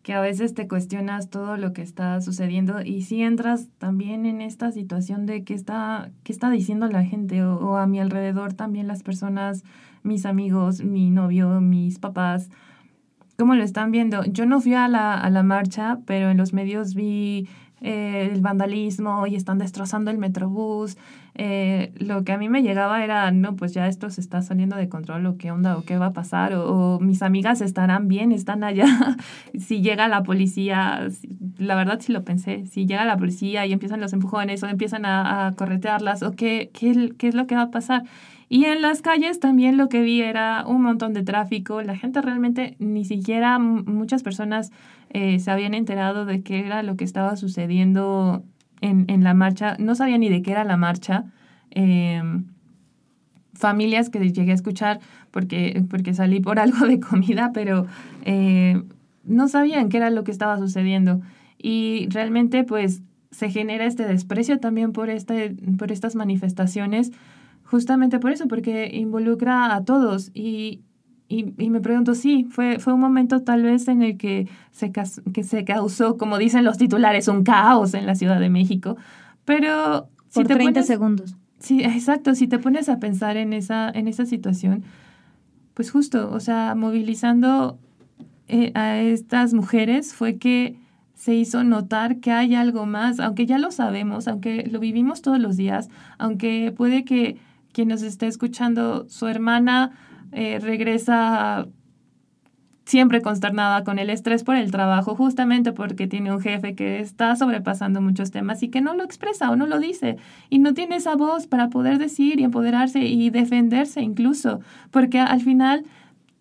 que 0.02 0.14
a 0.14 0.20
veces 0.20 0.54
te 0.54 0.66
cuestionas 0.66 1.28
todo 1.28 1.58
lo 1.58 1.74
que 1.74 1.82
está 1.82 2.20
sucediendo 2.22 2.80
y 2.80 3.02
si 3.02 3.22
entras 3.22 3.68
también 3.76 4.24
en 4.24 4.40
esta 4.40 4.72
situación 4.72 5.26
de 5.26 5.44
qué 5.44 5.52
está, 5.52 6.10
qué 6.22 6.32
está 6.32 6.48
diciendo 6.48 6.88
la 6.88 7.04
gente 7.04 7.44
o, 7.44 7.56
o, 7.58 7.76
a 7.76 7.86
mi 7.86 8.00
alrededor 8.00 8.54
también 8.54 8.86
las 8.86 9.02
personas, 9.02 9.64
mis 10.02 10.24
amigos, 10.24 10.82
mi 10.82 11.10
novio, 11.10 11.60
mis 11.60 11.98
papás, 11.98 12.48
cómo 13.38 13.54
lo 13.54 13.62
están 13.62 13.92
viendo. 13.92 14.24
Yo 14.24 14.46
no 14.46 14.60
fui 14.60 14.74
a 14.74 14.88
la, 14.88 15.14
a 15.14 15.30
la 15.30 15.44
marcha, 15.44 16.00
pero 16.06 16.28
en 16.30 16.36
los 16.36 16.52
medios 16.52 16.94
vi 16.94 17.48
eh, 17.80 18.30
el 18.32 18.40
vandalismo 18.40 19.28
y 19.28 19.36
están 19.36 19.58
destrozando 19.58 20.10
el 20.10 20.18
metrobús. 20.18 20.96
Eh, 21.36 21.92
lo 21.98 22.24
que 22.24 22.32
a 22.32 22.38
mí 22.38 22.48
me 22.48 22.64
llegaba 22.64 23.04
era, 23.04 23.30
no, 23.30 23.54
pues 23.54 23.72
ya 23.74 23.86
esto 23.86 24.10
se 24.10 24.20
está 24.20 24.42
saliendo 24.42 24.74
de 24.74 24.88
control, 24.88 25.24
o 25.26 25.36
qué 25.38 25.52
onda, 25.52 25.78
o 25.78 25.82
qué 25.82 25.96
va 25.98 26.06
a 26.06 26.12
pasar, 26.12 26.52
o, 26.54 26.98
mis 26.98 27.22
amigas 27.22 27.60
estarán 27.60 28.08
bien, 28.08 28.32
están 28.32 28.64
allá. 28.64 28.86
si 29.56 29.82
llega 29.82 30.08
la 30.08 30.24
policía, 30.24 31.08
la 31.58 31.76
verdad 31.76 32.00
sí 32.00 32.12
lo 32.12 32.24
pensé, 32.24 32.66
si 32.66 32.86
llega 32.86 33.04
la 33.04 33.16
policía 33.16 33.64
y 33.66 33.72
empiezan 33.72 34.00
los 34.00 34.12
empujones 34.12 34.64
o 34.64 34.66
empiezan 34.66 35.04
a, 35.04 35.46
a 35.46 35.52
corretearlas, 35.52 36.24
o 36.24 36.32
qué, 36.32 36.72
qué, 36.74 37.14
qué 37.16 37.28
es 37.28 37.36
lo 37.36 37.46
que 37.46 37.54
va 37.54 37.62
a 37.62 37.70
pasar. 37.70 38.02
Y 38.48 38.64
en 38.64 38.80
las 38.80 39.02
calles 39.02 39.40
también 39.40 39.76
lo 39.76 39.88
que 39.88 40.00
vi 40.00 40.22
era 40.22 40.64
un 40.66 40.82
montón 40.82 41.12
de 41.12 41.22
tráfico. 41.22 41.82
La 41.82 41.96
gente 41.96 42.22
realmente, 42.22 42.76
ni 42.78 43.04
siquiera 43.04 43.58
muchas 43.58 44.22
personas 44.22 44.72
eh, 45.10 45.38
se 45.38 45.50
habían 45.50 45.74
enterado 45.74 46.24
de 46.24 46.42
qué 46.42 46.60
era 46.60 46.82
lo 46.82 46.96
que 46.96 47.04
estaba 47.04 47.36
sucediendo 47.36 48.42
en, 48.80 49.04
en 49.08 49.22
la 49.22 49.34
marcha. 49.34 49.76
No 49.78 49.94
sabían 49.94 50.20
ni 50.20 50.30
de 50.30 50.42
qué 50.42 50.52
era 50.52 50.64
la 50.64 50.78
marcha. 50.78 51.24
Em, 51.70 52.46
familias 53.52 54.08
que 54.08 54.18
llegué 54.18 54.52
a 54.52 54.54
escuchar 54.54 55.00
porque, 55.30 55.84
porque 55.90 56.14
salí 56.14 56.40
por 56.40 56.58
algo 56.60 56.86
de 56.86 57.00
comida, 57.00 57.50
pero 57.52 57.86
eh, 58.24 58.82
no 59.24 59.48
sabían 59.48 59.88
qué 59.88 59.98
era 59.98 60.10
lo 60.10 60.24
que 60.24 60.30
estaba 60.30 60.58
sucediendo. 60.58 61.20
Y 61.58 62.06
realmente 62.10 62.64
pues 62.64 63.02
se 63.30 63.50
genera 63.50 63.84
este 63.84 64.04
desprecio 64.04 64.58
también 64.58 64.92
por, 64.92 65.10
este, 65.10 65.54
por 65.76 65.92
estas 65.92 66.14
manifestaciones 66.14 67.12
justamente 67.70 68.18
por 68.18 68.32
eso, 68.32 68.48
porque 68.48 68.90
involucra 68.94 69.74
a 69.74 69.84
todos 69.84 70.30
y, 70.32 70.80
y, 71.28 71.52
y, 71.58 71.68
me 71.68 71.80
pregunto, 71.80 72.14
sí, 72.14 72.46
fue, 72.50 72.78
fue 72.78 72.94
un 72.94 73.00
momento 73.00 73.42
tal 73.42 73.62
vez 73.62 73.88
en 73.88 74.02
el 74.02 74.16
que 74.16 74.48
se, 74.70 74.90
que 74.90 75.44
se 75.44 75.64
causó, 75.64 76.16
como 76.16 76.38
dicen 76.38 76.64
los 76.64 76.78
titulares, 76.78 77.28
un 77.28 77.44
caos 77.44 77.92
en 77.92 78.06
la 78.06 78.14
Ciudad 78.14 78.40
de 78.40 78.48
México, 78.48 78.96
pero... 79.44 80.08
Por 80.32 80.44
si 80.44 80.48
te 80.48 80.54
30 80.54 80.82
segundos. 80.82 81.36
Sí, 81.58 81.82
exacto, 81.82 82.34
si 82.34 82.48
te 82.48 82.58
pones 82.58 82.88
a 82.88 82.98
pensar 83.00 83.36
en 83.36 83.52
esa, 83.52 83.90
en 83.90 84.08
esa 84.08 84.24
situación, 84.24 84.84
pues 85.74 85.90
justo, 85.90 86.30
o 86.32 86.40
sea, 86.40 86.74
movilizando 86.74 87.78
eh, 88.46 88.72
a 88.74 88.98
estas 88.98 89.52
mujeres 89.52 90.14
fue 90.14 90.38
que 90.38 90.78
se 91.14 91.34
hizo 91.34 91.64
notar 91.64 92.20
que 92.20 92.30
hay 92.30 92.54
algo 92.54 92.86
más, 92.86 93.20
aunque 93.20 93.44
ya 93.44 93.58
lo 93.58 93.72
sabemos, 93.72 94.26
aunque 94.26 94.66
lo 94.70 94.80
vivimos 94.80 95.20
todos 95.20 95.38
los 95.38 95.56
días, 95.56 95.88
aunque 96.16 96.72
puede 96.74 97.04
que 97.04 97.36
quien 97.78 97.86
nos 97.86 98.02
esté 98.02 98.26
escuchando, 98.26 99.08
su 99.08 99.28
hermana 99.28 99.92
eh, 100.32 100.58
regresa 100.60 101.68
siempre 102.84 103.22
consternada 103.22 103.84
con 103.84 104.00
el 104.00 104.10
estrés 104.10 104.42
por 104.42 104.56
el 104.56 104.72
trabajo, 104.72 105.14
justamente 105.14 105.70
porque 105.70 106.08
tiene 106.08 106.32
un 106.32 106.40
jefe 106.40 106.74
que 106.74 106.98
está 106.98 107.36
sobrepasando 107.36 108.00
muchos 108.00 108.32
temas 108.32 108.64
y 108.64 108.68
que 108.68 108.80
no 108.80 108.94
lo 108.94 109.04
expresa 109.04 109.48
o 109.52 109.54
no 109.54 109.68
lo 109.68 109.78
dice. 109.78 110.16
Y 110.50 110.58
no 110.58 110.74
tiene 110.74 110.96
esa 110.96 111.14
voz 111.14 111.46
para 111.46 111.68
poder 111.70 111.98
decir 111.98 112.40
y 112.40 112.42
empoderarse 112.42 112.98
y 113.04 113.30
defenderse 113.30 114.00
incluso, 114.00 114.58
porque 114.90 115.20
al 115.20 115.40
final 115.40 115.84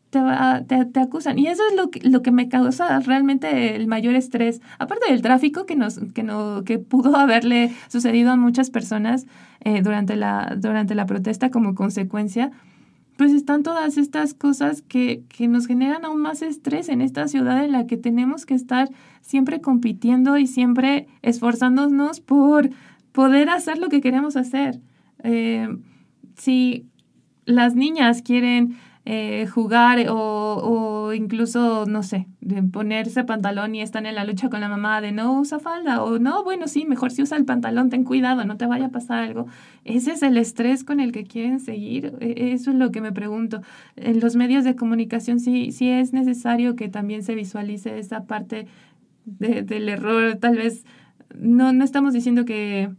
te, 0.09 0.85
te, 0.85 0.99
acusan. 0.99 1.37
Y 1.37 1.47
eso 1.47 1.63
es 1.69 1.75
lo 1.75 1.89
que, 1.89 1.99
lo 2.07 2.21
que 2.21 2.31
me 2.31 2.49
causa 2.49 2.99
realmente 2.99 3.75
el 3.75 3.87
mayor 3.87 4.15
estrés. 4.15 4.61
Aparte 4.79 5.11
del 5.11 5.21
tráfico 5.21 5.65
que, 5.65 5.75
nos, 5.75 5.99
que, 6.13 6.23
no, 6.23 6.63
que 6.63 6.79
pudo 6.79 7.15
haberle 7.15 7.71
sucedido 7.87 8.31
a 8.31 8.35
muchas 8.35 8.69
personas 8.69 9.25
eh, 9.61 9.81
durante, 9.81 10.15
la, 10.15 10.55
durante 10.57 10.95
la 10.95 11.05
protesta 11.05 11.51
como 11.51 11.75
consecuencia, 11.75 12.51
pues 13.17 13.33
están 13.33 13.63
todas 13.63 13.97
estas 13.97 14.33
cosas 14.33 14.81
que, 14.81 15.23
que 15.27 15.47
nos 15.47 15.65
generan 15.67 16.05
aún 16.05 16.21
más 16.21 16.41
estrés 16.41 16.87
en 16.87 17.01
esta 17.01 17.27
ciudad 17.27 17.65
en 17.65 17.71
la 17.71 17.87
que 17.87 17.97
tenemos 17.97 18.45
que 18.45 18.53
estar 18.53 18.89
siempre 19.21 19.59
compitiendo 19.59 20.37
y 20.37 20.47
siempre 20.47 21.07
esforzándonos 21.23 22.19
por 22.21 22.69
poder 23.11 23.49
hacer 23.49 23.79
lo 23.79 23.89
que 23.89 24.01
queremos 24.01 24.37
hacer. 24.37 24.79
Eh, 25.23 25.67
si 26.35 26.85
las 27.45 27.75
niñas 27.75 28.21
quieren 28.21 28.77
eh, 29.09 29.47
jugar 29.47 30.05
o, 30.09 30.15
o, 30.15 31.13
incluso, 31.13 31.85
no 31.85 32.03
sé, 32.03 32.27
de 32.41 32.61
ponerse 32.61 33.23
pantalón 33.23 33.73
y 33.73 33.81
están 33.81 34.05
en 34.05 34.15
la 34.15 34.25
lucha 34.25 34.49
con 34.49 34.59
la 34.59 34.67
mamá 34.67 34.99
de 34.99 35.13
no 35.13 35.39
usa 35.39 35.59
falda 35.59 36.03
o 36.03 36.19
no, 36.19 36.43
bueno, 36.43 36.67
sí, 36.67 36.83
mejor 36.83 37.11
si 37.11 37.21
usa 37.21 37.37
el 37.37 37.45
pantalón, 37.45 37.89
ten 37.89 38.03
cuidado, 38.03 38.43
no 38.43 38.57
te 38.57 38.65
vaya 38.65 38.87
a 38.87 38.89
pasar 38.89 39.23
algo. 39.23 39.45
Ese 39.85 40.11
es 40.11 40.23
el 40.23 40.35
estrés 40.35 40.83
con 40.83 40.99
el 40.99 41.13
que 41.13 41.23
quieren 41.23 41.61
seguir. 41.61 42.17
E, 42.19 42.51
eso 42.51 42.71
es 42.71 42.75
lo 42.75 42.91
que 42.91 42.99
me 42.99 43.13
pregunto. 43.13 43.61
En 43.95 44.19
los 44.19 44.35
medios 44.35 44.65
de 44.65 44.75
comunicación 44.75 45.39
sí, 45.39 45.71
es 45.79 46.11
necesario 46.11 46.75
que 46.75 46.89
también 46.89 47.23
se 47.23 47.33
visualice 47.33 47.99
esa 47.99 48.25
parte 48.25 48.67
de, 49.23 49.61
del 49.63 49.87
error. 49.87 50.35
Tal 50.35 50.57
vez 50.57 50.83
no, 51.33 51.71
no 51.71 51.85
estamos 51.85 52.11
diciendo 52.11 52.43
que 52.43 52.89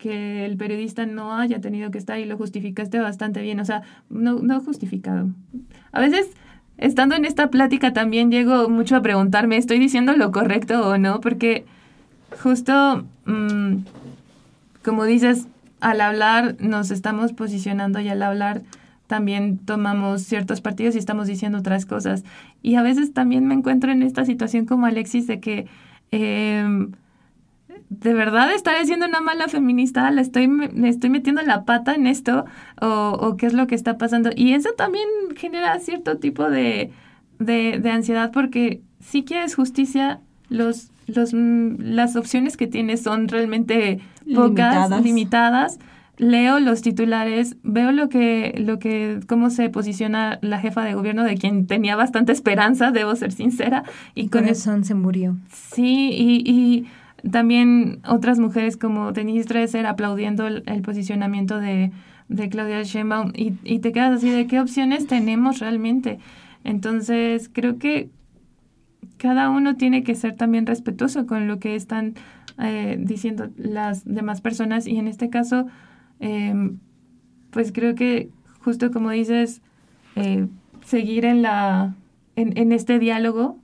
que 0.00 0.46
el 0.46 0.56
periodista 0.56 1.04
no 1.06 1.36
haya 1.36 1.60
tenido 1.60 1.90
que 1.90 1.98
estar 1.98 2.18
y 2.18 2.24
lo 2.24 2.36
justificaste 2.36 2.98
bastante 2.98 3.42
bien, 3.42 3.60
o 3.60 3.64
sea, 3.64 3.82
no, 4.08 4.38
no 4.40 4.60
justificado. 4.60 5.28
A 5.92 6.00
veces, 6.00 6.26
estando 6.78 7.14
en 7.14 7.26
esta 7.26 7.50
plática, 7.50 7.92
también 7.92 8.30
llego 8.30 8.68
mucho 8.70 8.96
a 8.96 9.02
preguntarme, 9.02 9.58
¿estoy 9.58 9.78
diciendo 9.78 10.16
lo 10.16 10.32
correcto 10.32 10.88
o 10.88 10.96
no? 10.96 11.20
Porque 11.20 11.66
justo, 12.42 13.04
mmm, 13.26 13.82
como 14.82 15.04
dices, 15.04 15.46
al 15.80 16.00
hablar 16.00 16.56
nos 16.60 16.90
estamos 16.90 17.32
posicionando 17.34 18.00
y 18.00 18.08
al 18.08 18.22
hablar 18.22 18.62
también 19.06 19.58
tomamos 19.58 20.22
ciertos 20.22 20.62
partidos 20.62 20.94
y 20.94 20.98
estamos 20.98 21.26
diciendo 21.26 21.58
otras 21.58 21.84
cosas. 21.84 22.24
Y 22.62 22.76
a 22.76 22.82
veces 22.82 23.12
también 23.12 23.46
me 23.46 23.54
encuentro 23.54 23.92
en 23.92 24.02
esta 24.02 24.24
situación 24.24 24.64
como 24.64 24.86
Alexis 24.86 25.26
de 25.26 25.40
que... 25.40 25.66
Eh, 26.10 26.88
¿de 27.88 28.14
verdad 28.14 28.52
estaré 28.52 28.84
siendo 28.86 29.06
una 29.06 29.20
mala 29.20 29.48
feminista? 29.48 30.10
¿Le 30.10 30.22
estoy, 30.22 30.48
estoy 30.84 31.10
metiendo 31.10 31.42
la 31.42 31.64
pata 31.64 31.94
en 31.94 32.06
esto? 32.06 32.44
¿O, 32.80 32.86
¿O, 33.20 33.36
qué 33.36 33.46
es 33.46 33.52
lo 33.52 33.66
que 33.66 33.74
está 33.74 33.98
pasando? 33.98 34.30
Y 34.34 34.52
eso 34.52 34.70
también 34.76 35.06
genera 35.36 35.78
cierto 35.80 36.18
tipo 36.18 36.48
de, 36.50 36.90
de, 37.38 37.78
de 37.80 37.90
ansiedad 37.90 38.30
porque 38.32 38.82
si 39.00 39.24
quieres 39.24 39.54
justicia, 39.54 40.20
los, 40.48 40.90
los, 41.06 41.32
las 41.32 42.16
opciones 42.16 42.56
que 42.56 42.66
tienes 42.66 43.02
son 43.02 43.28
realmente 43.28 44.00
pocas, 44.34 44.90
limitadas. 44.90 45.02
limitadas. 45.02 45.78
Leo 46.18 46.60
los 46.60 46.82
titulares, 46.82 47.56
veo 47.62 47.92
lo 47.92 48.10
que, 48.10 48.54
lo 48.58 48.78
que, 48.78 49.20
cómo 49.26 49.48
se 49.48 49.70
posiciona 49.70 50.38
la 50.42 50.58
jefa 50.58 50.84
de 50.84 50.92
gobierno, 50.92 51.24
de 51.24 51.38
quien 51.38 51.66
tenía 51.66 51.96
bastante 51.96 52.32
esperanza, 52.32 52.90
debo 52.90 53.16
ser 53.16 53.32
sincera. 53.32 53.84
Y, 54.14 54.28
con 54.28 54.42
corazón 54.42 54.84
se 54.84 54.92
murió. 54.92 55.38
Sí, 55.50 56.10
y, 56.12 56.42
y 56.44 56.86
también 57.28 58.00
otras 58.06 58.38
mujeres 58.38 58.76
como 58.76 59.12
Denise 59.12 59.48
Dresser 59.48 59.86
aplaudiendo 59.86 60.46
el, 60.46 60.82
posicionamiento 60.82 61.58
de, 61.58 61.92
de, 62.28 62.48
Claudia 62.48 62.82
Sheinbaum 62.82 63.32
y, 63.34 63.54
y, 63.64 63.80
te 63.80 63.92
quedas 63.92 64.18
así 64.18 64.30
de 64.30 64.46
qué 64.46 64.60
opciones 64.60 65.06
tenemos 65.06 65.58
realmente. 65.58 66.18
Entonces, 66.64 67.50
creo 67.52 67.78
que 67.78 68.10
cada 69.16 69.50
uno 69.50 69.76
tiene 69.76 70.02
que 70.02 70.14
ser 70.14 70.34
también 70.36 70.66
respetuoso 70.66 71.26
con 71.26 71.46
lo 71.46 71.58
que 71.58 71.74
están 71.74 72.14
eh, 72.58 72.96
diciendo 72.98 73.50
las 73.56 74.04
demás 74.04 74.40
personas 74.40 74.86
y 74.86 74.96
en 74.96 75.08
este 75.08 75.30
caso, 75.30 75.66
eh, 76.20 76.54
pues 77.50 77.72
creo 77.72 77.94
que 77.94 78.30
justo 78.60 78.90
como 78.90 79.10
dices, 79.10 79.62
eh, 80.16 80.46
seguir 80.84 81.24
en, 81.24 81.42
la, 81.42 81.94
en, 82.36 82.56
en 82.58 82.72
este 82.72 82.98
diálogo 82.98 83.58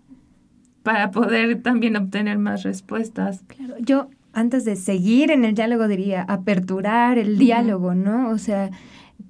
para 0.86 1.10
poder 1.10 1.62
también 1.62 1.96
obtener 1.96 2.38
más 2.38 2.62
respuestas. 2.62 3.42
Claro, 3.48 3.74
yo 3.80 4.08
antes 4.32 4.64
de 4.64 4.76
seguir 4.76 5.32
en 5.32 5.44
el 5.44 5.56
diálogo 5.56 5.88
diría 5.88 6.22
aperturar 6.22 7.18
el 7.18 7.38
diálogo, 7.38 7.96
¿no? 7.96 8.30
O 8.30 8.38
sea, 8.38 8.70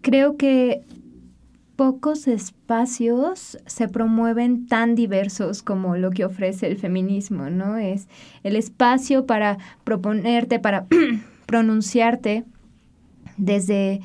creo 0.02 0.36
que 0.36 0.82
pocos 1.74 2.28
espacios 2.28 3.56
se 3.64 3.88
promueven 3.88 4.66
tan 4.66 4.94
diversos 4.94 5.62
como 5.62 5.96
lo 5.96 6.10
que 6.10 6.26
ofrece 6.26 6.66
el 6.66 6.76
feminismo, 6.76 7.48
¿no? 7.48 7.78
Es 7.78 8.06
el 8.42 8.54
espacio 8.54 9.24
para 9.24 9.56
proponerte, 9.82 10.58
para 10.58 10.84
pronunciarte 11.46 12.44
desde 13.38 14.02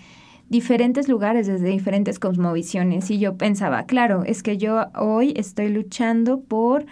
diferentes 0.48 1.10
lugares, 1.10 1.48
desde 1.48 1.68
diferentes 1.68 2.18
cosmovisiones. 2.18 3.10
Y 3.10 3.20
yo 3.20 3.36
pensaba, 3.36 3.86
claro, 3.86 4.24
es 4.26 4.42
que 4.42 4.58
yo 4.58 4.88
hoy 4.96 5.34
estoy 5.38 5.70
luchando 5.70 6.42
por 6.42 6.86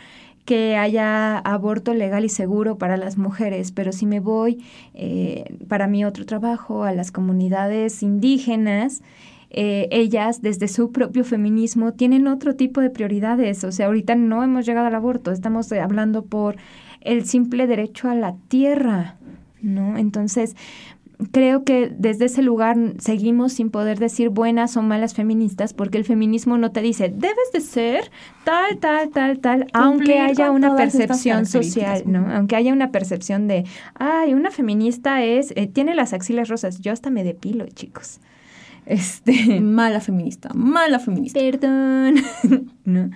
que 0.49 0.75
haya 0.75 1.37
aborto 1.37 1.93
legal 1.93 2.25
y 2.25 2.29
seguro 2.29 2.79
para 2.79 2.97
las 2.97 3.19
mujeres, 3.19 3.71
pero 3.71 3.91
si 3.91 4.07
me 4.07 4.19
voy 4.19 4.65
eh, 4.95 5.43
para 5.67 5.85
mi 5.85 6.03
otro 6.05 6.25
trabajo 6.25 6.85
a 6.85 6.91
las 6.91 7.11
comunidades 7.11 8.01
indígenas, 8.01 9.03
eh, 9.51 9.87
ellas 9.91 10.41
desde 10.41 10.67
su 10.67 10.91
propio 10.91 11.23
feminismo 11.23 11.93
tienen 11.93 12.25
otro 12.27 12.55
tipo 12.55 12.81
de 12.81 12.89
prioridades. 12.89 13.63
O 13.63 13.71
sea, 13.71 13.85
ahorita 13.85 14.15
no 14.15 14.43
hemos 14.43 14.65
llegado 14.65 14.87
al 14.87 14.95
aborto, 14.95 15.31
estamos 15.31 15.71
hablando 15.71 16.25
por 16.25 16.55
el 17.01 17.25
simple 17.25 17.67
derecho 17.67 18.09
a 18.09 18.15
la 18.15 18.35
tierra, 18.47 19.17
¿no? 19.61 19.99
Entonces, 19.99 20.55
creo 21.31 21.63
que 21.65 21.91
desde 21.93 22.25
ese 22.25 22.41
lugar 22.41 22.77
seguimos 22.99 23.53
sin 23.53 23.69
poder 23.69 23.99
decir 23.99 24.29
buenas 24.29 24.77
o 24.77 24.81
malas 24.81 25.13
feministas 25.13 25.73
porque 25.73 25.97
el 25.97 26.05
feminismo 26.05 26.57
no 26.57 26.71
te 26.71 26.81
dice 26.81 27.09
debes 27.09 27.51
de 27.53 27.59
ser 27.59 28.09
tal, 28.45 28.77
tal, 28.77 29.09
tal, 29.09 29.39
tal, 29.39 29.67
aunque 29.73 30.19
haya 30.19 30.49
una 30.49 30.75
percepción 30.75 31.45
social, 31.45 32.03
¿no? 32.05 32.31
Aunque 32.33 32.55
haya 32.55 32.71
una 32.71 32.91
percepción 32.91 33.47
de, 33.47 33.65
ay, 33.95 34.33
una 34.33 34.49
feminista 34.49 35.23
es, 35.23 35.51
eh, 35.55 35.67
tiene 35.67 35.93
las 35.93 36.13
axilas 36.13 36.47
rosas, 36.47 36.79
yo 36.79 36.93
hasta 36.93 37.09
me 37.09 37.23
depilo, 37.23 37.67
chicos. 37.67 38.21
Este, 38.85 39.59
mala 39.61 39.99
feminista, 39.99 40.49
mala 40.53 40.99
feminista. 40.99 41.39
Perdón. 41.39 42.15
no. 42.85 43.09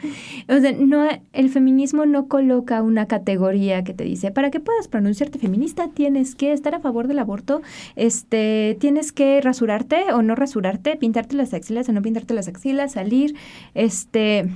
O 0.48 0.60
sea, 0.60 0.72
no, 0.72 1.08
el 1.34 1.50
feminismo 1.50 2.06
no 2.06 2.28
coloca 2.28 2.82
una 2.82 3.08
categoría 3.08 3.84
que 3.84 3.94
te 3.94 4.04
dice, 4.04 4.32
para 4.32 4.52
que 4.52 4.60
puedas 4.60 4.88
pronunciarte 4.88 5.40
feminista, 5.40 5.90
tienes 5.90 6.36
que 6.36 6.54
estar 6.54 6.76
a 6.76 6.80
favor 6.80 7.08
del 7.08 7.20
aborto, 7.20 7.62
este, 7.96 8.78
tienes 8.80 9.12
que 9.12 9.42
rasurarte 9.42 10.14
o 10.14 10.22
no 10.22 10.36
rasurarte, 10.36 10.96
pintarte 10.96 11.36
las 11.36 11.54
axilas 11.54 11.90
o 11.90 11.94
no 11.94 12.02
pintarte 12.02 12.34
las 12.34 12.48
axilas, 12.48 12.94
salir, 12.94 13.36
este, 13.74 14.50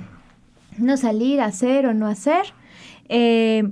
no 0.78 0.96
salir, 0.96 1.40
hacer 1.40 1.86
o 1.86 1.94
no 1.94 2.06
hacer, 2.06 2.46
eh, 3.08 3.64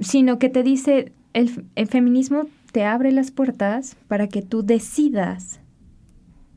sino 0.00 0.38
que 0.38 0.48
te 0.48 0.62
dice, 0.62 1.12
el, 1.32 1.66
el 1.76 1.86
feminismo 1.86 2.46
te 2.72 2.84
abre 2.84 3.12
las 3.12 3.30
puertas 3.30 3.96
para 4.08 4.28
que 4.28 4.42
tú 4.42 4.62
decidas 4.62 5.61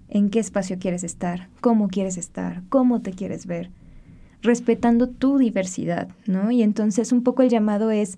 en 0.10 0.30
qué 0.30 0.40
espacio 0.40 0.78
quieres 0.80 1.04
estar, 1.04 1.50
cómo 1.62 1.88
quieres 1.88 2.18
estar, 2.18 2.64
cómo 2.70 3.02
te 3.02 3.12
quieres 3.12 3.46
ver, 3.46 3.70
respetando 4.42 5.08
tu 5.08 5.38
diversidad, 5.38 6.10
¿no? 6.28 6.52
Y 6.52 6.62
entonces 6.64 7.12
un 7.12 7.24
poco 7.24 7.42
el 7.44 7.50
llamado 7.50 7.92
es, 7.92 8.18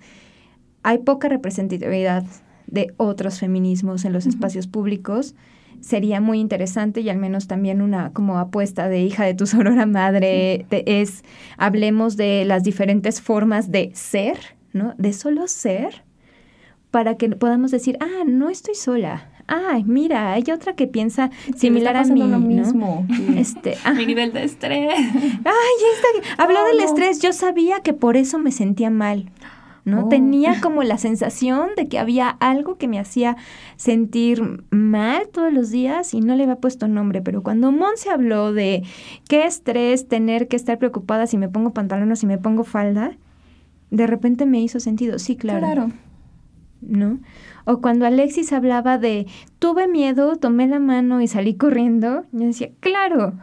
hay 0.84 1.00
poca 1.00 1.30
representatividad 1.30 2.24
de 2.68 2.94
otros 2.98 3.40
feminismos 3.40 4.06
en 4.06 4.14
los 4.14 4.26
espacios 4.26 4.68
públicos, 4.68 5.36
sería 5.80 6.22
muy 6.22 6.40
interesante 6.40 7.02
y 7.02 7.10
al 7.10 7.18
menos 7.18 7.48
también 7.48 7.82
una 7.82 8.12
como 8.12 8.40
apuesta 8.40 8.90
de 8.90 9.02
hija 9.02 9.26
de 9.26 9.34
tu 9.34 9.46
sorora 9.48 9.86
madre 9.86 10.66
es 10.70 11.24
hablemos 11.58 12.18
de 12.18 12.46
las 12.46 12.64
diferentes 12.64 13.22
formas 13.22 13.72
de 13.72 13.92
ser, 13.94 14.38
¿no? 14.74 14.94
De 14.98 15.14
solo 15.14 15.48
ser 15.48 16.04
para 16.92 17.16
que 17.16 17.30
podamos 17.30 17.72
decir, 17.72 17.98
ah, 18.00 18.24
no 18.26 18.50
estoy 18.50 18.76
sola, 18.76 19.30
ay, 19.48 19.84
mira, 19.86 20.34
hay 20.34 20.44
otra 20.54 20.74
que 20.74 20.88
piensa 20.88 21.32
similar 21.56 21.98
a 21.98 22.04
mí, 22.04 22.22
lo 22.22 22.40
mismo. 22.40 23.06
Este, 23.38 23.78
Mi 23.96 24.06
nivel 24.06 24.34
de 24.34 24.44
estrés. 24.44 24.94
Ay, 24.96 26.22
habló 26.38 26.64
del 26.66 26.80
estrés, 26.82 27.20
yo 27.20 27.34
sabía 27.34 27.82
que 27.82 27.94
por 27.94 28.18
eso 28.18 28.40
me 28.40 28.52
sentía 28.52 28.90
mal. 28.90 29.32
¿no? 29.88 30.06
Oh. 30.06 30.10
Tenía 30.10 30.60
como 30.60 30.84
la 30.84 30.98
sensación 30.98 31.70
de 31.78 31.88
que 31.88 31.98
había 31.98 32.30
algo 32.30 32.78
que 32.78 32.90
me 32.90 33.00
hacía 33.00 33.38
sentir 33.78 34.62
mal 34.70 35.30
todos 35.30 35.54
los 35.54 35.72
días 35.72 36.14
y 36.14 36.20
no 36.20 36.36
le 36.36 36.44
había 36.44 36.58
puesto 36.58 36.90
nombre, 36.90 37.22
pero 37.22 37.42
cuando 37.42 37.74
se 37.96 38.10
habló 38.10 38.52
de 38.52 38.84
qué 39.30 39.46
estrés 39.46 40.10
tener 40.10 40.50
que 40.50 40.58
estar 40.58 40.78
preocupada 40.78 41.26
si 41.26 41.38
me 41.38 41.48
pongo 41.48 41.72
pantalón 41.72 42.12
o 42.12 42.18
si 42.18 42.26
me 42.26 42.38
pongo 42.38 42.66
falda, 42.66 43.14
de 43.90 44.08
repente 44.08 44.46
me 44.46 44.60
hizo 44.60 44.82
sentido, 44.82 45.20
sí, 45.20 45.38
claro. 45.38 45.60
Claro. 45.60 45.92
¿No? 46.82 47.20
O 47.66 47.82
cuando 47.82 48.06
Alexis 48.06 48.54
hablaba 48.54 48.98
de 48.98 49.28
tuve 49.60 49.88
miedo, 49.88 50.36
tomé 50.36 50.68
la 50.68 50.80
mano 50.80 51.22
y 51.22 51.28
salí 51.28 51.56
corriendo, 51.56 52.26
yo 52.32 52.46
decía, 52.46 52.70
claro, 52.80 53.34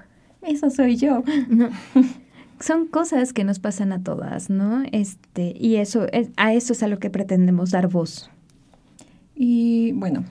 eso 0.43 0.71
soy 0.71 0.97
yo. 0.97 1.23
Son 2.61 2.87
cosas 2.87 3.33
que 3.33 3.45
nos 3.45 3.59
pasan 3.59 3.93
a 3.93 4.03
todas, 4.03 4.49
¿no? 4.49 4.85
Este, 4.93 5.55
y 5.59 5.77
eso, 5.77 6.07
a 6.37 6.55
eso 6.55 6.73
es 6.73 6.83
a 6.83 6.89
lo 6.89 6.99
que 6.99 7.11
pretendemos 7.11 7.73
dar 7.73 7.89
voz. 7.89 8.31
Y 9.35 9.93
bueno, 9.93 10.25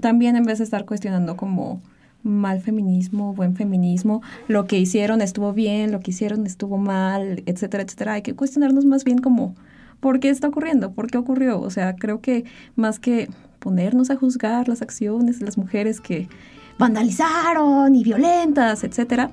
también 0.00 0.36
en 0.36 0.44
vez 0.44 0.58
de 0.58 0.64
estar 0.64 0.84
cuestionando 0.84 1.36
como 1.36 1.80
mal 2.22 2.60
feminismo, 2.60 3.34
buen 3.34 3.56
feminismo, 3.56 4.22
lo 4.48 4.66
que 4.66 4.78
hicieron 4.78 5.22
estuvo 5.22 5.52
bien, 5.52 5.92
lo 5.92 6.00
que 6.00 6.10
hicieron 6.10 6.46
estuvo 6.46 6.78
mal, 6.78 7.42
etcétera, 7.46 7.82
etcétera, 7.82 8.12
hay 8.14 8.22
que 8.22 8.34
cuestionarnos 8.34 8.84
más 8.84 9.04
bien 9.04 9.18
como 9.18 9.54
¿Por 10.00 10.20
qué 10.20 10.30
está 10.30 10.48
ocurriendo? 10.48 10.92
¿Por 10.92 11.08
qué 11.08 11.18
ocurrió? 11.18 11.60
O 11.60 11.70
sea, 11.70 11.96
creo 11.96 12.20
que 12.20 12.44
más 12.76 12.98
que 12.98 13.28
ponernos 13.58 14.10
a 14.10 14.16
juzgar 14.16 14.68
las 14.68 14.82
acciones 14.82 15.40
de 15.40 15.44
las 15.44 15.58
mujeres 15.58 16.00
que 16.00 16.28
vandalizaron 16.78 17.94
y 17.94 18.04
violentas, 18.04 18.84
etcétera, 18.84 19.30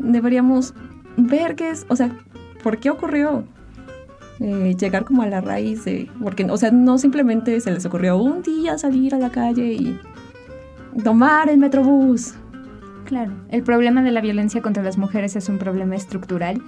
deberíamos 0.00 0.74
ver 1.16 1.54
qué 1.54 1.70
es, 1.70 1.86
o 1.88 1.96
sea, 1.96 2.10
¿por 2.62 2.78
qué 2.78 2.90
ocurrió? 2.90 3.44
Eh, 4.40 4.74
llegar 4.78 5.04
como 5.04 5.22
a 5.22 5.26
la 5.26 5.40
raíz 5.40 5.84
de, 5.84 6.10
porque, 6.20 6.44
o 6.44 6.56
sea, 6.56 6.70
no 6.70 6.98
simplemente 6.98 7.60
se 7.60 7.70
les 7.70 7.84
ocurrió 7.84 8.16
un 8.16 8.42
día 8.42 8.78
salir 8.78 9.14
a 9.14 9.18
la 9.18 9.30
calle 9.30 9.74
y 9.74 10.00
tomar 11.04 11.48
el 11.50 11.58
metrobús. 11.58 12.34
Claro, 13.04 13.32
el 13.50 13.62
problema 13.62 14.02
de 14.02 14.12
la 14.12 14.20
violencia 14.20 14.62
contra 14.62 14.82
las 14.82 14.96
mujeres 14.96 15.36
es 15.36 15.48
un 15.48 15.58
problema 15.58 15.94
estructural 15.94 16.62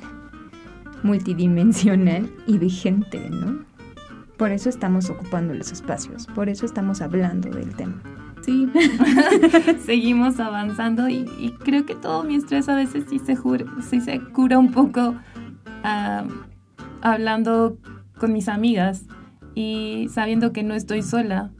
multidimensional 1.03 2.31
y 2.47 2.59
vigente, 2.59 3.31
¿no? 3.31 3.65
Por 4.37 4.51
eso 4.51 4.69
estamos 4.69 5.11
ocupando 5.11 5.55
los 5.55 5.71
espacios, 5.73 6.27
por 6.27 6.49
eso 6.49 6.67
estamos 6.67 7.01
hablando 7.01 7.51
del 7.51 7.75
tema. 7.75 8.03
Sí, 8.43 8.69
seguimos 9.85 10.41
avanzando 10.41 11.09
y, 11.09 11.25
creo 11.65 11.87
que 11.87 11.95
todo 11.95 12.25
mi 12.25 12.35
estrés 12.35 12.69
a 12.69 12.75
veces 12.75 13.05
sí 13.09 13.21
se, 13.21 13.37
sí 13.89 14.01
se 14.01 14.21
cura 14.21 14.59
un 14.59 14.73
poco 14.73 15.15
hablando 17.03 17.79
con 18.19 18.33
mis 18.33 18.49
amigas 18.49 19.05
y 19.55 20.09
sabiendo 20.11 20.53
que 20.53 20.63
no 20.63 20.75
estoy 20.75 21.03
sola 21.03 21.53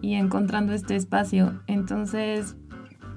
y 0.00 0.14
encontrando 0.14 0.72
este 0.72 0.96
espacio. 0.96 1.60
Entonces, 1.66 2.56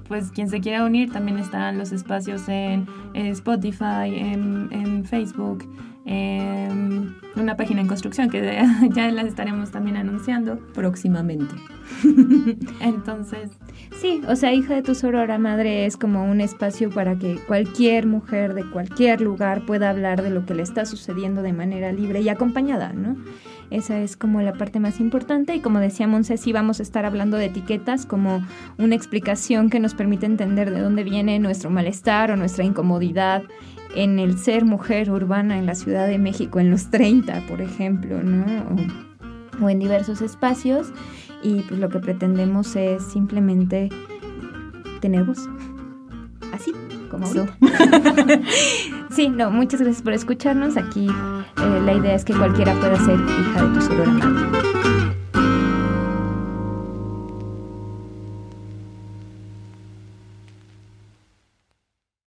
pues 0.08 0.30
quien 0.30 0.48
se 0.48 0.60
quiera 0.60 0.84
unir 0.84 1.12
también 1.12 1.38
están 1.38 1.78
los 1.78 1.92
espacios 1.92 2.48
en, 2.48 2.86
Spotify, 3.14 4.14
en, 4.14 5.04
Facebook, 5.04 5.68
en 6.04 7.16
una 7.36 7.56
página 7.56 7.80
en 7.80 7.86
construcción 7.86 8.30
que 8.30 8.62
ya 8.94 9.10
las 9.10 9.26
estaremos 9.26 9.70
también 9.70 9.96
anunciando 9.96 10.58
próximamente. 10.74 11.54
Entonces, 12.80 13.50
sí, 14.00 14.22
o 14.28 14.36
sea, 14.36 14.52
hija 14.52 14.74
de 14.74 14.82
tu 14.82 14.94
sorora 14.94 15.38
madre 15.38 15.86
es 15.86 15.96
como 15.96 16.24
un 16.24 16.40
espacio 16.40 16.90
para 16.90 17.18
que 17.18 17.36
cualquier 17.46 18.06
mujer 18.06 18.54
de 18.54 18.68
cualquier 18.70 19.20
lugar 19.20 19.64
pueda 19.66 19.90
hablar 19.90 20.22
de 20.22 20.30
lo 20.30 20.44
que 20.46 20.54
le 20.54 20.62
está 20.62 20.84
sucediendo 20.84 21.42
de 21.42 21.52
manera 21.52 21.92
libre 21.92 22.20
y 22.20 22.28
acompañada, 22.28 22.92
¿no? 22.92 23.16
Esa 23.70 24.00
es 24.00 24.16
como 24.16 24.40
la 24.40 24.52
parte 24.54 24.80
más 24.80 25.00
importante 25.00 25.54
y 25.54 25.60
como 25.60 25.78
decía 25.78 26.06
Monse, 26.06 26.36
sí 26.36 26.52
vamos 26.52 26.80
a 26.80 26.82
estar 26.82 27.04
hablando 27.04 27.36
de 27.36 27.46
etiquetas 27.46 28.06
como 28.06 28.46
una 28.78 28.94
explicación 28.94 29.70
que 29.70 29.80
nos 29.80 29.94
permite 29.94 30.26
entender 30.26 30.70
de 30.70 30.80
dónde 30.80 31.04
viene 31.04 31.38
nuestro 31.38 31.70
malestar 31.70 32.30
o 32.30 32.36
nuestra 32.36 32.64
incomodidad 32.64 33.42
en 33.94 34.18
el 34.18 34.38
ser 34.38 34.64
mujer 34.64 35.10
urbana 35.10 35.58
en 35.58 35.66
la 35.66 35.74
Ciudad 35.74 36.06
de 36.06 36.18
México 36.18 36.60
en 36.60 36.70
los 36.70 36.90
30, 36.90 37.46
por 37.48 37.60
ejemplo, 37.60 38.22
¿no? 38.22 38.76
O, 39.62 39.70
en 39.70 39.78
diversos 39.78 40.20
espacios 40.20 40.92
y 41.42 41.60
pues 41.62 41.78
lo 41.78 41.88
que 41.88 42.00
pretendemos 42.00 42.74
es 42.74 43.04
simplemente 43.04 43.88
tener 45.00 45.24
voz. 45.24 45.48
Así 46.52 46.72
como 47.18 47.26
sí, 49.10 49.28
no, 49.28 49.50
muchas 49.50 49.80
gracias 49.80 50.02
por 50.02 50.12
escucharnos. 50.12 50.76
Aquí 50.76 51.08
eh, 51.08 51.80
la 51.84 51.94
idea 51.94 52.14
es 52.14 52.24
que 52.24 52.34
cualquiera 52.34 52.74
pueda 52.74 52.96
ser 52.96 53.18
hija 53.18 53.62
de 53.62 53.74
tu 53.74 53.80
sorora 53.80 54.10
madre. 54.10 55.03